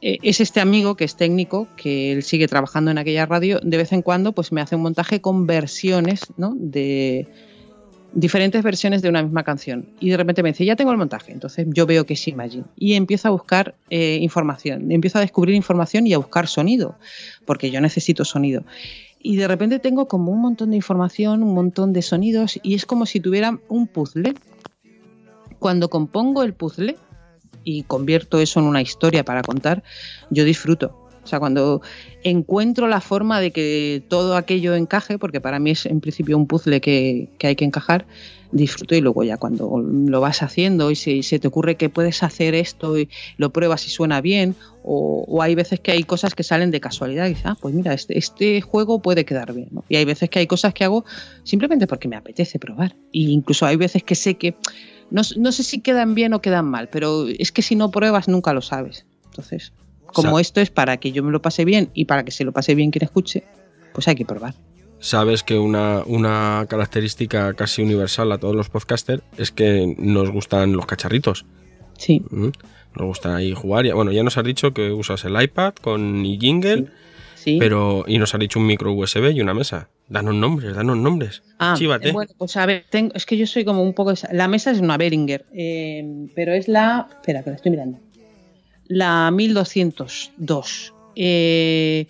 Eh, 0.00 0.18
es 0.22 0.40
este 0.40 0.60
amigo 0.60 0.96
que 0.96 1.04
es 1.04 1.16
técnico, 1.16 1.68
que 1.76 2.12
él 2.12 2.22
sigue 2.22 2.48
trabajando 2.48 2.90
en 2.90 2.98
aquella 2.98 3.26
radio. 3.26 3.60
De 3.62 3.76
vez 3.76 3.92
en 3.92 4.02
cuando, 4.02 4.32
pues 4.32 4.50
me 4.50 4.60
hace 4.60 4.76
un 4.76 4.82
montaje 4.82 5.20
con 5.20 5.46
versiones, 5.46 6.26
¿no? 6.36 6.54
De 6.56 7.26
diferentes 8.14 8.62
versiones 8.62 9.02
de 9.02 9.08
una 9.08 9.22
misma 9.22 9.42
canción. 9.42 9.86
Y 10.00 10.10
de 10.10 10.16
repente 10.16 10.42
me 10.42 10.50
dice, 10.50 10.64
ya 10.64 10.76
tengo 10.76 10.92
el 10.92 10.98
montaje. 10.98 11.32
Entonces 11.32 11.66
yo 11.70 11.86
veo 11.86 12.06
que 12.06 12.14
es 12.14 12.28
Imagine. 12.28 12.64
Y 12.76 12.94
empiezo 12.94 13.28
a 13.28 13.30
buscar 13.32 13.74
eh, 13.90 14.18
información. 14.20 14.90
Empiezo 14.90 15.18
a 15.18 15.20
descubrir 15.20 15.54
información 15.54 16.06
y 16.06 16.14
a 16.14 16.18
buscar 16.18 16.46
sonido 16.46 16.96
porque 17.44 17.70
yo 17.70 17.80
necesito 17.80 18.24
sonido. 18.24 18.64
Y 19.20 19.36
de 19.36 19.48
repente 19.48 19.78
tengo 19.78 20.06
como 20.06 20.32
un 20.32 20.40
montón 20.42 20.70
de 20.70 20.76
información, 20.76 21.42
un 21.42 21.54
montón 21.54 21.92
de 21.94 22.02
sonidos, 22.02 22.60
y 22.62 22.74
es 22.74 22.84
como 22.84 23.06
si 23.06 23.20
tuviera 23.20 23.58
un 23.68 23.86
puzzle. 23.86 24.34
Cuando 25.58 25.88
compongo 25.88 26.42
el 26.42 26.52
puzzle 26.52 26.96
y 27.64 27.84
convierto 27.84 28.38
eso 28.38 28.60
en 28.60 28.66
una 28.66 28.82
historia 28.82 29.24
para 29.24 29.42
contar, 29.42 29.82
yo 30.28 30.44
disfruto. 30.44 31.03
O 31.24 31.26
sea, 31.26 31.38
cuando 31.40 31.80
encuentro 32.22 32.86
la 32.86 33.00
forma 33.00 33.40
de 33.40 33.50
que 33.50 34.02
todo 34.08 34.36
aquello 34.36 34.74
encaje, 34.74 35.18
porque 35.18 35.40
para 35.40 35.58
mí 35.58 35.70
es 35.70 35.86
en 35.86 36.00
principio 36.00 36.36
un 36.36 36.46
puzzle 36.46 36.82
que, 36.82 37.30
hay 37.42 37.56
que 37.56 37.64
encajar, 37.64 38.06
disfruto 38.52 38.94
y 38.94 39.00
luego 39.00 39.24
ya 39.24 39.38
cuando 39.38 39.82
lo 39.82 40.20
vas 40.20 40.42
haciendo 40.42 40.90
y 40.90 40.96
se, 40.96 41.38
te 41.38 41.48
ocurre 41.48 41.76
que 41.76 41.88
puedes 41.88 42.22
hacer 42.22 42.54
esto 42.54 42.98
y 42.98 43.08
lo 43.38 43.50
pruebas 43.50 43.86
y 43.86 43.90
suena 43.90 44.20
bien, 44.20 44.54
o, 44.82 45.24
o 45.26 45.40
hay 45.40 45.54
veces 45.54 45.80
que 45.80 45.92
hay 45.92 46.04
cosas 46.04 46.34
que 46.34 46.42
salen 46.42 46.70
de 46.70 46.80
casualidad 46.80 47.24
y 47.26 47.30
dices, 47.30 47.46
ah, 47.46 47.56
pues 47.58 47.74
mira, 47.74 47.94
este, 47.94 48.18
este 48.18 48.60
juego 48.60 49.00
puede 49.00 49.24
quedar 49.24 49.54
bien. 49.54 49.68
¿no? 49.70 49.82
Y 49.88 49.96
hay 49.96 50.04
veces 50.04 50.28
que 50.28 50.40
hay 50.40 50.46
cosas 50.46 50.74
que 50.74 50.84
hago 50.84 51.06
simplemente 51.42 51.86
porque 51.86 52.06
me 52.06 52.16
apetece 52.16 52.58
probar. 52.58 52.94
Y 53.12 53.30
incluso 53.30 53.64
hay 53.64 53.76
veces 53.76 54.02
que 54.02 54.14
sé 54.14 54.34
que 54.34 54.56
no 55.10 55.22
sé 55.24 55.62
si 55.62 55.80
quedan 55.80 56.14
bien 56.14 56.34
o 56.34 56.40
quedan 56.42 56.66
mal, 56.66 56.88
pero 56.88 57.28
es 57.28 57.52
que 57.52 57.62
si 57.62 57.76
no 57.76 57.90
pruebas 57.90 58.28
nunca 58.28 58.52
lo 58.52 58.62
sabes. 58.62 59.06
Entonces, 59.26 59.72
como 60.14 60.36
Sa- 60.36 60.40
esto 60.40 60.60
es 60.62 60.70
para 60.70 60.96
que 60.96 61.12
yo 61.12 61.22
me 61.22 61.30
lo 61.32 61.42
pase 61.42 61.64
bien 61.66 61.90
y 61.92 62.06
para 62.06 62.24
que 62.24 62.30
se 62.30 62.44
lo 62.44 62.52
pase 62.52 62.74
bien 62.74 62.90
quien 62.90 63.04
escuche, 63.04 63.44
pues 63.92 64.08
hay 64.08 64.14
que 64.14 64.24
probar. 64.24 64.54
Sabes 65.00 65.42
que 65.42 65.58
una, 65.58 66.02
una 66.06 66.64
característica 66.68 67.52
casi 67.52 67.82
universal 67.82 68.32
a 68.32 68.38
todos 68.38 68.54
los 68.54 68.70
podcasters 68.70 69.22
es 69.36 69.50
que 69.50 69.94
nos 69.98 70.30
gustan 70.30 70.72
los 70.72 70.86
cacharritos. 70.86 71.44
Sí. 71.98 72.22
¿Mm? 72.30 72.48
Nos 72.96 73.06
gusta 73.06 73.36
ahí 73.36 73.52
jugar. 73.52 73.84
Y, 73.84 73.92
bueno, 73.92 74.12
ya 74.12 74.22
nos 74.22 74.38
has 74.38 74.44
dicho 74.44 74.72
que 74.72 74.92
usas 74.92 75.24
el 75.26 75.40
iPad 75.42 75.74
con 75.74 76.24
jingle, 76.24 76.86
Sí. 77.34 77.58
pero 77.58 78.04
y 78.06 78.16
nos 78.18 78.32
has 78.34 78.40
dicho 78.40 78.58
un 78.58 78.66
micro 78.66 78.92
USB 78.94 79.32
y 79.32 79.40
una 79.42 79.52
mesa. 79.52 79.88
Danos 80.08 80.34
nombres, 80.34 80.74
danos 80.74 80.96
nombres. 80.96 81.42
Ah, 81.58 81.74
Chívate. 81.76 82.12
bueno, 82.12 82.30
pues 82.38 82.56
a 82.56 82.64
ver, 82.64 82.84
tengo- 82.88 83.12
es 83.14 83.26
que 83.26 83.36
yo 83.36 83.46
soy 83.46 83.64
como 83.66 83.82
un 83.82 83.92
poco. 83.94 84.12
esa- 84.12 84.32
La 84.32 84.48
mesa 84.48 84.70
es 84.70 84.80
una 84.80 84.96
Behringer, 84.96 85.44
eh, 85.52 86.28
pero 86.34 86.54
es 86.54 86.68
la. 86.68 87.08
Espera, 87.10 87.42
que 87.42 87.50
la 87.50 87.56
estoy 87.56 87.70
mirando. 87.72 87.98
La 88.88 89.30
1202. 89.30 90.92
Eh, 91.16 92.08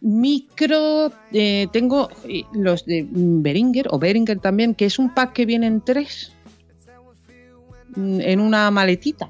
micro. 0.00 1.12
eh, 1.32 1.66
tengo 1.72 2.08
eh, 2.28 2.42
los 2.52 2.84
de 2.86 3.06
Behringer 3.10 3.88
o 3.90 3.98
Behringer 3.98 4.38
también, 4.40 4.74
que 4.74 4.86
es 4.86 4.98
un 4.98 5.14
pack 5.14 5.32
que 5.32 5.46
vienen 5.46 5.80
tres 5.82 6.32
mm, 7.96 8.20
en 8.20 8.40
una 8.40 8.70
maletita. 8.70 9.28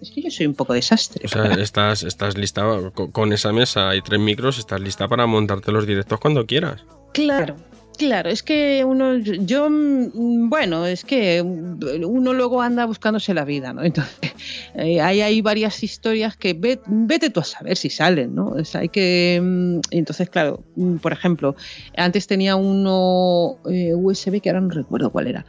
Es 0.00 0.10
que 0.10 0.22
yo 0.22 0.30
soy 0.30 0.46
un 0.46 0.54
poco 0.54 0.72
desastre. 0.74 1.24
O 1.24 1.28
sea, 1.28 1.44
estás, 1.60 2.02
estás 2.02 2.36
lista 2.36 2.64
co- 2.94 3.10
con 3.10 3.32
esa 3.32 3.52
mesa 3.52 3.94
y 3.96 4.02
tres 4.02 4.20
micros, 4.20 4.58
estás 4.58 4.80
lista 4.80 5.08
para 5.08 5.26
montarte 5.26 5.72
los 5.72 5.86
directos 5.86 6.20
cuando 6.20 6.46
quieras. 6.46 6.84
Claro, 7.12 7.56
claro, 7.96 8.30
es 8.30 8.42
que 8.42 8.84
uno, 8.84 9.16
yo, 9.16 9.68
mm, 9.68 10.48
bueno, 10.48 10.86
es 10.86 11.04
que 11.04 11.42
uno 11.42 12.32
luego 12.32 12.62
anda 12.62 12.86
buscándose 12.86 13.34
la 13.34 13.44
vida, 13.44 13.72
¿no? 13.72 13.82
Entonces, 13.82 14.14
eh, 14.74 15.00
hay, 15.00 15.40
varias 15.42 15.82
historias 15.82 16.36
que 16.36 16.54
ve- 16.54 16.80
vete 16.86 17.30
tú 17.30 17.40
a 17.40 17.44
saber 17.44 17.76
si 17.76 17.90
salen, 17.90 18.34
¿no? 18.34 18.48
O 18.48 18.64
sea, 18.64 18.82
hay 18.82 18.88
que, 18.88 19.40
mm, 19.42 19.80
entonces, 19.90 20.30
claro, 20.30 20.62
mm, 20.76 20.96
por 20.96 21.12
ejemplo, 21.12 21.56
antes 21.96 22.26
tenía 22.26 22.56
uno 22.56 23.56
eh, 23.70 23.94
USB 23.94 24.40
que 24.40 24.50
ahora 24.50 24.60
no 24.60 24.70
recuerdo 24.70 25.10
cuál 25.10 25.26
era, 25.26 25.44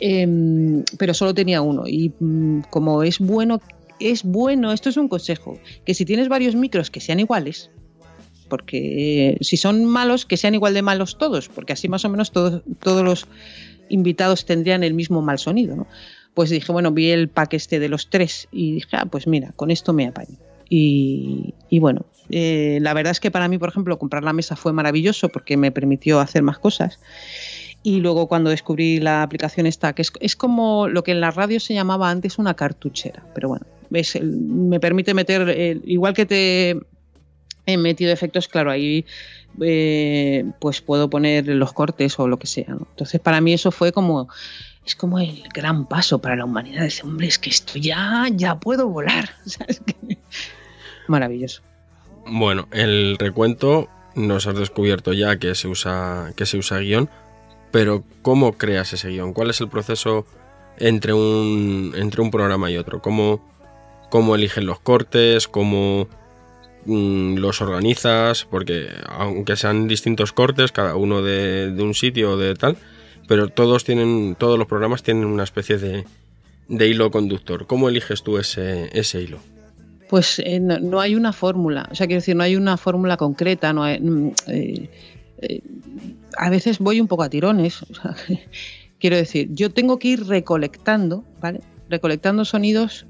em, 0.00 0.82
pero 0.98 1.14
solo 1.14 1.34
tenía 1.34 1.62
uno 1.62 1.84
y 1.86 2.12
como 2.70 3.02
es 3.02 3.18
bueno, 3.18 3.60
es 4.00 4.22
bueno, 4.22 4.72
esto 4.72 4.88
es 4.88 4.96
un 4.96 5.08
consejo, 5.08 5.58
que 5.84 5.94
si 5.94 6.04
tienes 6.04 6.28
varios 6.28 6.54
micros 6.54 6.90
que 6.90 7.00
sean 7.00 7.20
iguales, 7.20 7.70
porque 8.48 9.30
eh, 9.30 9.38
si 9.40 9.56
son 9.56 9.84
malos, 9.84 10.26
que 10.26 10.36
sean 10.36 10.54
igual 10.54 10.74
de 10.74 10.82
malos 10.82 11.18
todos, 11.18 11.48
porque 11.48 11.72
así 11.72 11.88
más 11.88 12.04
o 12.04 12.08
menos 12.08 12.30
todos, 12.32 12.62
todos 12.82 13.02
los 13.04 13.26
invitados 13.88 14.44
tendrían 14.46 14.82
el 14.84 14.94
mismo 14.94 15.22
mal 15.22 15.38
sonido, 15.38 15.76
¿no? 15.76 15.86
Pues 16.34 16.50
dije, 16.50 16.72
bueno, 16.72 16.90
vi 16.90 17.10
el 17.10 17.28
pack 17.28 17.54
este 17.54 17.78
de 17.78 17.88
los 17.88 18.10
tres 18.10 18.48
y 18.50 18.72
dije, 18.72 18.88
ah, 18.92 19.06
pues 19.06 19.26
mira, 19.26 19.52
con 19.56 19.70
esto 19.70 19.92
me 19.92 20.06
apaño. 20.06 20.36
Y, 20.68 21.54
y 21.70 21.78
bueno, 21.78 22.06
eh, 22.30 22.78
la 22.80 22.92
verdad 22.94 23.12
es 23.12 23.20
que 23.20 23.30
para 23.30 23.46
mí, 23.48 23.58
por 23.58 23.68
ejemplo, 23.68 23.98
comprar 23.98 24.24
la 24.24 24.32
mesa 24.32 24.56
fue 24.56 24.72
maravilloso 24.72 25.28
porque 25.28 25.56
me 25.56 25.70
permitió 25.70 26.18
hacer 26.20 26.42
más 26.42 26.58
cosas. 26.58 26.98
Y 27.84 28.00
luego 28.00 28.26
cuando 28.28 28.50
descubrí 28.50 28.98
la 28.98 29.22
aplicación 29.22 29.66
esta, 29.66 29.92
que 29.92 30.02
es, 30.02 30.10
es 30.20 30.34
como 30.34 30.88
lo 30.88 31.04
que 31.04 31.12
en 31.12 31.20
la 31.20 31.30
radio 31.30 31.60
se 31.60 31.74
llamaba 31.74 32.10
antes 32.10 32.38
una 32.38 32.54
cartuchera, 32.54 33.22
pero 33.34 33.48
bueno, 33.48 33.66
el- 33.92 34.32
me 34.40 34.80
permite 34.80 35.12
meter, 35.14 35.48
el- 35.50 35.82
igual 35.84 36.14
que 36.14 36.24
te 36.26 36.80
he 37.66 37.76
metido 37.76 38.12
efectos, 38.12 38.48
claro, 38.48 38.70
ahí 38.70 39.06
eh, 39.60 40.44
pues 40.58 40.80
puedo 40.80 41.08
poner 41.08 41.46
los 41.48 41.72
cortes 41.72 42.18
o 42.18 42.28
lo 42.28 42.38
que 42.38 42.46
sea. 42.46 42.66
¿no? 42.68 42.86
Entonces 42.90 43.20
para 43.20 43.40
mí 43.40 43.52
eso 43.52 43.70
fue 43.70 43.92
como, 43.92 44.28
es 44.84 44.96
como 44.96 45.18
el 45.18 45.42
gran 45.54 45.86
paso 45.86 46.20
para 46.20 46.36
la 46.36 46.44
humanidad. 46.44 46.84
Ese 46.84 47.02
hombre, 47.04 47.26
es 47.26 47.38
que 47.38 47.50
esto 47.50 47.78
ya, 47.78 48.26
ya 48.32 48.58
puedo 48.58 48.88
volar. 48.88 49.30
Maravilloso. 51.08 51.62
Bueno, 52.26 52.68
el 52.72 53.16
recuento 53.18 53.88
nos 54.14 54.46
has 54.46 54.56
descubierto 54.56 55.12
ya 55.12 55.38
que 55.38 55.54
se 55.54 55.68
usa, 55.68 56.32
que 56.36 56.46
se 56.46 56.56
usa 56.56 56.78
guion, 56.78 57.10
pero 57.70 58.04
¿cómo 58.22 58.54
creas 58.54 58.92
ese 58.92 59.10
guion? 59.10 59.32
¿Cuál 59.32 59.50
es 59.50 59.60
el 59.60 59.68
proceso 59.68 60.26
entre 60.78 61.12
un, 61.12 61.92
entre 61.96 62.22
un 62.22 62.30
programa 62.30 62.70
y 62.70 62.78
otro? 62.78 63.02
¿Cómo, 63.02 63.44
cómo 64.10 64.34
eligen 64.34 64.66
los 64.66 64.80
cortes? 64.80 65.48
¿Cómo 65.48 66.08
los 66.86 67.60
organizas? 67.60 68.46
Porque 68.50 68.88
aunque 69.06 69.56
sean 69.56 69.88
distintos 69.88 70.32
cortes, 70.32 70.72
cada 70.72 70.96
uno 70.96 71.22
de, 71.22 71.74
un 71.78 71.94
sitio 71.94 72.32
o 72.32 72.36
de 72.36 72.54
tal, 72.54 72.76
pero 73.28 73.48
todos 73.48 73.84
tienen, 73.84 74.36
todos 74.38 74.58
los 74.58 74.66
programas 74.66 75.02
tienen 75.02 75.24
una 75.24 75.44
especie 75.44 75.78
de, 75.78 76.04
de 76.68 76.88
hilo 76.88 77.10
conductor. 77.10 77.66
¿Cómo 77.66 77.88
eliges 77.88 78.22
tú 78.22 78.38
ese, 78.38 78.90
ese 78.92 79.22
hilo? 79.22 79.38
Pues 80.08 80.38
eh, 80.38 80.60
no, 80.60 81.00
hay 81.00 81.14
una 81.14 81.32
fórmula, 81.32 81.88
o 81.90 81.94
sea, 81.94 82.06
quiero 82.06 82.20
decir, 82.20 82.36
no 82.36 82.42
hay 82.42 82.56
una 82.56 82.76
fórmula 82.76 83.16
concreta, 83.16 83.72
no 83.72 83.82
hay, 83.82 84.00
mm, 84.00 84.32
eh, 84.48 84.90
eh, 85.38 85.60
a 86.36 86.50
veces 86.50 86.78
voy 86.78 87.00
un 87.00 87.08
poco 87.08 87.22
a 87.22 87.30
tirones, 87.30 87.84
quiero 89.00 89.16
decir, 89.16 89.48
yo 89.52 89.70
tengo 89.70 89.98
que 89.98 90.08
ir 90.08 90.26
recolectando, 90.26 91.24
¿vale? 91.40 91.60
Recolectando 91.88 92.44
sonidos 92.44 93.06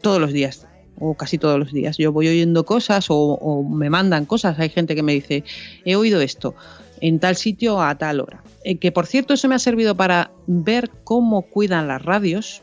todos 0.00 0.20
los 0.20 0.32
días, 0.32 0.66
o 0.98 1.14
casi 1.14 1.38
todos 1.38 1.58
los 1.58 1.72
días. 1.72 1.96
Yo 1.98 2.12
voy 2.12 2.28
oyendo 2.28 2.64
cosas 2.64 3.06
o, 3.08 3.62
me 3.68 3.90
mandan 3.90 4.26
cosas, 4.26 4.58
hay 4.58 4.68
gente 4.68 4.94
que 4.94 5.02
me 5.02 5.12
dice, 5.12 5.44
he 5.84 5.96
oído 5.96 6.20
esto 6.20 6.54
en 7.00 7.18
tal 7.18 7.36
sitio 7.36 7.80
a 7.80 7.96
tal 7.96 8.20
hora. 8.20 8.42
Eh, 8.64 8.78
que 8.78 8.92
por 8.92 9.06
cierto, 9.06 9.34
eso 9.34 9.48
me 9.48 9.54
ha 9.54 9.58
servido 9.58 9.94
para 9.96 10.30
ver 10.46 10.90
cómo 11.04 11.42
cuidan 11.42 11.88
las 11.88 12.02
radios 12.02 12.62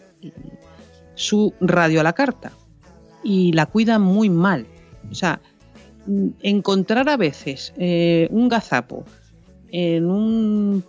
su 1.16 1.54
radio 1.60 2.00
a 2.00 2.04
la 2.04 2.14
carta 2.14 2.52
y 3.24 3.54
la 3.54 3.66
cuidan 3.66 4.02
muy 4.02 4.30
mal. 4.30 4.66
O 5.12 5.16
sea, 5.16 5.42
mm, 6.06 6.28
encontrar 6.42 7.10
a 7.10 7.18
veces 7.18 7.74
eh, 7.78 8.28
un 8.32 8.50
gazapo 8.50 9.06
en 9.70 10.10
un 10.10 10.84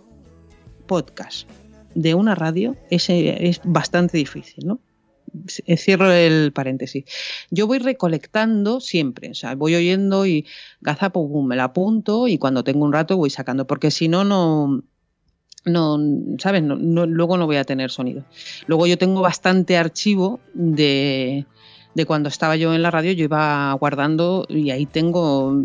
podcast 0.85 1.49
de 1.95 2.13
una 2.13 2.35
radio 2.35 2.75
es, 2.89 3.09
eh, 3.09 3.47
es 3.47 3.61
bastante 3.63 4.17
difícil, 4.17 4.67
¿no? 4.67 4.79
C- 5.47 5.77
Cierro 5.77 6.11
el 6.11 6.51
paréntesis. 6.53 7.05
Yo 7.51 7.67
voy 7.67 7.79
recolectando 7.79 8.79
siempre, 8.79 9.31
o 9.31 9.33
sea, 9.35 9.55
voy 9.55 9.75
oyendo 9.75 10.25
y 10.25 10.45
gazapo, 10.81 11.27
boom, 11.27 11.47
me 11.47 11.55
la 11.55 11.65
apunto 11.65 12.27
y 12.27 12.37
cuando 12.37 12.63
tengo 12.63 12.85
un 12.85 12.93
rato 12.93 13.17
voy 13.17 13.29
sacando, 13.29 13.65
porque 13.67 13.91
si 13.91 14.07
no, 14.07 14.23
no, 14.23 14.83
no, 15.65 15.99
¿sabes? 16.39 16.61
No- 16.63 16.75
no- 16.75 17.05
luego 17.05 17.37
no 17.37 17.45
voy 17.47 17.55
a 17.57 17.63
tener 17.63 17.89
sonido. 17.91 18.23
Luego 18.67 18.85
yo 18.87 18.97
tengo 18.97 19.21
bastante 19.21 19.77
archivo 19.77 20.39
de, 20.53 21.45
de 21.95 22.05
cuando 22.05 22.29
estaba 22.29 22.55
yo 22.55 22.73
en 22.75 22.81
la 22.83 22.91
radio, 22.91 23.11
yo 23.13 23.23
iba 23.23 23.73
guardando 23.73 24.45
y 24.49 24.69
ahí 24.69 24.85
tengo, 24.85 25.55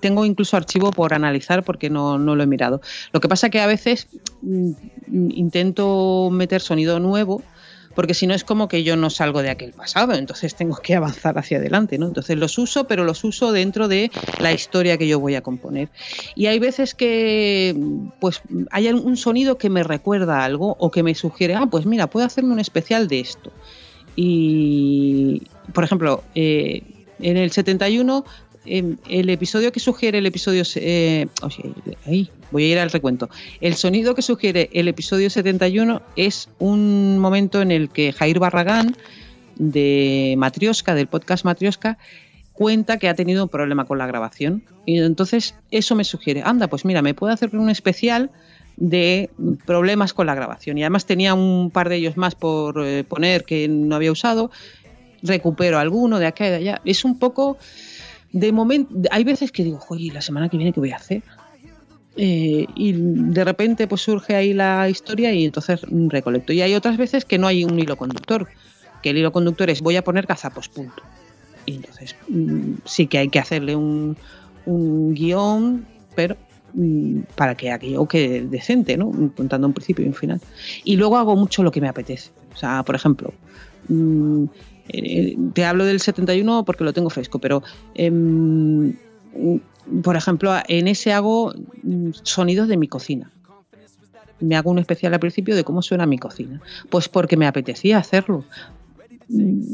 tengo 0.00 0.24
incluso 0.24 0.56
archivo 0.56 0.90
por 0.92 1.12
analizar 1.12 1.62
porque 1.62 1.90
no, 1.90 2.18
no 2.18 2.36
lo 2.36 2.42
he 2.42 2.46
mirado. 2.46 2.80
Lo 3.12 3.20
que 3.20 3.28
pasa 3.28 3.50
que 3.50 3.60
a 3.60 3.66
veces 3.66 4.08
mm, 4.40 5.30
intento 5.30 6.30
meter 6.32 6.60
sonido 6.62 6.98
nuevo 7.00 7.42
porque 7.98 8.14
si 8.14 8.28
no 8.28 8.34
es 8.34 8.44
como 8.44 8.68
que 8.68 8.84
yo 8.84 8.94
no 8.94 9.10
salgo 9.10 9.42
de 9.42 9.50
aquel 9.50 9.72
pasado, 9.72 10.14
entonces 10.14 10.54
tengo 10.54 10.76
que 10.76 10.94
avanzar 10.94 11.36
hacia 11.36 11.58
adelante, 11.58 11.98
¿no? 11.98 12.06
Entonces 12.06 12.38
los 12.38 12.56
uso, 12.56 12.86
pero 12.86 13.02
los 13.02 13.24
uso 13.24 13.50
dentro 13.50 13.88
de 13.88 14.12
la 14.38 14.52
historia 14.52 14.96
que 14.96 15.08
yo 15.08 15.18
voy 15.18 15.34
a 15.34 15.40
componer. 15.40 15.88
Y 16.36 16.46
hay 16.46 16.60
veces 16.60 16.94
que 16.94 17.76
pues 18.20 18.40
hay 18.70 18.86
un 18.86 19.16
sonido 19.16 19.58
que 19.58 19.68
me 19.68 19.82
recuerda 19.82 20.44
algo 20.44 20.76
o 20.78 20.92
que 20.92 21.02
me 21.02 21.16
sugiere, 21.16 21.56
ah, 21.56 21.66
pues 21.68 21.86
mira, 21.86 22.06
puedo 22.06 22.24
hacerme 22.24 22.52
un 22.52 22.60
especial 22.60 23.08
de 23.08 23.18
esto. 23.18 23.50
Y, 24.14 25.42
por 25.72 25.82
ejemplo, 25.82 26.22
eh, 26.36 26.84
en 27.18 27.36
el 27.36 27.50
71, 27.50 28.24
eh, 28.68 28.96
el 29.08 29.30
episodio 29.30 29.72
que 29.72 29.80
sugiere 29.80 30.18
el 30.18 30.26
episodio... 30.26 30.62
eh, 30.76 31.26
ahí, 32.06 32.30
voy 32.50 32.64
a 32.64 32.68
ir 32.68 32.78
al 32.78 32.90
recuento. 32.90 33.28
El 33.60 33.74
sonido 33.74 34.14
que 34.14 34.22
sugiere 34.22 34.70
el 34.72 34.88
episodio 34.88 35.30
71 35.30 36.02
es 36.16 36.48
un 36.58 37.18
momento 37.18 37.62
en 37.62 37.70
el 37.70 37.90
que 37.90 38.12
Jair 38.12 38.38
Barragán, 38.38 38.96
de 39.56 40.34
Matrioska, 40.38 40.94
del 40.94 41.08
podcast 41.08 41.44
Matrioska, 41.44 41.98
cuenta 42.52 42.98
que 42.98 43.08
ha 43.08 43.14
tenido 43.14 43.44
un 43.44 43.48
problema 43.48 43.84
con 43.84 43.98
la 43.98 44.06
grabación. 44.06 44.64
Y 44.84 44.98
entonces 44.98 45.54
eso 45.70 45.94
me 45.94 46.04
sugiere, 46.04 46.42
anda, 46.44 46.68
pues 46.68 46.84
mira, 46.84 47.02
me 47.02 47.14
puedo 47.14 47.32
hacer 47.32 47.54
un 47.56 47.70
especial 47.70 48.30
de 48.76 49.30
problemas 49.66 50.12
con 50.12 50.26
la 50.26 50.34
grabación. 50.34 50.78
Y 50.78 50.82
además 50.82 51.06
tenía 51.06 51.34
un 51.34 51.70
par 51.70 51.88
de 51.88 51.96
ellos 51.96 52.16
más 52.16 52.34
por 52.34 52.84
eh, 52.84 53.04
poner 53.04 53.44
que 53.44 53.68
no 53.68 53.96
había 53.96 54.12
usado. 54.12 54.50
Recupero 55.22 55.78
alguno 55.78 56.18
de 56.20 56.26
acá 56.26 56.46
y 56.46 56.50
de 56.50 56.56
allá. 56.56 56.80
Es 56.84 57.04
un 57.04 57.18
poco 57.18 57.58
de 58.32 58.52
momento. 58.52 58.94
Hay 59.10 59.24
veces 59.24 59.52
que 59.52 59.64
digo, 59.64 59.80
oye, 59.88 60.12
la 60.12 60.22
semana 60.22 60.48
que 60.48 60.56
viene, 60.56 60.72
¿qué 60.72 60.80
voy 60.80 60.92
a 60.92 60.96
hacer? 60.96 61.22
Eh, 62.20 62.66
y 62.74 62.94
de 62.96 63.44
repente 63.44 63.86
pues 63.86 64.00
surge 64.00 64.34
ahí 64.34 64.52
la 64.52 64.88
historia 64.88 65.32
y 65.32 65.44
entonces 65.44 65.82
recolecto. 66.08 66.52
Y 66.52 66.60
hay 66.62 66.74
otras 66.74 66.96
veces 66.96 67.24
que 67.24 67.38
no 67.38 67.46
hay 67.46 67.64
un 67.64 67.78
hilo 67.78 67.96
conductor, 67.96 68.48
que 69.02 69.10
el 69.10 69.18
hilo 69.18 69.30
conductor 69.30 69.70
es 69.70 69.80
voy 69.80 69.96
a 69.96 70.02
poner 70.02 70.26
gazapos, 70.26 70.68
punto. 70.68 71.02
Y 71.64 71.76
entonces 71.76 72.16
mm, 72.28 72.72
sí 72.84 73.06
que 73.06 73.18
hay 73.18 73.28
que 73.28 73.38
hacerle 73.38 73.76
un, 73.76 74.16
un 74.66 75.14
guion, 75.14 75.86
pero 76.16 76.36
mm, 76.74 77.20
para 77.36 77.54
que 77.54 77.70
aquello 77.70 78.06
quede 78.06 78.40
decente, 78.42 78.96
¿no? 78.96 79.12
Contando 79.36 79.68
un 79.68 79.72
principio 79.72 80.04
y 80.04 80.08
un 80.08 80.14
final. 80.14 80.40
Y 80.82 80.96
luego 80.96 81.18
hago 81.18 81.36
mucho 81.36 81.62
lo 81.62 81.70
que 81.70 81.80
me 81.80 81.88
apetece. 81.88 82.30
O 82.52 82.56
sea, 82.56 82.82
por 82.82 82.96
ejemplo, 82.96 83.32
mm, 83.88 84.46
eh, 84.88 85.36
te 85.52 85.64
hablo 85.64 85.84
del 85.84 86.00
71 86.00 86.64
porque 86.64 86.84
lo 86.84 86.92
tengo 86.92 87.10
fresco, 87.10 87.38
pero 87.38 87.62
em, 87.94 88.94
por 90.02 90.16
ejemplo, 90.16 90.54
en 90.68 90.88
ese 90.88 91.12
hago 91.12 91.54
mm, 91.82 92.10
sonidos 92.22 92.68
de 92.68 92.76
mi 92.76 92.88
cocina. 92.88 93.30
Me 94.40 94.56
hago 94.56 94.70
un 94.70 94.78
especial 94.78 95.14
al 95.14 95.20
principio 95.20 95.56
de 95.56 95.64
cómo 95.64 95.82
suena 95.82 96.06
mi 96.06 96.18
cocina. 96.18 96.60
Pues 96.90 97.08
porque 97.08 97.36
me 97.36 97.46
apetecía 97.46 97.98
hacerlo. 97.98 98.44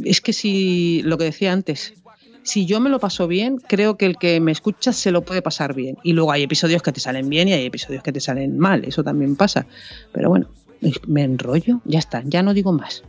es 0.05 0.21
que 0.21 0.33
si, 0.33 1.03
lo 1.03 1.19
que 1.19 1.25
decía 1.25 1.53
antes, 1.53 1.95
si 2.43 2.67
yo 2.67 2.81
me 2.81 2.91
lo 2.91 2.99
paso 2.99 3.27
bien, 3.27 3.59
creo 3.59 3.97
que 3.97 4.07
el 4.07 4.17
que 4.17 4.41
me 4.41 4.53
escucha 4.53 4.93
se 4.93 5.11
lo 5.11 5.23
puede 5.23 5.43
pasar 5.43 5.75
bien. 5.75 5.99
Y 6.03 6.12
luego 6.12 6.33
hay 6.33 6.43
episodios 6.43 6.83
que 6.83 6.93
te 6.93 7.01
salen 7.01 7.29
bien 7.29 7.49
y 7.49 7.53
hay 7.53 7.67
episodios 7.67 8.03
que 8.03 8.12
te 8.12 8.21
salen 8.21 8.59
mal, 8.59 8.85
eso 8.85 9.05
también 9.05 9.37
pasa. 9.37 9.67
Pero 10.12 10.31
bueno, 10.31 10.49
me 11.07 11.23
enrollo, 11.23 11.81
ya 11.85 11.99
está, 11.99 12.23
ya 12.25 12.43
no 12.43 12.55
digo 12.55 12.73
más. 12.73 13.03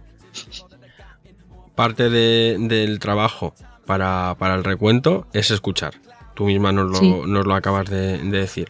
Parte 1.76 2.10
del 2.10 3.00
trabajo 3.00 3.54
para, 3.86 4.36
el 4.40 4.64
recuento 4.64 5.28
es 5.34 5.52
escuchar. 5.52 5.96
Tú 6.34 6.46
misma 6.46 6.72
nos 6.72 7.02
lo, 7.02 7.28
nos 7.28 7.46
lo 7.46 7.56
acabas 7.56 7.90
de, 7.90 8.18
decir. 8.18 8.70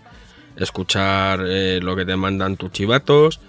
Escuchar 0.56 1.42
eh, 1.46 1.80
lo 1.82 1.96
que 1.96 2.06
te 2.06 2.16
mandan 2.16 2.58
tus 2.58 2.72
chivatos, 2.72 3.40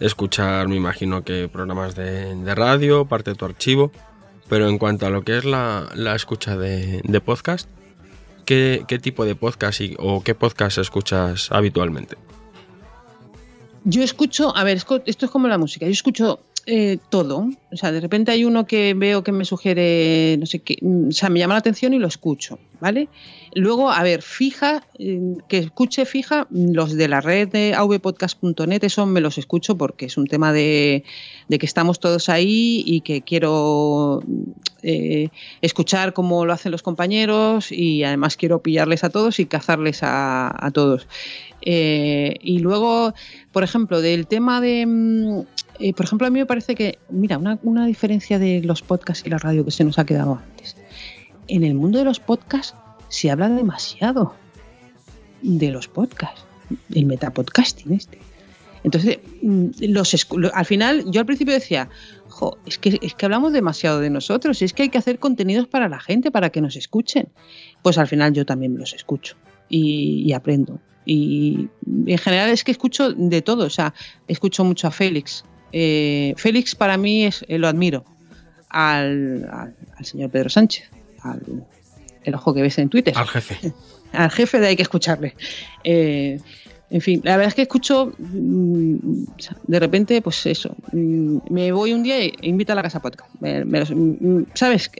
escuchar, 0.00 0.68
me 0.68 0.76
imagino 0.76 1.22
que 1.22 1.48
programas 1.48 1.94
de, 1.94 2.34
de 2.34 2.54
radio, 2.54 3.04
parte 3.06 3.30
de 3.30 3.36
tu 3.36 3.44
archivo. 3.44 3.92
Pero 4.48 4.68
en 4.68 4.78
cuanto 4.78 5.06
a 5.06 5.10
lo 5.10 5.22
que 5.22 5.38
es 5.38 5.44
la, 5.44 5.88
escucha 6.14 6.56
de, 6.56 7.20
podcast, 7.24 7.68
¿qué, 8.44 8.84
tipo 9.02 9.24
de 9.24 9.34
podcast 9.34 9.80
o 9.98 10.22
qué 10.22 10.34
podcast 10.34 10.78
escuchas 10.78 11.50
habitualmente? 11.50 12.16
Yo 13.84 14.02
escucho, 14.02 14.56
a 14.56 14.64
ver, 14.64 14.76
esto 14.76 15.02
es 15.04 15.30
como 15.30 15.48
la 15.48 15.58
música, 15.58 15.86
yo 15.86 15.92
escucho 15.92 16.40
eh, 16.68 16.98
todo. 17.10 17.48
O 17.70 17.76
sea, 17.76 17.92
de 17.92 18.00
repente 18.00 18.32
hay 18.32 18.44
uno 18.44 18.66
que 18.66 18.92
veo 18.94 19.22
que 19.22 19.30
me 19.30 19.44
sugiere, 19.44 20.36
no 20.40 20.46
sé 20.46 20.58
qué, 20.58 20.76
o 20.82 21.12
sea, 21.12 21.28
me 21.28 21.38
llama 21.38 21.54
la 21.54 21.60
atención 21.60 21.94
y 21.94 22.00
lo 22.00 22.08
escucho, 22.08 22.58
¿vale? 22.80 23.08
Luego, 23.54 23.92
a 23.92 24.02
ver, 24.02 24.20
fija, 24.20 24.84
eh, 24.98 25.36
que 25.48 25.58
escuche 25.58 26.04
fija, 26.06 26.48
los 26.50 26.94
de 26.94 27.06
la 27.06 27.20
red 27.20 27.48
de 27.48 27.72
avpodcast.net, 27.74 28.82
eso 28.82 29.06
me 29.06 29.20
los 29.20 29.38
escucho 29.38 29.78
porque 29.78 30.06
es 30.06 30.16
un 30.16 30.26
tema 30.26 30.52
de, 30.52 31.04
que 31.48 31.66
estamos 31.66 32.00
todos 32.00 32.28
ahí 32.28 32.82
y 32.84 33.00
que 33.02 33.22
quiero 33.22 34.24
eh, 34.82 35.28
escuchar 35.62 36.14
cómo 36.14 36.46
lo 36.46 36.52
hacen 36.52 36.72
los 36.72 36.82
compañeros 36.82 37.70
y 37.70 38.02
además 38.02 38.36
quiero 38.36 38.60
pillarles 38.60 39.04
a 39.04 39.10
todos 39.10 39.38
y 39.38 39.46
cazarles 39.46 40.00
a, 40.02 40.70
todos. 40.74 41.06
y 41.62 42.58
luego, 42.58 43.14
por 43.56 43.64
ejemplo, 43.64 44.02
del 44.02 44.26
tema 44.26 44.60
de 44.60 44.84
mm, 44.84 45.40
eh, 45.78 45.94
por 45.94 46.04
ejemplo, 46.04 46.26
a 46.26 46.30
mí 46.30 46.38
me 46.38 46.44
parece 46.44 46.74
que, 46.74 46.98
mira, 47.08 47.38
una, 47.38 47.86
diferencia 47.86 48.38
de 48.38 48.60
los 48.60 48.82
podcasts 48.82 49.26
y 49.26 49.30
la 49.30 49.38
radio 49.38 49.64
que 49.64 49.70
se 49.70 49.82
nos 49.82 49.98
ha 49.98 50.04
quedado 50.04 50.34
antes. 50.34 50.76
En 51.48 51.64
el 51.64 51.72
mundo 51.72 51.98
de 51.98 52.04
los 52.04 52.20
podcasts 52.20 52.74
se 53.08 53.30
habla 53.30 53.48
demasiado 53.48 54.34
de 55.40 55.70
los 55.70 55.88
podcasts, 55.88 56.44
el 56.94 57.06
metapodcasting 57.06 57.94
este. 57.94 58.18
Entonces, 58.84 59.20
mm, 59.40 59.68
los, 59.88 60.26
al 60.52 60.66
final, 60.66 61.10
yo 61.10 61.20
al 61.20 61.26
principio 61.26 61.54
decía, 61.54 61.88
es, 62.66 62.76
que, 62.76 62.98
es 63.00 63.14
que 63.14 63.24
hablamos 63.24 63.54
demasiado 63.54 64.00
de 64.00 64.10
nosotros, 64.10 64.60
es 64.60 64.74
que 64.74 64.82
hay 64.82 64.90
que 64.90 64.98
hacer 64.98 65.18
contenidos 65.18 65.66
para 65.66 65.88
la 65.88 65.98
gente, 65.98 66.30
para 66.30 66.50
que 66.50 66.60
nos 66.60 66.76
escuchen. 66.76 67.28
Pues 67.80 67.96
al 67.96 68.06
final 68.06 68.34
yo 68.34 68.44
también 68.44 68.76
los 68.76 68.92
escucho 68.92 69.34
y 69.70 70.30
aprendo. 70.34 70.78
Y 71.06 71.68
en 72.06 72.18
general 72.18 72.50
es 72.50 72.64
que 72.64 72.72
escucho 72.72 73.12
de 73.12 73.40
todo, 73.40 73.64
o 73.64 73.70
sea, 73.70 73.94
escucho 74.26 74.64
mucho 74.64 74.88
a 74.88 74.90
Félix, 74.90 75.44
eh, 75.72 76.34
Félix 76.36 76.74
para 76.74 76.96
mí 76.96 77.24
es, 77.24 77.44
eh, 77.48 77.58
lo 77.58 77.68
admiro 77.68 78.04
al, 78.68 79.74
señor 80.02 80.30
Pedro 80.30 80.50
Sánchez, 80.50 80.90
al 81.22 81.64
el 82.24 82.34
ojo 82.34 82.52
que 82.52 82.60
ves 82.60 82.76
en 82.78 82.88
Twitter. 82.88 83.14
Al 83.16 83.28
jefe. 83.28 83.72
al 84.12 84.30
jefe 84.30 84.58
de 84.58 84.66
hay 84.66 84.76
que 84.76 84.82
escucharle. 84.82 85.36
Eh, 85.84 86.40
en 86.90 87.00
fin, 87.00 87.20
la 87.22 87.36
verdad 87.36 87.48
es 87.48 87.54
que 87.54 87.62
escucho 87.62 88.12
mm, 88.18 88.96
de 89.66 89.80
repente, 89.80 90.20
pues 90.22 90.44
eso, 90.46 90.74
mm, 90.92 91.38
me 91.50 91.70
voy 91.70 91.92
un 91.92 92.02
día 92.02 92.18
e 92.18 92.32
invito 92.42 92.72
a 92.72 92.74
la 92.74 92.82
casa 92.82 93.00
podcast. 93.00 93.30
Mm, 93.40 94.42
¿Sabes? 94.54 94.90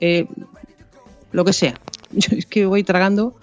lo 1.31 1.43
que 1.43 1.53
sea. 1.53 1.73
Yo 2.11 2.37
es 2.37 2.45
que 2.45 2.65
voy 2.65 2.83
tragando 2.83 3.35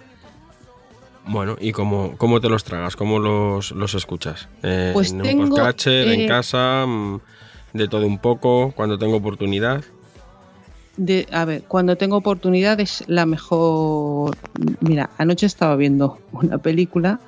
bueno, 1.26 1.56
¿y 1.58 1.72
cómo, 1.72 2.14
cómo 2.18 2.40
te 2.40 2.48
los 2.48 2.64
tragas? 2.64 2.96
¿Cómo 2.96 3.18
los, 3.18 3.70
los 3.72 3.94
escuchas? 3.94 4.48
pues 4.60 5.12
¿En 5.12 5.22
tengo, 5.22 5.44
un 5.44 5.50
podcatcher, 5.50 6.08
en 6.08 6.20
eh, 6.22 6.26
casa, 6.26 6.84
mm, 6.86 7.20
de 7.72 7.88
todo 7.88 8.06
un 8.06 8.18
poco, 8.18 8.72
cuando 8.76 8.98
tengo 8.98 9.16
oportunidad? 9.16 9.84
De, 10.96 11.26
a 11.32 11.44
ver, 11.44 11.62
cuando 11.62 11.96
tengo 11.96 12.16
oportunidad 12.16 12.78
es 12.80 13.04
la 13.06 13.26
mejor... 13.26 14.36
Mira, 14.80 15.10
anoche 15.18 15.46
estaba 15.46 15.76
viendo 15.76 16.18
una 16.32 16.58
película 16.58 17.20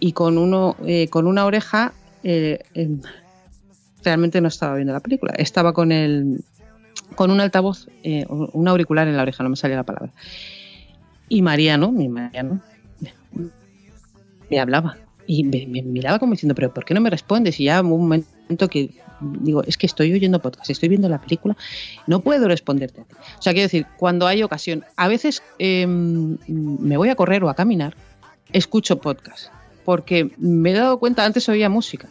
y 0.00 0.12
con, 0.12 0.36
uno, 0.36 0.76
eh, 0.84 1.08
con 1.08 1.26
una 1.26 1.46
oreja 1.46 1.92
eh, 2.22 2.58
em, 2.74 3.00
realmente 4.02 4.40
no 4.40 4.48
estaba 4.48 4.74
viendo 4.74 4.92
la 4.92 5.00
película, 5.00 5.32
estaba 5.36 5.72
con 5.72 5.92
el 5.92 6.44
con 7.14 7.30
un 7.30 7.40
altavoz, 7.40 7.86
un 8.28 8.68
auricular 8.68 9.08
en 9.08 9.16
la 9.16 9.22
oreja, 9.22 9.42
no 9.42 9.48
me 9.48 9.56
salía 9.56 9.76
la 9.76 9.84
palabra. 9.84 10.12
Y 11.28 11.40
Mariano, 11.40 11.92
mi 11.92 12.08
Mariano, 12.08 12.60
me 14.50 14.60
hablaba 14.60 14.96
y 15.26 15.44
me, 15.44 15.66
miraba 15.66 16.18
como 16.18 16.32
diciendo, 16.32 16.54
pero 16.54 16.72
¿por 16.72 16.84
qué 16.84 16.94
no 16.94 17.00
me 17.00 17.10
respondes? 17.10 17.58
Y 17.60 17.64
ya 17.64 17.80
un 17.82 18.08
momento 18.08 18.68
que 18.68 18.94
digo, 19.20 19.62
es 19.64 19.76
que 19.76 19.86
estoy 19.86 20.12
oyendo 20.12 20.40
podcast, 20.40 20.70
estoy 20.70 20.88
viendo 20.88 21.08
la 21.08 21.20
película, 21.20 21.56
no 22.06 22.20
puedo 22.20 22.48
responderte. 22.48 23.00
O 23.00 23.42
sea, 23.42 23.52
quiero 23.52 23.66
decir, 23.66 23.86
cuando 23.96 24.26
hay 24.26 24.42
ocasión, 24.42 24.84
a 24.96 25.08
veces 25.08 25.42
em, 25.58 26.38
me 26.46 26.96
voy 26.96 27.08
a 27.08 27.16
correr 27.16 27.42
o 27.44 27.48
a 27.48 27.54
caminar, 27.54 27.96
escucho 28.52 28.98
podcast, 28.98 29.48
porque 29.84 30.30
me 30.38 30.70
he 30.70 30.74
dado 30.74 30.98
cuenta, 30.98 31.24
antes 31.24 31.48
oía 31.48 31.68
música, 31.68 32.08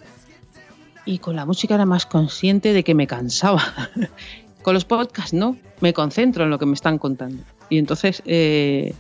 y 1.06 1.20
con 1.20 1.36
la 1.36 1.46
música 1.46 1.76
era 1.76 1.86
más 1.86 2.06
consciente 2.06 2.74
de 2.74 2.84
que 2.84 2.96
me 2.96 3.08
cansaba. 3.08 3.62
con 4.64 4.74
los 4.74 4.86
podcasts 4.86 5.34
no, 5.34 5.58
me 5.80 5.94
concentro 5.94 6.44
en 6.44 6.50
lo 6.50 6.58
que 6.58 6.66
me 6.66 6.74
están 6.74 6.98
contando. 6.98 7.44
Y 7.70 7.78
entonces 7.78 8.24
eh, 8.26 8.96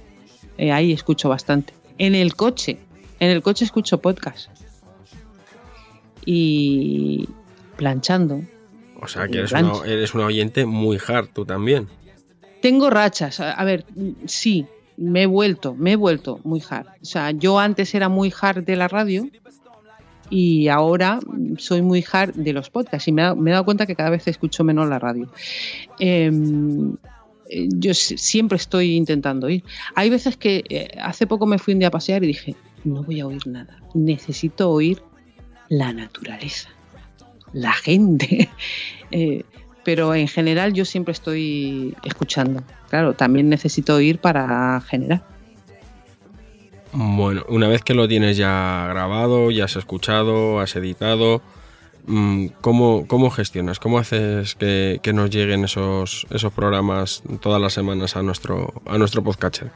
eh, 0.57 0.71
ahí 0.71 0.91
escucho 0.91 1.29
bastante 1.29 1.73
en 1.97 2.15
el 2.15 2.35
coche. 2.35 2.77
En 3.19 3.29
el 3.29 3.41
coche 3.41 3.65
escucho 3.65 3.99
podcast. 3.99 4.49
Y 6.25 7.29
planchando. 7.77 8.41
O 9.01 9.07
sea, 9.07 9.27
que 9.27 9.39
eres 9.39 9.51
una, 9.51 9.73
eres 9.85 10.13
una, 10.13 10.25
oyente 10.25 10.65
muy 10.65 10.99
hard, 11.05 11.29
tú 11.33 11.45
también. 11.45 11.87
Tengo 12.61 12.89
rachas. 12.89 13.39
A 13.39 13.63
ver, 13.63 13.85
sí, 14.25 14.65
me 14.97 15.23
he 15.23 15.25
vuelto, 15.25 15.75
me 15.75 15.93
he 15.93 15.95
vuelto 15.95 16.39
muy 16.43 16.63
hard. 16.67 16.87
O 17.01 17.05
sea, 17.05 17.31
yo 17.31 17.59
antes 17.59 17.93
era 17.93 18.09
muy 18.09 18.33
hard 18.41 18.63
de 18.63 18.75
la 18.75 18.87
radio 18.87 19.27
y 20.29 20.69
ahora 20.69 21.19
soy 21.57 21.83
muy 21.83 22.03
hard 22.11 22.33
de 22.33 22.53
los 22.53 22.71
podcasts 22.71 23.07
y 23.07 23.11
me, 23.11 23.21
he 23.21 23.51
dado 23.51 23.65
cuenta 23.65 23.85
que 23.85 23.95
cada 23.95 24.09
vez 24.09 24.27
escucho 24.27 24.63
menos 24.63 24.89
la 24.89 24.97
radio. 24.97 25.29
Eh, 25.99 26.31
eh, 26.31 26.95
yo 27.49 27.93
siempre 27.93 28.57
estoy 28.57 28.95
intentando 28.95 29.49
ir. 29.49 29.63
Hay 29.95 30.09
veces 30.09 30.37
que 30.37 30.63
eh, 30.69 30.87
hace 31.01 31.27
poco 31.27 31.45
me 31.45 31.59
fui 31.59 31.73
un 31.73 31.79
día 31.79 31.89
a 31.89 31.91
pasear 31.91 32.23
y 32.23 32.27
dije, 32.27 32.55
no 32.83 33.03
voy 33.03 33.19
a 33.19 33.27
oír 33.27 33.45
nada, 33.47 33.79
necesito 33.93 34.69
oír 34.69 35.01
la 35.69 35.93
naturaleza, 35.93 36.69
la 37.53 37.73
gente. 37.73 38.49
Eh, 39.11 39.43
pero 39.83 40.15
en 40.15 40.27
general 40.27 40.73
yo 40.73 40.83
siempre 40.83 41.11
estoy 41.11 41.95
escuchando. 42.03 42.63
Claro, 42.89 43.13
también 43.13 43.49
necesito 43.49 43.93
oír 43.93 44.17
para 44.17 44.81
generar. 44.81 45.23
Bueno, 46.91 47.43
una 47.49 47.67
vez 47.67 47.83
que 47.83 47.93
lo 47.93 48.07
tienes 48.07 48.35
ya 48.35 48.87
grabado, 48.89 49.51
ya 49.51 49.65
has 49.65 49.75
escuchado, 49.75 50.59
has 50.59 50.75
editado, 50.75 51.43
¿Cómo, 52.61 53.07
¿Cómo, 53.07 53.29
gestionas? 53.31 53.79
¿Cómo 53.79 53.97
haces 53.97 54.55
que, 54.55 54.99
nos 55.13 55.29
lleguen 55.31 55.63
esos, 55.63 56.27
esos 56.29 56.53
programas 56.53 57.23
todas 57.41 57.59
las 57.59 57.73
semanas 57.73 58.15
a 58.15 58.21
nuestro, 58.21 58.73
a 58.85 58.97
nuestro 58.97 59.23
podcatcher? 59.23 59.71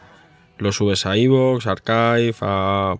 ¿Lo 0.59 0.71
subes 0.71 1.05
a 1.05 1.17
iVoox, 1.17 1.65
Archive, 1.65 2.35
a, 2.41 2.95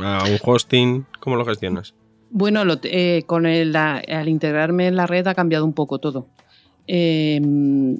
a, 0.00 0.24
un 0.24 0.38
hosting? 0.44 1.06
¿Cómo 1.18 1.36
lo 1.36 1.44
gestionas? 1.44 1.94
Bueno, 2.30 2.62
eh, 2.84 3.24
con 3.26 3.46
el, 3.46 3.74
al 3.74 4.28
integrarme 4.28 4.86
en 4.86 4.96
la 4.96 5.06
red 5.06 5.26
ha 5.26 5.34
cambiado 5.34 5.64
un 5.64 5.72
poco 5.72 5.98
todo. 5.98 6.28
Em, 6.86 7.98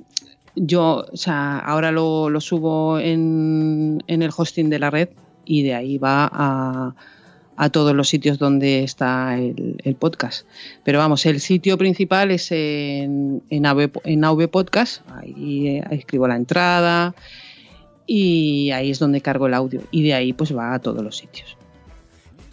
yo, 0.55 1.07
o 1.13 1.17
sea, 1.17 1.59
ahora 1.59 1.91
lo, 1.91 2.31
lo 2.31 2.41
subo 2.41 3.01
en, 3.01 4.03
en 4.07 4.23
el 4.23 4.31
hosting 4.37 4.71
de 4.71 4.79
la 4.79 4.91
red 4.91 5.09
y 5.45 5.63
de 5.63 5.75
ahí 5.75 5.99
va 5.99 6.31
a 6.33 6.95
a 7.57 7.71
todos 7.71 7.95
los 7.95 8.09
sitios 8.09 8.39
donde 8.39 8.83
está 8.83 9.39
el, 9.39 9.97
podcast. 9.99 10.47
Pero 10.85 10.99
vamos, 10.99 11.27
el 11.27 11.41
sitio 11.41 11.79
principal 11.79 12.31
es 12.31 12.51
en, 12.51 13.43
en, 13.51 13.67
AV, 13.67 14.49
Podcast, 14.49 15.03
ahí, 15.11 15.81
ahí, 15.89 15.99
escribo 15.99 16.27
la 16.27 16.37
entrada 16.37 17.15
y 18.07 18.71
ahí 18.73 18.91
es 18.91 18.99
donde 18.99 19.21
cargo 19.21 19.47
el 19.47 19.55
audio 19.55 19.83
y 19.91 20.03
de 20.03 20.15
ahí 20.15 20.33
pues 20.33 20.57
va 20.57 20.75
a 20.75 20.79
todos 20.79 21.03
los 21.03 21.17
sitios. 21.17 21.57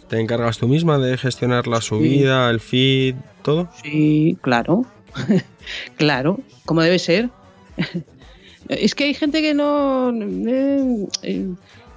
¿Te 0.08 0.18
encargas 0.18 0.58
tú 0.58 0.66
misma 0.66 0.98
de 0.98 1.16
gestionar 1.16 1.68
la 1.68 1.80
subida, 1.80 2.50
el 2.50 2.60
feed, 2.60 3.14
todo? 3.42 3.68
Sí, 3.82 4.36
claro, 4.40 4.84
claro, 5.96 6.40
como 6.66 6.82
debe 6.82 6.98
ser. 6.98 7.30
es 8.68 8.94
que 8.94 9.04
hay 9.04 9.14
gente 9.14 9.40
que 9.40 9.54
no... 9.54 10.10
Eh, 10.12 11.06
eh, 11.22 11.46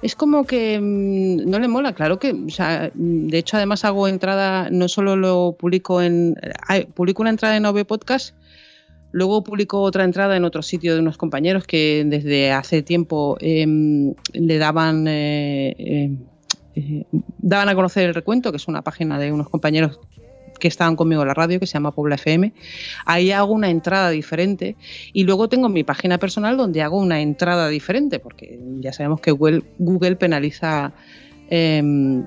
es 0.04 0.14
como 0.14 0.44
que 0.44 0.78
mm, 0.78 1.48
no 1.48 1.58
le 1.58 1.66
mola, 1.66 1.94
claro 1.94 2.18
que, 2.18 2.32
o 2.32 2.50
sea, 2.50 2.90
de 2.94 3.38
hecho 3.38 3.56
además 3.56 3.84
hago 3.84 4.06
entrada, 4.06 4.68
no 4.70 4.86
solo 4.88 5.16
lo 5.16 5.56
publico 5.58 6.02
en, 6.02 6.36
publico 6.94 7.22
una 7.22 7.30
entrada 7.30 7.56
en 7.56 7.64
OV 7.64 7.86
Podcast, 7.86 8.34
Luego 9.14 9.44
publicó 9.44 9.80
otra 9.80 10.02
entrada 10.02 10.36
en 10.36 10.44
otro 10.44 10.60
sitio 10.60 10.92
de 10.92 10.98
unos 10.98 11.16
compañeros 11.16 11.68
que 11.68 12.02
desde 12.04 12.50
hace 12.50 12.82
tiempo 12.82 13.36
em, 13.38 14.12
le 14.32 14.58
daban, 14.58 15.06
eh, 15.06 15.72
eh, 15.78 16.16
eh, 16.74 17.04
daban 17.38 17.68
a 17.68 17.76
conocer 17.76 18.08
el 18.08 18.14
recuento, 18.14 18.50
que 18.50 18.56
es 18.56 18.66
una 18.66 18.82
página 18.82 19.16
de 19.20 19.30
unos 19.30 19.48
compañeros 19.48 20.00
que 20.64 20.68
estaban 20.68 20.96
conmigo 20.96 21.20
en 21.20 21.28
la 21.28 21.34
radio, 21.34 21.60
que 21.60 21.66
se 21.66 21.74
llama 21.74 21.92
Puebla 21.92 22.14
FM. 22.14 22.54
Ahí 23.04 23.32
hago 23.32 23.52
una 23.52 23.68
entrada 23.68 24.08
diferente 24.08 24.76
y 25.12 25.24
luego 25.24 25.46
tengo 25.46 25.68
mi 25.68 25.84
página 25.84 26.16
personal 26.16 26.56
donde 26.56 26.80
hago 26.80 26.96
una 26.96 27.20
entrada 27.20 27.68
diferente, 27.68 28.18
porque 28.18 28.58
ya 28.80 28.90
sabemos 28.94 29.20
que 29.20 29.30
Google, 29.30 29.62
Google 29.76 30.16
penaliza 30.16 30.94
em, 31.50 32.24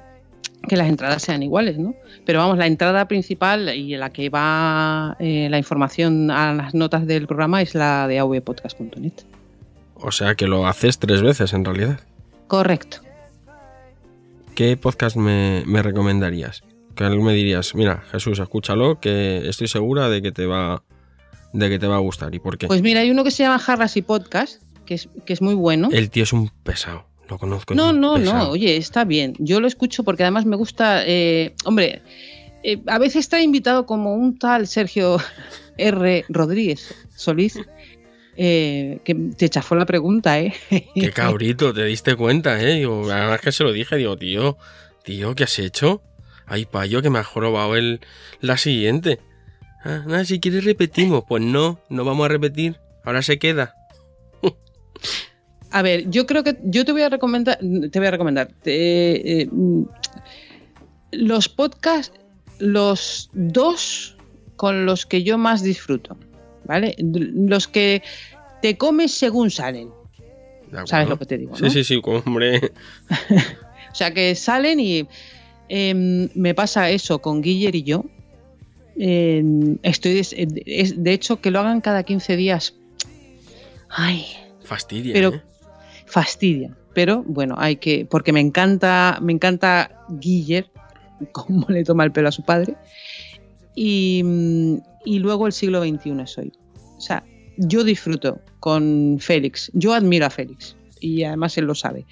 que 0.69 0.77
las 0.77 0.88
entradas 0.88 1.23
sean 1.23 1.41
iguales, 1.41 1.79
¿no? 1.79 1.95
Pero 2.27 2.38
vamos, 2.38 2.59
la 2.59 2.67
entrada 2.67 3.07
principal 3.07 3.75
y 3.75 3.95
en 3.95 4.01
la 4.01 4.11
que 4.11 4.29
va 4.29 5.15
eh, 5.17 5.47
la 5.49 5.57
información 5.57 6.29
a 6.29 6.53
las 6.53 6.75
notas 6.75 7.07
del 7.07 7.25
programa 7.25 7.63
es 7.63 7.73
la 7.73 8.07
de 8.07 8.19
avpodcast.net. 8.19 9.13
O 9.95 10.11
sea 10.11 10.35
que 10.35 10.45
lo 10.45 10.67
haces 10.67 10.99
tres 10.99 11.23
veces 11.23 11.53
en 11.53 11.65
realidad. 11.65 12.01
Correcto. 12.45 12.97
¿Qué 14.53 14.77
podcast 14.77 15.15
me, 15.15 15.63
me 15.65 15.81
recomendarías? 15.81 16.63
Que 16.98 17.04
algo 17.04 17.24
me 17.24 17.34
dirías, 17.34 17.76
mira, 17.76 18.04
Jesús, 18.12 18.39
escúchalo, 18.39 19.00
que 19.00 19.48
estoy 19.48 19.68
segura 19.68 20.10
de 20.10 20.22
que 20.24 20.32
te 20.32 20.48
va, 20.48 20.84
de 21.54 21.70
que 21.70 21.78
te 21.78 21.86
va 21.86 21.95
a 21.98 22.00
gustar. 22.00 22.34
¿Y 22.34 22.39
por 22.39 22.58
qué? 22.58 22.66
Pues 22.66 22.82
mira, 22.82 23.02
hay 23.02 23.12
uno 23.12 23.24
que 23.24 23.30
se 23.30 23.43
llama 23.43 23.60
Jarras 23.60 23.95
y 23.98 24.02
Podcast, 24.02 24.64
que 24.86 24.95
es, 24.95 25.08
que 25.26 25.34
es 25.34 25.41
muy 25.41 25.54
bueno. 25.54 25.89
El 25.91 26.10
tío 26.10 26.24
es 26.24 26.34
un 26.34 26.50
pesado. 26.64 27.06
Lo 27.30 27.38
conozco. 27.38 27.76
No, 27.76 27.93
no, 27.93 28.16
pesado. 28.16 28.45
no, 28.45 28.50
oye, 28.50 28.78
está 28.78 29.04
bien. 29.06 29.36
Yo 29.38 29.60
lo 29.60 29.68
escucho 29.68 30.04
porque 30.04 30.24
además 30.24 30.45
me 30.45 30.56
gusta. 30.56 31.04
eh, 31.06 31.54
hombre, 31.66 32.02
eh, 32.64 32.82
a 32.88 32.98
veces 32.98 33.18
está 33.18 33.41
invitado 33.41 33.86
como 33.86 34.16
un 34.16 34.39
tal 34.39 34.66
Sergio 34.66 35.18
R. 35.78 36.26
Rodríguez 36.30 36.95
Solís, 37.16 37.60
eh, 38.38 39.00
que 39.04 39.14
te 39.38 39.50
chafó 39.50 39.76
la 39.76 39.86
pregunta, 39.86 40.39
¿eh? 40.39 40.54
Qué 40.95 41.12
cabrito, 41.14 41.74
te 41.74 41.86
diste 41.86 42.16
cuenta, 42.16 42.60
¿eh? 42.60 42.74
Digo, 42.76 43.04
además 43.12 43.41
que 43.41 43.52
se 43.52 43.64
lo 43.64 43.72
dije, 43.72 43.98
digo, 43.98 44.18
tío, 44.18 44.58
tío, 45.04 45.36
¿qué 45.36 45.43
has 45.43 45.60
hecho? 45.60 46.02
Ay, 46.48 46.66
payo, 46.66 47.02
que 47.02 47.10
me 47.10 47.20
ha 47.20 47.24
jorobado 47.24 47.76
el, 47.76 48.00
la 48.41 48.58
siguiente. 48.58 49.20
Ah, 49.84 50.04
nada, 50.08 50.26
si 50.26 50.39
quieres 50.39 50.64
repetimos. 50.64 51.24
Pues 51.28 51.43
no, 51.43 51.80
no 51.89 52.06
vamos 52.06 52.26
a 52.26 52.30
repetir. 52.30 52.78
Ahora 53.04 53.22
se 53.22 53.38
queda. 53.38 53.76
A 55.70 55.82
ver, 55.82 56.10
yo 56.10 56.26
creo 56.26 56.43
que 56.43 56.58
yo 56.64 56.86
te 56.86 56.93
voy 56.93 57.02
a 57.02 57.10
recomendar, 57.10 57.60
te 57.91 58.00
voy 58.00 58.08
a 58.08 58.12
recomendar 58.12 58.48
te- 58.64 59.41
eh, 59.41 59.50
los 61.12 61.50
podcasts, 61.50 62.18
los 62.60 63.30
dos 63.34 64.16
con 64.56 64.86
los 64.86 65.06
que 65.06 65.24
yo 65.24 65.38
más 65.38 65.62
disfruto, 65.62 66.18
¿vale? 66.64 66.95
Los 67.00 67.68
que 67.68 68.02
te 68.62 68.78
comes 68.78 69.12
según 69.14 69.52
salen. 69.52 69.89
¿Sabes 70.86 71.08
lo 71.10 71.18
que 71.20 71.26
te 71.26 71.38
digo? 71.38 71.56
Sí, 71.56 71.64
no? 71.64 71.70
sí, 71.70 71.84
sí, 71.84 72.02
hombre. 72.04 72.72
O 73.91 73.95
sea, 73.98 74.14
que 74.14 74.36
salen 74.36 74.80
y 74.80 75.08
em, 75.70 76.30
me 76.36 76.53
pasa 76.53 76.89
eso 76.89 77.20
con 77.20 77.41
Guiller 77.41 77.76
y 77.76 77.84
yo. 77.84 78.05
Em, 78.99 79.78
estoy 79.84 80.20
es- 80.20 80.34
de 81.03 81.13
hecho 81.13 81.39
que 81.39 81.51
lo 81.51 81.59
hagan 81.59 81.82
cada 81.82 82.03
15 82.03 82.36
días. 82.36 82.74
Ay, 83.89 84.26
Fastidia, 84.63 85.13
Pero- 85.13 85.34
¿eh? 85.34 85.41
fastidia. 86.05 86.76
Pero 86.93 87.24
bueno, 87.28 87.55
hay 87.57 87.76
que. 87.78 88.05
Porque 88.09 88.34
me 88.34 88.39
encanta. 88.41 89.20
Me 89.22 89.32
encanta 89.32 90.03
Guiller, 90.09 90.70
cómo 91.32 91.65
le 91.70 91.84
toma 91.84 92.03
el 92.03 92.11
pelo 92.11 92.28
a 92.30 92.32
su 92.32 92.43
padre. 92.43 92.76
Y, 93.76 94.22
mm, 94.26 94.78
y 95.05 95.20
luego 95.20 95.45
el 95.47 95.53
siglo 95.53 95.82
XXI 95.84 96.22
es 96.24 96.38
hoy. 96.38 96.51
O 96.97 97.01
sea, 97.01 97.24
yo 97.57 97.84
disfruto 97.84 98.41
con 98.59 99.18
Félix. 99.20 99.70
Yo 99.74 99.93
admiro 99.93 100.26
a 100.26 100.30
Félix. 100.32 100.76
Y 100.99 101.24
además 101.24 101.55
él 101.59 101.65
lo 101.65 101.76
sabe. 101.76 102.05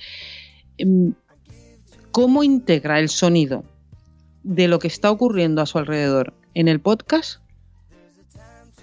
¿Cómo 2.16 2.46
integra 2.46 3.02
el 3.02 3.10
sonido 3.10 3.66
de 4.42 4.70
lo 4.70 4.80
que 4.80 4.88
está 4.88 5.12
ocurriendo 5.12 5.62
a 5.62 5.66
su 5.66 5.80
alrededor 5.80 6.34
en 6.54 6.70
el 6.70 6.80
podcast? 6.80 7.42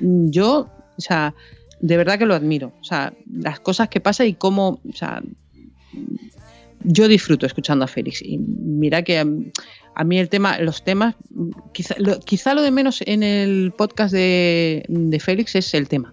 Mm, 0.01 0.28
Yo, 0.28 0.68
o 0.99 1.01
sea, 1.01 1.35
de 1.80 1.97
verdad 1.97 2.18
que 2.18 2.26
lo 2.26 2.35
admiro. 2.35 2.74
O 2.83 2.85
sea, 2.85 3.14
las 3.33 3.59
cosas 3.59 3.89
que 3.89 4.03
pasa 4.03 4.26
y 4.26 4.35
cómo, 4.35 4.83
o 4.87 4.93
sea, 4.95 5.22
yo 6.85 7.09
disfruto 7.09 7.47
escuchando 7.47 7.87
a 7.87 7.89
Félix. 7.89 8.20
Y 8.20 8.37
mira 8.37 9.03
que 9.03 9.18
a, 9.18 9.24
a 9.95 10.05
mí 10.05 10.18
el 10.18 10.28
tema, 10.28 10.59
los 10.59 10.85
temas, 10.85 11.14
quizá 11.72 11.95
lo, 11.97 12.20
quizá 12.20 12.53
lo 12.53 12.61
de 12.61 12.70
menos 12.70 13.01
en 13.07 13.22
el 13.22 13.72
podcast 13.72 14.12
de, 14.12 14.85
de 14.87 15.20
Félix 15.20 15.55
es 15.55 15.72
el 15.72 15.89
tema. 15.89 16.12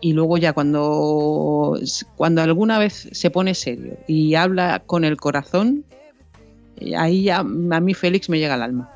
Y 0.00 0.12
luego 0.12 0.38
ya 0.38 0.52
cuando, 0.52 1.76
cuando 2.14 2.40
alguna 2.40 2.78
vez 2.78 3.08
se 3.10 3.30
pone 3.30 3.52
serio 3.54 3.98
y 4.06 4.36
habla 4.36 4.84
con 4.86 5.04
el 5.04 5.16
corazón, 5.16 5.84
ahí 6.96 7.24
ya 7.24 7.38
a 7.38 7.44
mí 7.44 7.94
Félix 7.94 8.28
me 8.28 8.38
llega 8.38 8.54
al 8.54 8.62
alma. 8.62 8.90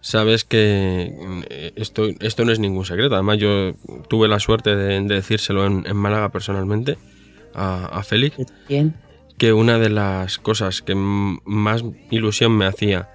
Sabes 0.00 0.44
que 0.44 1.12
eh, 1.50 1.72
esto, 1.76 2.06
esto 2.20 2.44
no 2.44 2.52
es 2.52 2.58
ningún 2.60 2.84
secreto. 2.84 3.14
Además, 3.14 3.38
yo 3.38 3.74
tuve 4.08 4.28
la 4.28 4.38
suerte 4.38 4.76
de, 4.76 5.00
de 5.00 5.14
decírselo 5.14 5.66
en, 5.66 5.84
en 5.86 5.96
Málaga 5.96 6.30
personalmente 6.30 6.96
a, 7.54 7.86
a 7.86 8.02
Félix. 8.04 8.36
Bien. 8.68 8.94
que 9.38 9.52
una 9.52 9.78
de 9.78 9.90
las 9.90 10.38
cosas 10.38 10.80
que 10.80 10.94
más 10.94 11.84
ilusión 12.10 12.56
me 12.56 12.66
hacía 12.66 13.10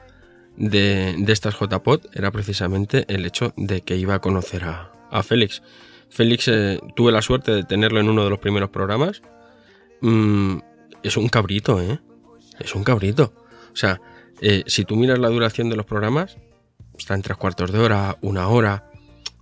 de, 0.58 1.16
de 1.18 1.34
estas 1.34 1.56
JPod 1.58 2.02
era 2.14 2.30
precisamente 2.32 3.06
el 3.08 3.26
hecho 3.26 3.54
de 3.58 3.82
que 3.82 3.96
iba 3.96 4.16
a 4.16 4.20
conocer 4.20 4.66
a, 4.66 4.92
a 5.10 5.24
Félix. 5.24 5.64
Félix 6.10 6.48
eh, 6.50 6.80
tuve 6.96 7.12
la 7.12 7.22
suerte 7.22 7.52
de 7.52 7.64
tenerlo 7.64 8.00
en 8.02 8.10
uno 8.10 8.24
de 8.24 8.30
los 8.30 8.40
primeros 8.40 8.70
programas. 8.70 9.22
Mm, 10.02 10.58
es 11.04 11.16
un 11.16 11.30
cabrito, 11.30 11.82
¿eh? 11.82 12.00
Es 12.60 12.76
un 12.76 12.84
cabrito. 12.84 13.34
O 13.74 13.76
sea, 13.76 14.02
eh, 14.42 14.64
si 14.68 14.86
tú 14.86 14.96
miras 14.96 15.20
la 15.20 15.30
duración 15.30 15.70
de 15.70 15.76
los 15.76 15.86
programas, 15.86 16.38
está 16.98 17.14
en 17.16 17.22
tres 17.22 17.38
cuartos 17.38 17.72
de 17.72 17.80
hora, 17.80 18.18
una 18.22 18.48
hora, 18.48 18.92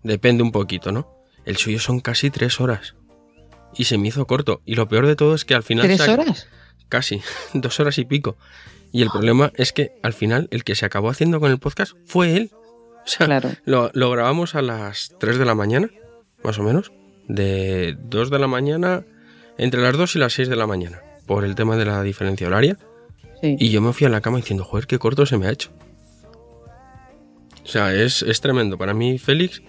depende 0.03 0.43
un 0.43 0.51
poquito, 0.51 0.91
¿no? 0.91 1.07
El 1.45 1.57
suyo 1.57 1.79
son 1.79 1.99
casi 1.99 2.29
tres 2.29 2.59
horas. 2.59 2.95
Y 3.75 3.85
se 3.85 3.97
me 3.97 4.07
hizo 4.07 4.25
corto. 4.25 4.61
Y 4.65 4.75
lo 4.75 4.87
peor 4.87 5.05
de 5.07 5.15
todo 5.15 5.35
es 5.35 5.45
que 5.45 5.55
al 5.55 5.63
final... 5.63 5.85
¿Tres 5.85 6.07
horas? 6.07 6.47
casi, 6.89 7.21
dos 7.53 7.79
horas 7.79 7.97
y 7.99 8.05
pico. 8.05 8.35
Y 8.91 9.03
el 9.03 9.09
problema 9.11 9.51
es 9.55 9.71
que 9.73 9.91
al 10.01 10.13
final 10.13 10.47
el 10.51 10.63
que 10.63 10.73
se 10.73 10.85
acabó 10.85 11.09
haciendo 11.09 11.39
con 11.39 11.51
el 11.51 11.59
podcast 11.59 11.93
fue 12.05 12.35
él. 12.35 12.51
O 12.53 13.01
sea, 13.07 13.27
Claro. 13.27 13.49
lo, 13.65 13.91
lo 13.93 14.09
grabamos 14.09 14.55
a 14.55 14.61
las 14.63 15.13
3 15.19 15.37
de 15.37 15.45
la 15.45 15.53
mañana, 15.55 15.89
más 16.43 16.57
o 16.57 16.63
menos. 16.63 16.91
De 17.27 17.95
2 17.99 18.31
de 18.31 18.39
la 18.39 18.47
mañana, 18.47 19.05
entre 19.59 19.81
las 19.81 19.95
2 19.95 20.15
y 20.15 20.19
las 20.19 20.33
6 20.33 20.49
de 20.49 20.55
la 20.55 20.65
mañana, 20.65 20.99
por 21.27 21.45
el 21.45 21.53
tema 21.53 21.77
de 21.77 21.85
la 21.85 22.01
diferencia 22.01 22.47
horaria. 22.47 22.77
Sí. 23.41 23.55
Y 23.59 23.69
yo 23.69 23.81
me 23.81 23.93
fui 23.93 24.05
a 24.05 24.09
la 24.09 24.21
cama 24.21 24.37
diciendo, 24.37 24.63
joder, 24.63 24.85
qué 24.87 24.99
corto 24.99 25.25
se 25.25 25.37
me 25.37 25.47
ha 25.47 25.51
hecho. 25.51 25.69
O 27.63 27.67
sea, 27.67 27.93
es, 27.93 28.21
es 28.23 28.41
tremendo. 28.41 28.77
Para 28.77 28.93
mí, 28.93 29.17
Félix 29.19 29.61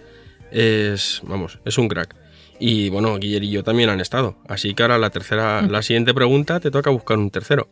es, 0.51 1.21
vamos, 1.25 1.59
es 1.65 1.77
un 1.79 1.89
crack. 1.89 2.17
Y 2.59 2.89
bueno, 2.91 3.17
Guiller 3.19 3.45
y 3.45 3.51
yo 3.51 3.63
también 3.65 3.89
han 3.91 4.01
estado. 4.01 4.37
Así 4.49 4.75
que 4.75 4.83
ahora 4.83 4.99
la 4.99 5.11
tercera, 5.11 5.63
la 5.63 5.83
siguiente 5.83 6.13
pregunta 6.15 6.61
te 6.61 6.71
toca 6.71 6.91
buscar 6.91 7.19
un 7.19 7.31
tercero. 7.31 7.69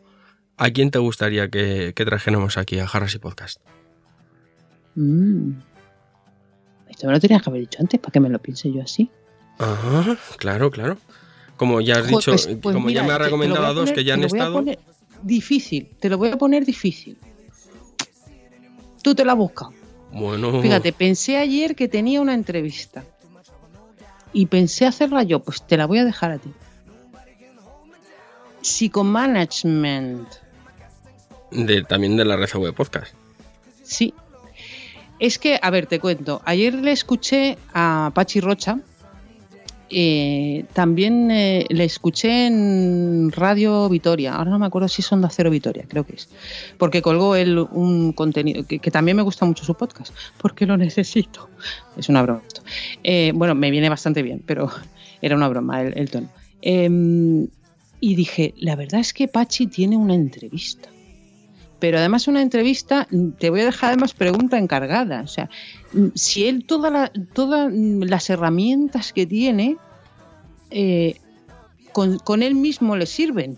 ¿A 0.56 0.70
quién 0.70 0.90
te 0.90 0.98
gustaría 0.98 1.48
que, 1.48 1.92
que 1.94 2.04
trajéramos 2.04 2.58
aquí 2.58 2.78
a 2.78 2.86
Jarras 2.86 3.14
y 3.14 3.18
Podcast? 3.18 3.60
Mm. 4.94 5.52
Esto 6.88 7.06
me 7.06 7.12
lo 7.12 7.20
tenías 7.20 7.42
que 7.42 7.50
haber 7.50 7.60
dicho 7.62 7.78
antes 7.80 8.00
para 8.00 8.12
que 8.12 8.20
me 8.20 8.28
lo 8.28 8.38
piense 8.38 8.72
yo 8.72 8.82
así. 8.82 9.10
Ah, 9.58 10.16
claro, 10.38 10.70
claro. 10.70 10.96
Como 11.56 11.80
ya 11.80 11.98
has 11.98 12.06
dicho, 12.08 12.32
pues- 12.32 12.46
pues 12.60 12.74
como 12.74 12.86
mira, 12.86 13.02
ya 13.02 13.06
me 13.06 13.12
ha 13.12 13.18
te- 13.18 13.24
te 13.24 13.30
lo 13.30 13.36
recomendado 13.36 13.66
a 13.66 13.72
dos 13.72 13.92
que 13.92 14.04
ya 14.04 14.14
han 14.14 14.24
estado. 14.24 14.52
poner 14.54 14.78
difícil, 15.22 15.88
te 16.00 16.08
lo 16.08 16.18
voy 16.18 16.30
a 16.30 16.38
poner 16.38 16.64
difícil. 16.64 17.16
Tú 19.02 19.14
te 19.14 19.24
lo 19.24 19.32
has 19.32 19.38
buscado. 19.38 19.72
Bueno, 20.12 20.62
Fíjate, 20.62 20.92
pensé 20.92 21.36
ayer 21.36 21.74
que 21.76 21.88
tenía 21.88 22.20
una 22.20 22.34
entrevista. 22.34 23.04
Y 24.32 24.46
pensé 24.46 24.86
hacerla 24.86 25.22
yo, 25.22 25.40
pues 25.40 25.62
te 25.66 25.76
la 25.76 25.86
voy 25.86 25.98
a 25.98 26.04
dejar 26.04 26.32
a 26.32 26.38
ti. 26.38 26.50
Psicomanagement. 28.60 30.28
de, 31.50 31.82
también 31.82 32.16
de 32.16 32.24
la 32.24 32.36
red 32.36 32.52
web 32.54 32.74
podcast. 32.74 33.14
Sí. 33.82 34.12
Es 35.18 35.38
que, 35.38 35.58
a 35.62 35.70
ver, 35.70 35.86
te 35.86 35.98
cuento. 35.98 36.42
Ayer 36.44 36.74
le 36.74 36.92
escuché 36.92 37.58
a 37.72 38.12
Pachi 38.14 38.40
Rocha. 38.40 38.80
Eh, 39.90 40.64
también 40.72 41.30
eh, 41.30 41.66
le 41.68 41.84
escuché 41.84 42.46
en 42.46 43.30
Radio 43.32 43.88
Vitoria. 43.88 44.34
Ahora 44.34 44.50
no 44.50 44.58
me 44.58 44.66
acuerdo 44.66 44.88
si 44.88 45.02
es 45.02 45.12
Onda 45.12 45.30
Cero 45.30 45.50
Vitoria, 45.50 45.84
creo 45.88 46.04
que 46.04 46.14
es. 46.14 46.28
Porque 46.76 47.02
colgó 47.02 47.36
él 47.36 47.58
un 47.58 48.12
contenido 48.12 48.66
que, 48.66 48.78
también 48.90 49.16
me 49.16 49.22
gusta 49.22 49.46
mucho 49.46 49.64
su 49.64 49.74
podcast. 49.74 50.14
Porque 50.38 50.66
lo 50.66 50.76
necesito. 50.78 51.48
Es 51.96 52.08
una 52.08 52.22
broma. 52.22 52.42
Eh, 53.02 53.32
bueno, 53.34 53.54
me 53.54 53.70
viene 53.70 53.88
bastante 53.88 54.22
bien, 54.22 54.42
pero 54.44 54.70
era 55.22 55.36
una 55.36 55.48
broma 55.48 55.82
el, 55.82 55.96
el 55.96 56.10
tono. 56.10 56.28
Em, 56.60 57.48
y 58.00 58.14
dije, 58.14 58.54
la 58.58 58.76
verdad 58.76 59.00
es 59.00 59.12
que 59.12 59.28
Pachi 59.28 59.66
tiene 59.66 59.96
una 59.96 60.14
entrevista 60.14 60.88
pero 61.78 61.98
además 61.98 62.26
una 62.28 62.42
entrevista, 62.42 63.06
te 63.38 63.50
voy 63.50 63.60
a 63.60 63.66
dejar 63.66 63.90
además 63.90 64.12
pregunta 64.14 64.58
encargada. 64.58 65.22
O 65.22 65.28
sea, 65.28 65.48
si 66.14 66.46
él 66.46 66.64
toda 66.64 66.90
la- 66.90 67.12
todas 67.32 67.70
las 67.72 68.28
herramientas 68.30 69.12
que 69.12 69.26
tiene, 69.26 69.76
eh, 70.70 71.16
con, 71.92 72.18
con 72.18 72.42
él 72.42 72.54
mismo 72.54 72.96
le 72.96 73.06
sirven. 73.06 73.56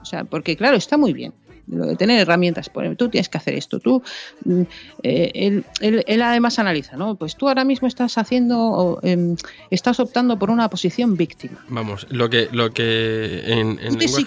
O 0.00 0.04
sea, 0.04 0.24
porque 0.24 0.56
claro, 0.56 0.76
está 0.76 0.96
muy 0.96 1.12
bien. 1.12 1.32
Lo 1.68 1.86
de 1.86 1.94
tener 1.94 2.18
herramientas, 2.20 2.68
por- 2.68 2.96
tú 2.96 3.08
tienes 3.08 3.28
que 3.28 3.38
hacer 3.38 3.54
esto, 3.54 3.78
tú, 3.78 4.02
mm, 4.44 4.62
eh, 5.04 5.30
él, 5.34 5.64
él- 5.80 6.04
él 6.08 6.22
además 6.22 6.58
analiza, 6.58 6.96
¿no? 6.96 7.14
Pues 7.14 7.36
tú 7.36 7.46
ahora 7.48 7.64
mismo 7.64 7.86
estás 7.86 8.18
haciendo, 8.18 8.58
o, 8.60 8.98
em, 9.04 9.36
estás 9.70 10.00
optando 10.00 10.38
por 10.40 10.50
una 10.50 10.68
posición 10.68 11.16
víctima. 11.16 11.64
Vamos, 11.68 12.08
lo 12.10 12.28
que, 12.28 12.48
lo 12.50 12.72
que 12.72 13.42
en, 13.46 13.78
en 13.80 13.96
lenguaje. 13.98 14.24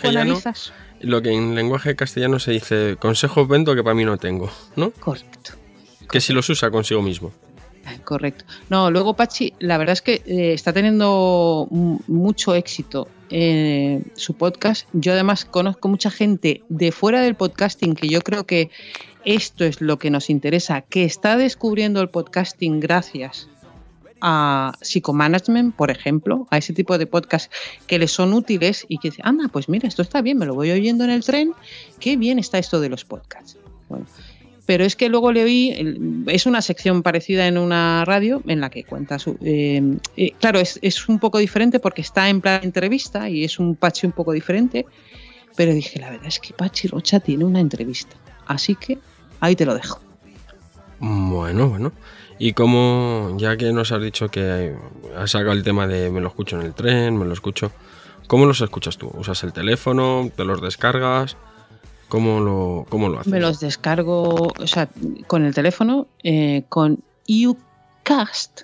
Lo 1.05 1.21
que 1.21 1.31
en 1.31 1.55
lenguaje 1.55 1.95
castellano 1.95 2.39
se 2.39 2.51
dice 2.51 2.97
consejos 2.99 3.47
vendo 3.47 3.75
que 3.75 3.83
para 3.83 3.95
mí 3.95 4.05
no 4.05 4.17
tengo, 4.17 4.49
¿no? 4.75 4.91
Correcto. 4.91 5.51
Que 6.11 6.19
si 6.21 6.33
los 6.33 6.49
usa 6.49 6.69
consigo 6.71 7.01
mismo. 7.01 7.31
Correcto. 8.03 8.45
No, 8.69 8.89
luego 8.89 9.13
Pachi, 9.15 9.53
la 9.59 9.77
verdad 9.77 9.93
es 9.93 10.01
que 10.01 10.21
eh, 10.25 10.53
está 10.53 10.73
teniendo 10.73 11.67
mu- 11.69 11.99
mucho 12.07 12.55
éxito 12.55 13.07
eh, 13.29 14.01
su 14.15 14.33
podcast. 14.33 14.87
Yo 14.93 15.13
además 15.13 15.45
conozco 15.45 15.87
mucha 15.87 16.09
gente 16.09 16.63
de 16.69 16.91
fuera 16.91 17.21
del 17.21 17.35
podcasting 17.35 17.93
que 17.93 18.07
yo 18.07 18.21
creo 18.21 18.45
que 18.45 18.71
esto 19.23 19.65
es 19.65 19.81
lo 19.81 19.97
que 19.99 20.09
nos 20.09 20.29
interesa, 20.31 20.81
que 20.81 21.03
está 21.05 21.37
descubriendo 21.37 22.01
el 22.01 22.09
podcasting 22.09 22.79
gracias 22.79 23.47
a 24.21 24.73
Psicomanagement, 24.81 25.75
por 25.75 25.91
ejemplo, 25.91 26.47
a 26.49 26.57
ese 26.57 26.73
tipo 26.73 26.97
de 26.97 27.07
podcast 27.07 27.51
que 27.87 27.99
les 27.99 28.11
son 28.11 28.33
útiles 28.33 28.85
y 28.87 28.97
que 28.97 29.09
dicen, 29.09 29.25
anda, 29.25 29.47
pues 29.49 29.69
mira, 29.69 29.87
esto 29.87 30.01
está 30.01 30.21
bien, 30.21 30.37
me 30.37 30.45
lo 30.45 30.55
voy 30.55 30.71
oyendo 30.71 31.03
en 31.03 31.09
el 31.09 31.23
tren, 31.23 31.53
qué 31.99 32.17
bien 32.17 32.39
está 32.39 32.57
esto 32.57 32.79
de 32.79 32.89
los 32.89 33.05
podcasts. 33.05 33.57
Bueno, 33.89 34.05
pero 34.65 34.83
es 34.83 34.95
que 34.95 35.09
luego 35.09 35.31
le 35.31 35.43
oí, 35.43 36.25
es 36.27 36.45
una 36.45 36.61
sección 36.61 37.03
parecida 37.03 37.47
en 37.47 37.57
una 37.57 38.03
radio 38.05 38.41
en 38.47 38.61
la 38.61 38.69
que 38.69 38.83
cuenta 38.83 39.19
su... 39.19 39.37
eh, 39.41 39.97
eh, 40.17 40.31
claro, 40.39 40.59
es, 40.59 40.79
es 40.81 41.07
un 41.07 41.19
poco 41.19 41.37
diferente 41.37 41.79
porque 41.79 42.01
está 42.01 42.29
en 42.29 42.41
plan 42.41 42.61
entrevista 42.63 43.29
y 43.29 43.43
es 43.43 43.59
un 43.59 43.75
Pachi 43.75 44.07
un 44.07 44.13
poco 44.13 44.31
diferente, 44.31 44.87
pero 45.55 45.73
dije, 45.73 45.99
la 45.99 46.09
verdad 46.09 46.27
es 46.27 46.39
que 46.39 46.53
Pachi 46.53 46.87
Rocha 46.87 47.19
tiene 47.19 47.45
una 47.45 47.59
entrevista, 47.59 48.15
así 48.47 48.75
que 48.75 48.97
ahí 49.39 49.55
te 49.55 49.65
lo 49.65 49.75
dejo. 49.75 49.99
Bueno, 50.99 51.69
bueno. 51.69 51.91
Y 52.37 52.53
como, 52.53 53.35
ya 53.37 53.55
que 53.55 53.71
nos 53.71 53.91
has 53.91 54.01
dicho 54.01 54.29
que 54.29 54.75
has 55.17 55.31
sacado 55.31 55.53
el 55.53 55.63
tema 55.63 55.87
de 55.87 56.09
me 56.11 56.19
lo 56.19 56.27
escucho 56.27 56.59
en 56.59 56.65
el 56.65 56.73
tren, 56.73 57.17
me 57.17 57.25
lo 57.25 57.33
escucho, 57.33 57.71
¿cómo 58.27 58.45
los 58.45 58.59
escuchas 58.61 58.97
tú? 58.97 59.09
¿Usas 59.13 59.43
el 59.43 59.53
teléfono? 59.53 60.29
¿Te 60.35 60.43
los 60.43 60.61
descargas? 60.61 61.37
¿Cómo 62.09 62.39
lo, 62.39 62.85
cómo 62.89 63.09
lo 63.09 63.19
haces? 63.19 63.31
Me 63.31 63.39
los 63.39 63.59
descargo, 63.59 64.53
o 64.59 64.67
sea, 64.67 64.89
con 65.27 65.45
el 65.45 65.53
teléfono, 65.53 66.07
eh, 66.23 66.63
con 66.69 67.03
Ucast, 67.27 68.61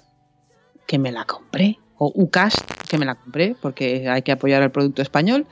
que 0.86 1.00
me 1.00 1.12
la 1.12 1.26
compré, 1.26 1.80
o 1.98 2.12
Ucast, 2.14 2.70
que 2.90 2.98
me 2.98 3.06
la 3.06 3.16
compré, 3.16 3.56
porque 3.60 4.10
hay 4.10 4.22
que 4.22 4.32
apoyar 4.32 4.62
el 4.62 4.72
producto 4.72 5.02
español, 5.02 5.48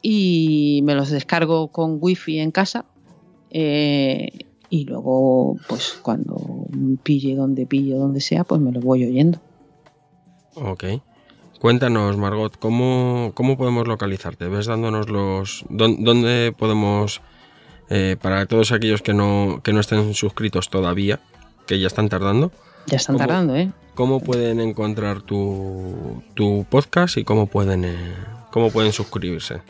y 0.00 0.80
me 0.84 0.94
los 0.94 1.10
descargo 1.10 1.68
con 1.68 1.98
wifi 2.00 2.38
en 2.38 2.50
casa, 2.50 2.86
eh, 3.50 4.46
y 4.72 4.84
luego, 4.86 5.58
pues 5.68 5.98
cuando 6.00 6.66
pille 7.02 7.36
donde 7.36 7.66
pille, 7.66 7.94
donde 7.94 8.22
sea, 8.22 8.42
pues 8.44 8.58
me 8.58 8.72
lo 8.72 8.80
voy 8.80 9.04
oyendo. 9.04 9.38
Ok. 10.54 10.84
Cuéntanos, 11.60 12.16
Margot, 12.16 12.56
¿cómo, 12.58 13.32
cómo 13.34 13.58
podemos 13.58 13.86
localizarte? 13.86 14.48
¿Ves 14.48 14.66
dándonos 14.66 15.10
los... 15.10 15.64
dón- 15.68 16.02
¿Dónde 16.04 16.54
podemos... 16.56 17.20
eh, 17.90 18.16
para 18.20 18.46
todos 18.46 18.72
aquellos 18.72 19.02
que 19.02 19.12
no, 19.12 19.60
que 19.62 19.74
no 19.74 19.80
estén 19.80 20.14
suscritos 20.14 20.70
todavía, 20.70 21.20
que 21.66 21.78
ya 21.78 21.86
están 21.86 22.08
tardando, 22.08 22.50
Ya 22.86 22.96
están 22.96 23.16
¿Cómo? 23.16 23.26
tardando, 23.26 23.56
¿eh? 23.56 23.70
¿cómo 23.94 24.20
pueden 24.20 24.58
encontrar 24.60 25.20
tu, 25.20 26.22
tu 26.34 26.64
podcast 26.70 27.18
y 27.18 27.24
cómo 27.24 27.46
pueden, 27.46 27.84
eh, 27.84 28.14
cómo 28.50 28.70
pueden 28.70 28.92
suscribirse? 28.92 29.60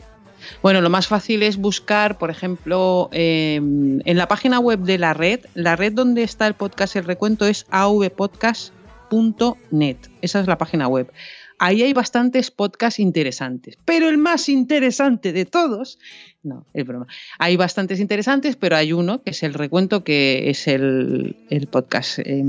Bueno, 0.63 0.81
lo 0.81 0.91
más 0.91 1.07
fácil 1.07 1.43
es 1.43 1.57
buscar, 1.57 2.19
por 2.19 2.31
ejemplo, 2.31 3.09
eh, 3.13 3.57
en 3.57 4.17
la 4.17 4.29
página 4.29 4.59
web 4.59 4.81
de 4.81 4.99
la 4.99 5.15
red, 5.15 5.41
la 5.55 5.77
red 5.77 5.93
donde 5.93 6.23
está 6.23 6.47
el 6.47 6.55
podcast 6.55 6.97
El 6.97 7.05
Recuento 7.05 7.47
es 7.47 7.67
avpodcast.net. 7.71 9.97
Esa 10.21 10.41
es 10.41 10.47
la 10.47 10.59
página 10.59 10.89
web. 10.89 11.13
Ahí 11.59 11.83
hay 11.85 11.93
bastantes 11.93 12.51
podcasts 12.51 12.99
interesantes, 12.99 13.79
pero 13.85 14.09
el 14.09 14.19
más 14.19 14.49
interesante 14.49 15.33
de 15.33 15.45
todos, 15.45 16.01
no, 16.43 16.67
es 16.75 16.85
broma. 16.85 17.07
Hay 17.39 17.57
bastantes 17.57 18.01
interesantes, 18.01 18.57
pero 18.57 18.75
hay 18.75 18.93
uno 18.93 19.23
que 19.23 19.31
es 19.31 19.45
el 19.45 19.55
recuento, 19.55 20.03
que 20.03 20.51
es 20.51 20.67
el, 20.67 21.37
podcast 21.71 22.19
eh, 22.19 22.43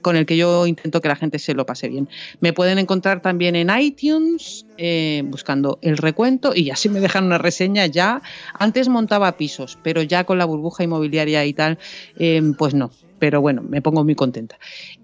con 0.00 0.16
el 0.16 0.26
que 0.26 0.36
yo 0.36 0.66
intento 0.66 1.00
que 1.00 1.08
la 1.08 1.16
gente 1.16 1.38
se 1.38 1.54
lo 1.54 1.66
pase 1.66 1.88
bien. 1.88 2.08
Me 2.40 2.52
pueden 2.52 2.78
encontrar 2.78 3.22
también 3.22 3.56
en 3.56 3.70
iTunes 3.76 4.66
eh, 4.78 5.22
buscando 5.26 5.78
el 5.82 5.96
recuento 5.96 6.52
y 6.54 6.64
ya 6.64 6.76
si 6.76 6.88
me 6.88 7.00
dejan 7.00 7.24
una 7.24 7.38
reseña 7.38 7.86
ya. 7.86 8.22
Antes 8.58 8.88
montaba 8.88 9.36
pisos, 9.36 9.78
pero 9.82 10.02
ya 10.02 10.24
con 10.24 10.38
la 10.38 10.44
burbuja 10.44 10.84
inmobiliaria 10.84 11.44
y 11.44 11.52
tal, 11.52 11.78
eh, 12.18 12.42
pues 12.56 12.74
no. 12.74 12.90
Pero 13.18 13.40
bueno, 13.40 13.62
me 13.62 13.80
pongo 13.80 14.04
muy 14.04 14.14
contenta. 14.14 14.58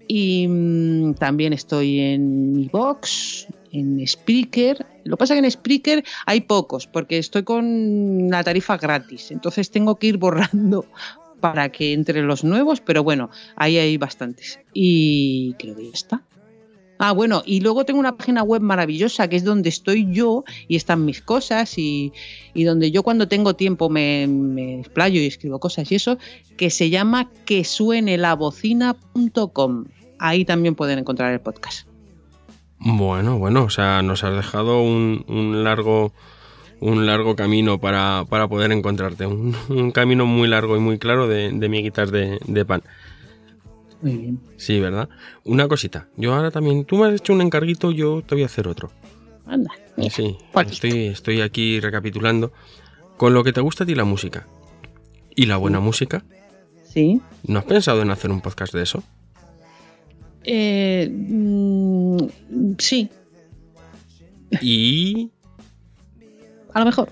Y 0.07 0.47
mm, 0.47 1.13
también 1.15 1.53
estoy 1.53 1.99
en 1.99 2.59
iVoox, 2.59 3.47
en 3.71 4.05
Spreaker. 4.05 4.85
Lo 5.03 5.15
que 5.15 5.19
pasa 5.19 5.33
es 5.33 5.39
que 5.39 5.45
en 5.45 5.51
Spreaker 5.51 6.03
hay 6.25 6.41
pocos, 6.41 6.87
porque 6.87 7.17
estoy 7.17 7.43
con 7.43 8.29
la 8.29 8.43
tarifa 8.43 8.77
gratis. 8.77 9.31
Entonces 9.31 9.71
tengo 9.71 9.95
que 9.95 10.07
ir 10.07 10.17
borrando 10.17 10.85
para 11.41 11.69
que 11.69 11.93
entre 11.93 12.21
los 12.21 12.43
nuevos, 12.43 12.79
pero 12.79 13.03
bueno, 13.03 13.29
ahí 13.55 13.77
hay 13.77 13.97
bastantes. 13.97 14.59
Y 14.73 15.55
creo 15.59 15.75
que 15.75 15.85
ya 15.85 15.91
está. 15.93 16.23
Ah, 17.03 17.13
bueno, 17.13 17.41
y 17.47 17.61
luego 17.61 17.83
tengo 17.83 17.99
una 17.99 18.15
página 18.15 18.43
web 18.43 18.61
maravillosa 18.61 19.27
que 19.27 19.35
es 19.35 19.43
donde 19.43 19.69
estoy 19.69 20.07
yo 20.11 20.43
y 20.67 20.75
están 20.75 21.03
mis 21.03 21.19
cosas 21.19 21.79
y, 21.79 22.13
y 22.53 22.63
donde 22.63 22.91
yo 22.91 23.01
cuando 23.01 23.27
tengo 23.27 23.55
tiempo 23.55 23.89
me, 23.89 24.27
me 24.27 24.81
explayo 24.81 25.19
y 25.19 25.25
escribo 25.25 25.59
cosas 25.59 25.91
y 25.91 25.95
eso, 25.95 26.19
que 26.57 26.69
se 26.69 26.91
llama 26.91 27.31
que 27.43 27.63
suene 27.63 28.19
la 28.19 28.35
bocina.com. 28.35 29.85
Ahí 30.19 30.45
también 30.45 30.75
pueden 30.75 30.99
encontrar 30.99 31.33
el 31.33 31.41
podcast. 31.41 31.87
Bueno, 32.77 33.39
bueno, 33.39 33.63
o 33.63 33.69
sea, 33.71 34.03
nos 34.03 34.23
has 34.23 34.35
dejado 34.35 34.83
un, 34.83 35.25
un 35.27 35.63
largo 35.63 36.13
un 36.81 37.05
largo 37.05 37.35
camino 37.37 37.79
para, 37.79 38.25
para 38.29 38.47
poder 38.49 38.71
encontrarte, 38.73 39.25
un, 39.25 39.55
un 39.69 39.91
camino 39.91 40.25
muy 40.25 40.47
largo 40.49 40.75
y 40.75 40.79
muy 40.81 40.99
claro 40.99 41.27
de, 41.29 41.51
de 41.53 41.69
miguitas 41.69 42.11
de, 42.11 42.37
de 42.45 42.65
pan. 42.65 42.83
Muy 44.01 44.17
bien. 44.17 44.39
Sí, 44.57 44.79
¿verdad? 44.79 45.07
Una 45.45 45.67
cosita, 45.67 46.07
yo 46.17 46.33
ahora 46.33 46.51
también, 46.51 46.83
tú 46.85 46.97
me 46.97 47.05
has 47.07 47.13
hecho 47.13 47.33
un 47.33 47.41
encarguito, 47.41 47.91
yo 47.91 48.21
te 48.25 48.35
voy 48.35 48.43
a 48.43 48.47
hacer 48.47 48.67
otro. 48.67 48.91
Anda. 49.45 49.71
mira. 49.95 50.09
Sí, 50.09 50.37
estoy, 50.55 51.05
estoy 51.07 51.41
aquí 51.41 51.79
recapitulando. 51.79 52.51
Con 53.17 53.33
lo 53.35 53.43
que 53.43 53.53
te 53.53 53.61
gusta 53.61 53.83
a 53.83 53.87
ti 53.87 53.93
la 53.93 54.03
música 54.03 54.47
y 55.35 55.45
la 55.45 55.57
buena 55.57 55.79
música, 55.79 56.23
Sí. 56.83 57.21
¿no 57.47 57.59
has 57.59 57.65
pensado 57.65 58.01
en 58.01 58.09
hacer 58.09 58.31
un 58.31 58.41
podcast 58.41 58.73
de 58.73 58.81
eso? 58.83 59.03
Eh, 60.43 61.07
mm, 61.11 62.17
sí, 62.79 63.09
Y... 64.61 65.29
a 66.73 66.79
lo 66.79 66.85
mejor. 66.85 67.09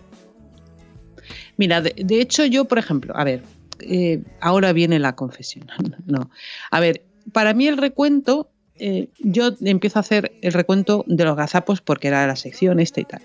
Mira, 1.57 1.81
de, 1.81 2.21
hecho 2.21 2.45
yo, 2.45 2.65
por 2.65 2.79
ejemplo, 2.79 3.15
a 3.17 3.23
ver, 3.23 3.43
eh, 3.81 4.23
ahora 4.39 4.73
viene 4.73 4.99
la 4.99 5.15
confesión. 5.15 5.67
No, 6.05 6.31
a 6.71 6.79
ver, 6.79 7.03
para 7.33 7.53
mí 7.53 7.67
el 7.67 7.77
recuento, 7.77 8.49
eh, 8.75 9.09
yo 9.19 9.51
empiezo 9.61 9.99
a 9.99 10.01
hacer 10.01 10.31
el 10.41 10.53
recuento 10.53 11.03
de 11.07 11.23
los 11.25 11.35
gazapos 11.35 11.81
porque 11.81 12.07
era 12.07 12.25
la 12.25 12.35
sección 12.35 12.79
esta 12.79 13.01
y 13.01 13.05
tal. 13.05 13.21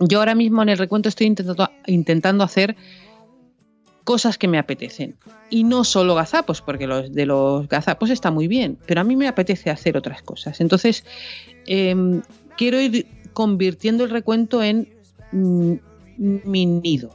Yo 0.00 0.20
ahora 0.20 0.34
mismo 0.34 0.62
en 0.62 0.70
el 0.70 0.78
recuento 0.78 1.08
estoy 1.08 1.26
intentando, 1.26 1.70
intentando 1.86 2.44
hacer 2.44 2.76
cosas 4.08 4.38
que 4.38 4.48
me 4.48 4.58
apetecen. 4.58 5.16
Y 5.50 5.64
no 5.64 5.84
solo 5.84 6.14
gazapos, 6.14 6.62
porque 6.62 6.86
de 6.86 7.26
los 7.26 7.68
gazapos 7.68 8.08
está 8.08 8.30
muy 8.30 8.48
bien, 8.48 8.78
pero 8.86 9.02
a 9.02 9.04
mí 9.04 9.16
me 9.16 9.28
apetece 9.28 9.68
hacer 9.68 9.98
otras 9.98 10.22
cosas. 10.22 10.62
Entonces, 10.62 11.04
em, 11.66 12.22
quiero 12.56 12.80
ir 12.80 13.06
convirtiendo 13.34 14.04
el 14.04 14.10
recuento 14.10 14.62
en 14.62 14.88
mi 15.32 16.66
nido. 16.66 17.10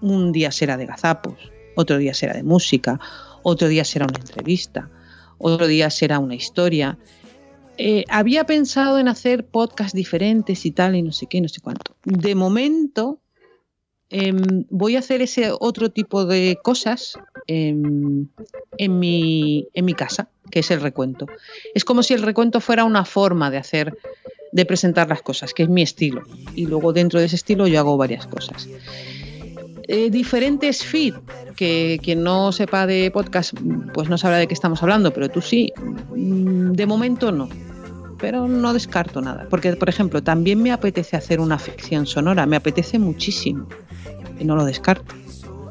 Un 0.00 0.32
día 0.32 0.52
será 0.52 0.76
de 0.76 0.86
gazapos, 0.86 1.50
otro 1.74 1.98
día 1.98 2.14
será 2.14 2.34
de 2.34 2.42
música, 2.42 3.00
otro 3.42 3.68
día 3.68 3.84
será 3.84 4.06
una 4.06 4.18
entrevista, 4.18 4.90
otro 5.38 5.66
día 5.66 5.90
será 5.90 6.18
una 6.18 6.34
historia. 6.34 6.98
Eh, 7.76 8.04
había 8.08 8.44
pensado 8.44 8.98
en 8.98 9.08
hacer 9.08 9.46
podcasts 9.46 9.94
diferentes 9.94 10.66
y 10.66 10.72
tal, 10.72 10.96
y 10.96 11.02
no 11.02 11.12
sé 11.12 11.26
qué, 11.26 11.40
no 11.40 11.48
sé 11.48 11.60
cuánto. 11.60 11.96
De 12.04 12.34
momento, 12.34 13.20
em, 14.10 14.64
voy 14.70 14.96
a 14.96 14.98
hacer 14.98 15.22
ese 15.22 15.52
otro 15.60 15.90
tipo 15.90 16.24
de 16.24 16.58
cosas 16.62 17.14
em, 17.46 18.26
en, 18.76 18.98
mi, 18.98 19.68
en 19.74 19.84
mi 19.84 19.94
casa, 19.94 20.28
que 20.50 20.60
es 20.60 20.70
el 20.72 20.80
recuento. 20.80 21.26
Es 21.74 21.84
como 21.84 22.02
si 22.02 22.14
el 22.14 22.22
recuento 22.22 22.60
fuera 22.60 22.84
una 22.84 23.04
forma 23.04 23.50
de 23.50 23.58
hacer, 23.58 23.96
de 24.58 24.66
presentar 24.66 25.08
las 25.08 25.22
cosas, 25.22 25.54
que 25.54 25.62
es 25.62 25.68
mi 25.68 25.82
estilo. 25.82 26.22
Y 26.56 26.66
luego 26.66 26.92
dentro 26.92 27.20
de 27.20 27.26
ese 27.26 27.36
estilo 27.36 27.68
yo 27.68 27.78
hago 27.78 27.96
varias 27.96 28.26
cosas. 28.26 28.68
Eh, 29.86 30.10
diferentes 30.10 30.84
feed, 30.84 31.14
que 31.54 32.00
quien 32.02 32.24
no 32.24 32.50
sepa 32.50 32.84
de 32.84 33.08
podcast, 33.12 33.54
pues 33.94 34.08
no 34.08 34.18
sabrá 34.18 34.38
de 34.38 34.48
qué 34.48 34.54
estamos 34.54 34.82
hablando, 34.82 35.12
pero 35.12 35.28
tú 35.28 35.40
sí. 35.40 35.72
Mm, 36.12 36.72
De 36.72 36.86
momento 36.86 37.30
no. 37.30 37.48
Pero 38.18 38.48
no 38.48 38.72
descarto 38.72 39.20
nada. 39.20 39.46
Porque, 39.48 39.76
por 39.76 39.88
ejemplo, 39.88 40.24
también 40.24 40.60
me 40.60 40.72
apetece 40.72 41.16
hacer 41.16 41.38
una 41.38 41.60
ficción 41.60 42.04
sonora. 42.04 42.44
Me 42.44 42.56
apetece 42.56 42.98
muchísimo. 42.98 43.68
Y 44.40 44.44
no 44.44 44.56
lo 44.56 44.64
descarto. 44.64 45.14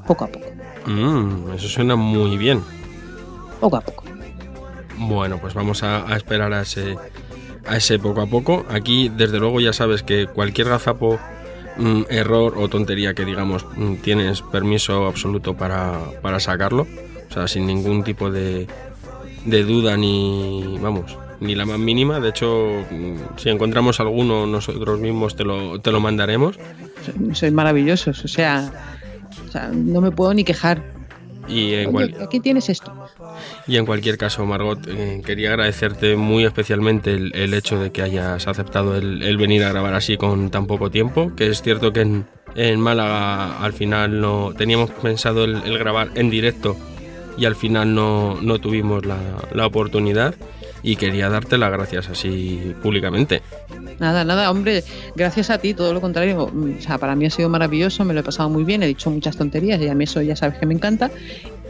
Poco 0.07 0.23
a 0.23 0.27
poco. 0.29 0.47
Mm, 0.85 1.51
eso 1.57 1.67
suena 1.67 1.97
muy 1.97 2.37
bien. 2.37 2.61
Poco 3.59 3.75
a 3.75 3.81
poco. 3.81 4.05
Bueno, 4.97 5.39
pues 5.41 5.53
vamos 5.53 5.83
a, 5.83 6.09
a 6.09 6.15
esperar 6.15 6.53
a 6.53 6.61
ese, 6.61 6.95
a 7.67 7.77
ese 7.77 7.99
poco 7.99 8.21
a 8.21 8.27
poco. 8.27 8.65
Aquí, 8.69 9.09
desde 9.09 9.39
luego, 9.39 9.59
ya 9.59 9.73
sabes 9.73 10.03
que 10.03 10.27
cualquier 10.27 10.69
gazapo, 10.69 11.19
mm, 11.77 12.03
error 12.09 12.53
o 12.57 12.67
tontería 12.69 13.13
que 13.13 13.25
digamos, 13.25 13.65
mm, 13.75 13.95
tienes 13.95 14.41
permiso 14.41 15.05
absoluto 15.07 15.55
para, 15.55 15.99
para 16.21 16.39
sacarlo. 16.39 16.87
O 17.29 17.33
sea, 17.33 17.47
sin 17.47 17.67
ningún 17.67 18.03
tipo 18.03 18.31
de, 18.31 18.67
de 19.45 19.63
duda 19.63 19.97
ni, 19.97 20.77
vamos, 20.81 21.17
ni 21.39 21.55
la 21.55 21.65
más 21.65 21.77
mínima. 21.79 22.19
De 22.19 22.29
hecho, 22.29 22.83
mm, 22.89 23.15
si 23.37 23.49
encontramos 23.49 23.99
alguno, 23.99 24.45
nosotros 24.47 24.99
mismos 24.99 25.35
te 25.35 25.43
lo, 25.43 25.79
te 25.81 25.91
lo 25.91 25.99
mandaremos. 25.99 26.57
Sois- 27.33 27.51
maravillosos. 27.51 28.23
O 28.25 28.27
sea, 28.27 28.71
no 29.73 30.01
me 30.01 30.11
puedo 30.11 30.33
ni 30.33 30.43
quejar. 30.43 30.81
Y 31.47 31.73
en, 31.75 31.87
Oye, 31.95 32.11
cual- 32.11 32.15
aquí 32.23 32.39
tienes 32.39 32.69
esto. 32.69 32.91
Y 33.67 33.77
en 33.77 33.85
cualquier 33.85 34.17
caso, 34.17 34.45
Margot, 34.45 34.79
eh, 34.87 35.21
quería 35.25 35.49
agradecerte 35.51 36.15
muy 36.15 36.43
especialmente 36.45 37.13
el, 37.13 37.33
el 37.35 37.53
hecho 37.53 37.79
de 37.79 37.91
que 37.91 38.01
hayas 38.01 38.47
aceptado 38.47 38.95
el, 38.97 39.23
el 39.23 39.37
venir 39.37 39.63
a 39.63 39.69
grabar 39.69 39.93
así 39.93 40.17
con 40.17 40.49
tan 40.51 40.67
poco 40.67 40.89
tiempo, 40.91 41.31
que 41.35 41.47
es 41.47 41.61
cierto 41.61 41.93
que 41.93 42.01
en, 42.01 42.25
en 42.55 42.79
Málaga 42.79 43.59
al 43.63 43.73
final 43.73 44.19
no 44.19 44.53
teníamos 44.57 44.89
pensado 44.91 45.45
el, 45.45 45.55
el 45.63 45.77
grabar 45.77 46.09
en 46.15 46.29
directo 46.29 46.75
y 47.37 47.45
al 47.45 47.55
final 47.55 47.93
no, 47.95 48.39
no 48.41 48.59
tuvimos 48.59 49.05
la, 49.05 49.17
la 49.53 49.67
oportunidad 49.67 50.35
y 50.83 50.95
quería 50.95 51.29
darte 51.29 51.57
las 51.57 51.71
gracias 51.71 52.09
así 52.09 52.73
públicamente. 52.81 53.41
Nada, 53.99 54.23
nada, 54.23 54.51
hombre, 54.51 54.83
gracias 55.15 55.49
a 55.49 55.57
ti, 55.57 55.73
todo 55.73 55.93
lo 55.93 56.01
contrario. 56.01 56.49
mm, 56.53 56.77
O 56.77 56.81
sea, 56.81 56.97
para 56.97 57.15
mí 57.15 57.25
ha 57.25 57.29
sido 57.29 57.49
maravilloso, 57.49 58.05
me 58.05 58.13
lo 58.13 58.19
he 58.19 58.23
pasado 58.23 58.49
muy 58.49 58.63
bien, 58.63 58.83
he 58.83 58.87
dicho 58.87 59.09
muchas 59.09 59.35
tonterías 59.37 59.81
y 59.81 59.87
a 59.87 59.95
mí 59.95 60.03
eso 60.03 60.21
ya 60.21 60.35
sabes 60.35 60.59
que 60.59 60.65
me 60.65 60.73
encanta. 60.75 61.09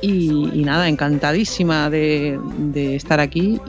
Y, 0.01 0.49
y 0.53 0.63
nada, 0.63 0.88
encantadísima 0.89 1.89
de, 1.89 2.39
de 2.59 2.95
estar 2.95 3.19
aquí 3.19 3.59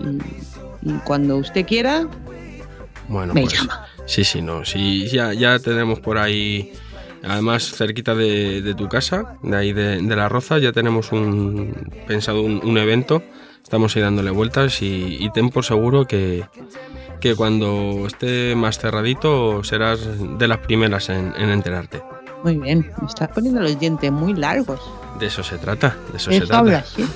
y, 0.83 0.91
y 0.91 0.93
cuando 1.05 1.37
usted 1.37 1.65
quiera, 1.65 2.07
Bueno, 3.09 3.33
me 3.33 3.43
pues 3.43 3.55
llama. 3.55 3.87
sí, 4.07 4.25
sí, 4.25 4.43
no, 4.43 4.65
sí, 4.65 5.07
ya, 5.09 5.33
ya 5.33 5.59
tenemos 5.59 6.01
por 6.01 6.19
ahí, 6.19 6.73
además 7.23 7.73
cerquita 7.73 8.15
de, 8.15 8.61
de 8.61 8.75
tu 8.75 8.89
casa, 8.89 9.37
de 9.43 9.57
ahí 9.57 9.73
de, 9.73 10.03
de 10.03 10.17
la 10.17 10.29
Roza, 10.29 10.59
ya 10.59 10.73
tenemos 10.73 11.13
un 11.13 11.73
pensado 12.07 12.43
un, 12.43 12.61
un 12.63 12.77
evento, 12.77 13.23
estamos 13.63 13.97
ahí 13.97 14.03
dándole 14.03 14.31
vueltas 14.31 14.83
y, 14.83 15.17
y 15.21 15.31
ten 15.33 15.49
por 15.49 15.65
seguro 15.65 16.07
que, 16.07 16.45
que 17.21 17.35
cuando 17.35 18.05
esté 18.07 18.55
más 18.55 18.79
cerradito 18.79 19.63
serás 19.65 20.01
de 20.39 20.49
las 20.49 20.59
primeras 20.59 21.09
en, 21.09 21.33
en 21.37 21.51
enterarte. 21.51 22.03
Muy 22.45 22.57
bien, 22.57 22.89
me 23.01 23.09
estás 23.09 23.29
poniendo 23.29 23.61
los 23.61 23.79
dientes 23.79 24.13
muy 24.13 24.35
largos. 24.35 24.81
De 25.19 25.27
eso 25.27 25.43
se 25.43 25.59
trata, 25.59 25.97
de 26.13 26.19
eso 26.19 26.31
se 26.31 26.39
trata. 26.41 26.59
habla 26.59 26.79
así. 26.79 27.05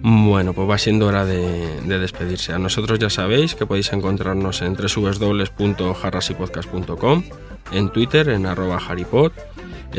Bueno, 0.00 0.52
pues 0.52 0.70
va 0.70 0.78
siendo 0.78 1.08
hora 1.08 1.24
de, 1.24 1.80
de 1.82 1.98
despedirse. 1.98 2.52
A 2.52 2.58
nosotros 2.58 3.00
ya 3.00 3.10
sabéis 3.10 3.56
que 3.56 3.66
podéis 3.66 3.92
encontrarnos 3.92 4.62
en 4.62 4.76
www.jarrasipodcast.com, 4.76 7.24
en 7.72 7.88
Twitter 7.90 8.28
en 8.28 8.46
arroba 8.46 8.78
haripod, 8.78 9.32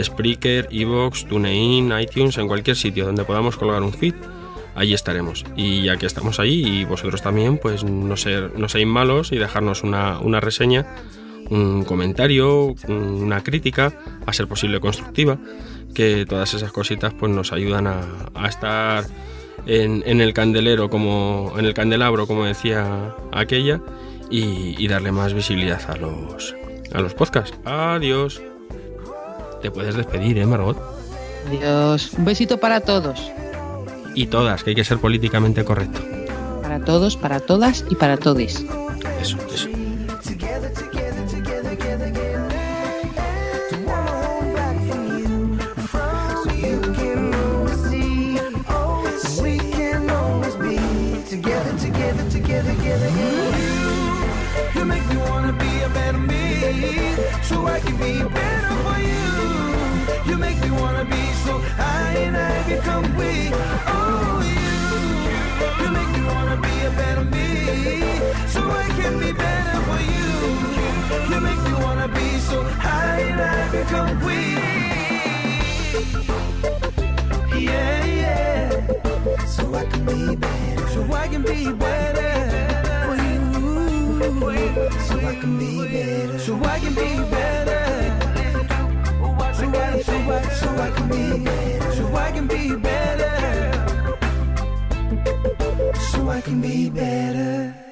Spreaker, 0.01 0.69
Evox, 0.71 1.25
TuneIn, 1.25 1.91
iTunes, 1.99 2.37
en 2.37 2.47
cualquier 2.47 2.77
sitio 2.77 3.05
donde 3.05 3.25
podamos 3.25 3.57
colgar 3.57 3.83
un 3.83 3.91
feed, 3.93 4.15
allí 4.79 4.93
estaremos. 4.93 5.45
Y 5.55 5.83
ya 5.83 5.97
que 5.97 6.05
estamos 6.05 6.39
ahí 6.39 6.65
y 6.65 6.85
vosotros 6.85 7.21
también, 7.21 7.57
pues 7.57 7.83
no, 7.83 8.15
ser, 8.15 8.57
no 8.57 8.69
seáis 8.69 8.87
malos 8.87 9.31
y 9.31 9.37
dejarnos 9.37 9.83
una, 9.83 10.19
una 10.19 10.39
reseña, 10.39 10.87
un 11.49 11.83
comentario, 11.83 12.75
una 12.87 13.43
crítica, 13.43 13.93
a 14.25 14.33
ser 14.33 14.47
posible 14.47 14.79
constructiva, 14.79 15.37
que 15.93 16.25
todas 16.25 16.53
esas 16.53 16.71
cositas 16.71 17.13
pues 17.13 17.31
nos 17.31 17.51
ayudan 17.51 17.87
a, 17.87 18.47
estar 18.47 19.05
en, 19.65 20.21
el 20.21 20.33
candelero 20.33 20.89
como 20.89 21.53
en 21.57 21.65
el 21.65 21.73
candelabro 21.73 22.25
como 22.25 22.45
decía 22.45 23.13
aquella 23.33 23.81
y, 24.29 24.75
y 24.81 24.87
darle 24.87 25.11
más 25.11 25.33
visibilidad 25.33 25.81
a 25.89 25.97
los 25.97 26.55
a 26.93 27.01
los 27.01 27.13
podcasts 27.13 27.57
adiós 27.65 28.41
te 29.61 29.69
puedes 29.69 29.95
despedir 29.95 30.37
eh 30.37 30.45
Margot 30.45 30.77
Adiós. 31.47 32.13
Un 32.13 32.25
besito 32.25 32.59
para 32.59 32.81
todos. 32.81 33.19
Y 34.19 34.27
todas 34.27 34.63
que 34.63 34.71
hay 34.71 34.75
que 34.75 34.83
ser 34.83 34.97
políticamente 34.99 35.63
correcto 35.63 36.01
Para 36.61 36.83
todos, 36.83 37.15
para 37.15 37.39
todas 37.39 37.85
y 37.89 37.95
para 37.95 38.17
todes. 38.17 38.65
eso 39.21 39.37
eso 39.53 39.69
so 57.43 57.65
I 57.65 57.79
can 57.79 57.97
be 57.97 58.21
better 58.21 58.75
for 58.83 58.97
you. 58.99 60.31
You 60.31 60.37
make 60.37 60.59
me 60.61 60.69
wanna 60.69 61.03
be 61.05 61.28
I 62.35 62.63
become. 62.69 63.05
Oh, 63.87 64.41
you, 64.55 65.83
you 65.83 65.91
make 65.91 66.11
me 66.15 66.21
wanna 66.25 66.57
be 66.61 66.75
a 66.85 66.91
better 66.91 67.25
me, 67.25 67.47
so 68.47 68.61
I 68.69 68.87
can 68.99 69.19
be 69.19 69.31
better 69.31 69.79
for 69.87 69.99
you. 70.13 70.31
You 71.33 71.41
make 71.41 71.61
me 71.67 71.73
wanna 71.83 72.07
be 72.07 72.39
so 72.39 72.63
high 72.63 73.21
and 73.21 73.41
I 73.41 73.71
become. 73.71 74.19
Yeah, 77.59 78.05
yeah. 78.05 79.45
So 79.45 79.73
I 79.75 79.85
can 79.85 80.05
be 80.05 80.35
better. 80.35 80.87
So 80.89 81.13
I 81.13 81.27
can 81.27 81.43
be 81.43 81.71
better 81.73 82.31
for 83.05 83.15
you. 83.25 83.39
So 85.07 85.15
I 85.19 85.35
can 85.35 85.57
be 85.59 85.87
better. 85.87 86.39
So 86.39 86.55
I 86.63 86.79
can 86.79 86.93
be 86.95 87.15
better. 87.31 88.08
So 89.59 89.65
I, 89.67 90.01
so 90.01 90.13
I, 90.13 90.41
so 90.53 90.69
I 90.77 90.89
can 90.91 91.09
be 91.09 91.43
better. 91.43 91.91
So 91.91 92.15
I 92.15 92.31
can 92.31 92.47
be 92.47 92.75
better. 92.77 93.33
So 96.11 96.29
I 96.29 96.39
can 96.39 96.61
be 96.61 96.89
better. 96.89 97.88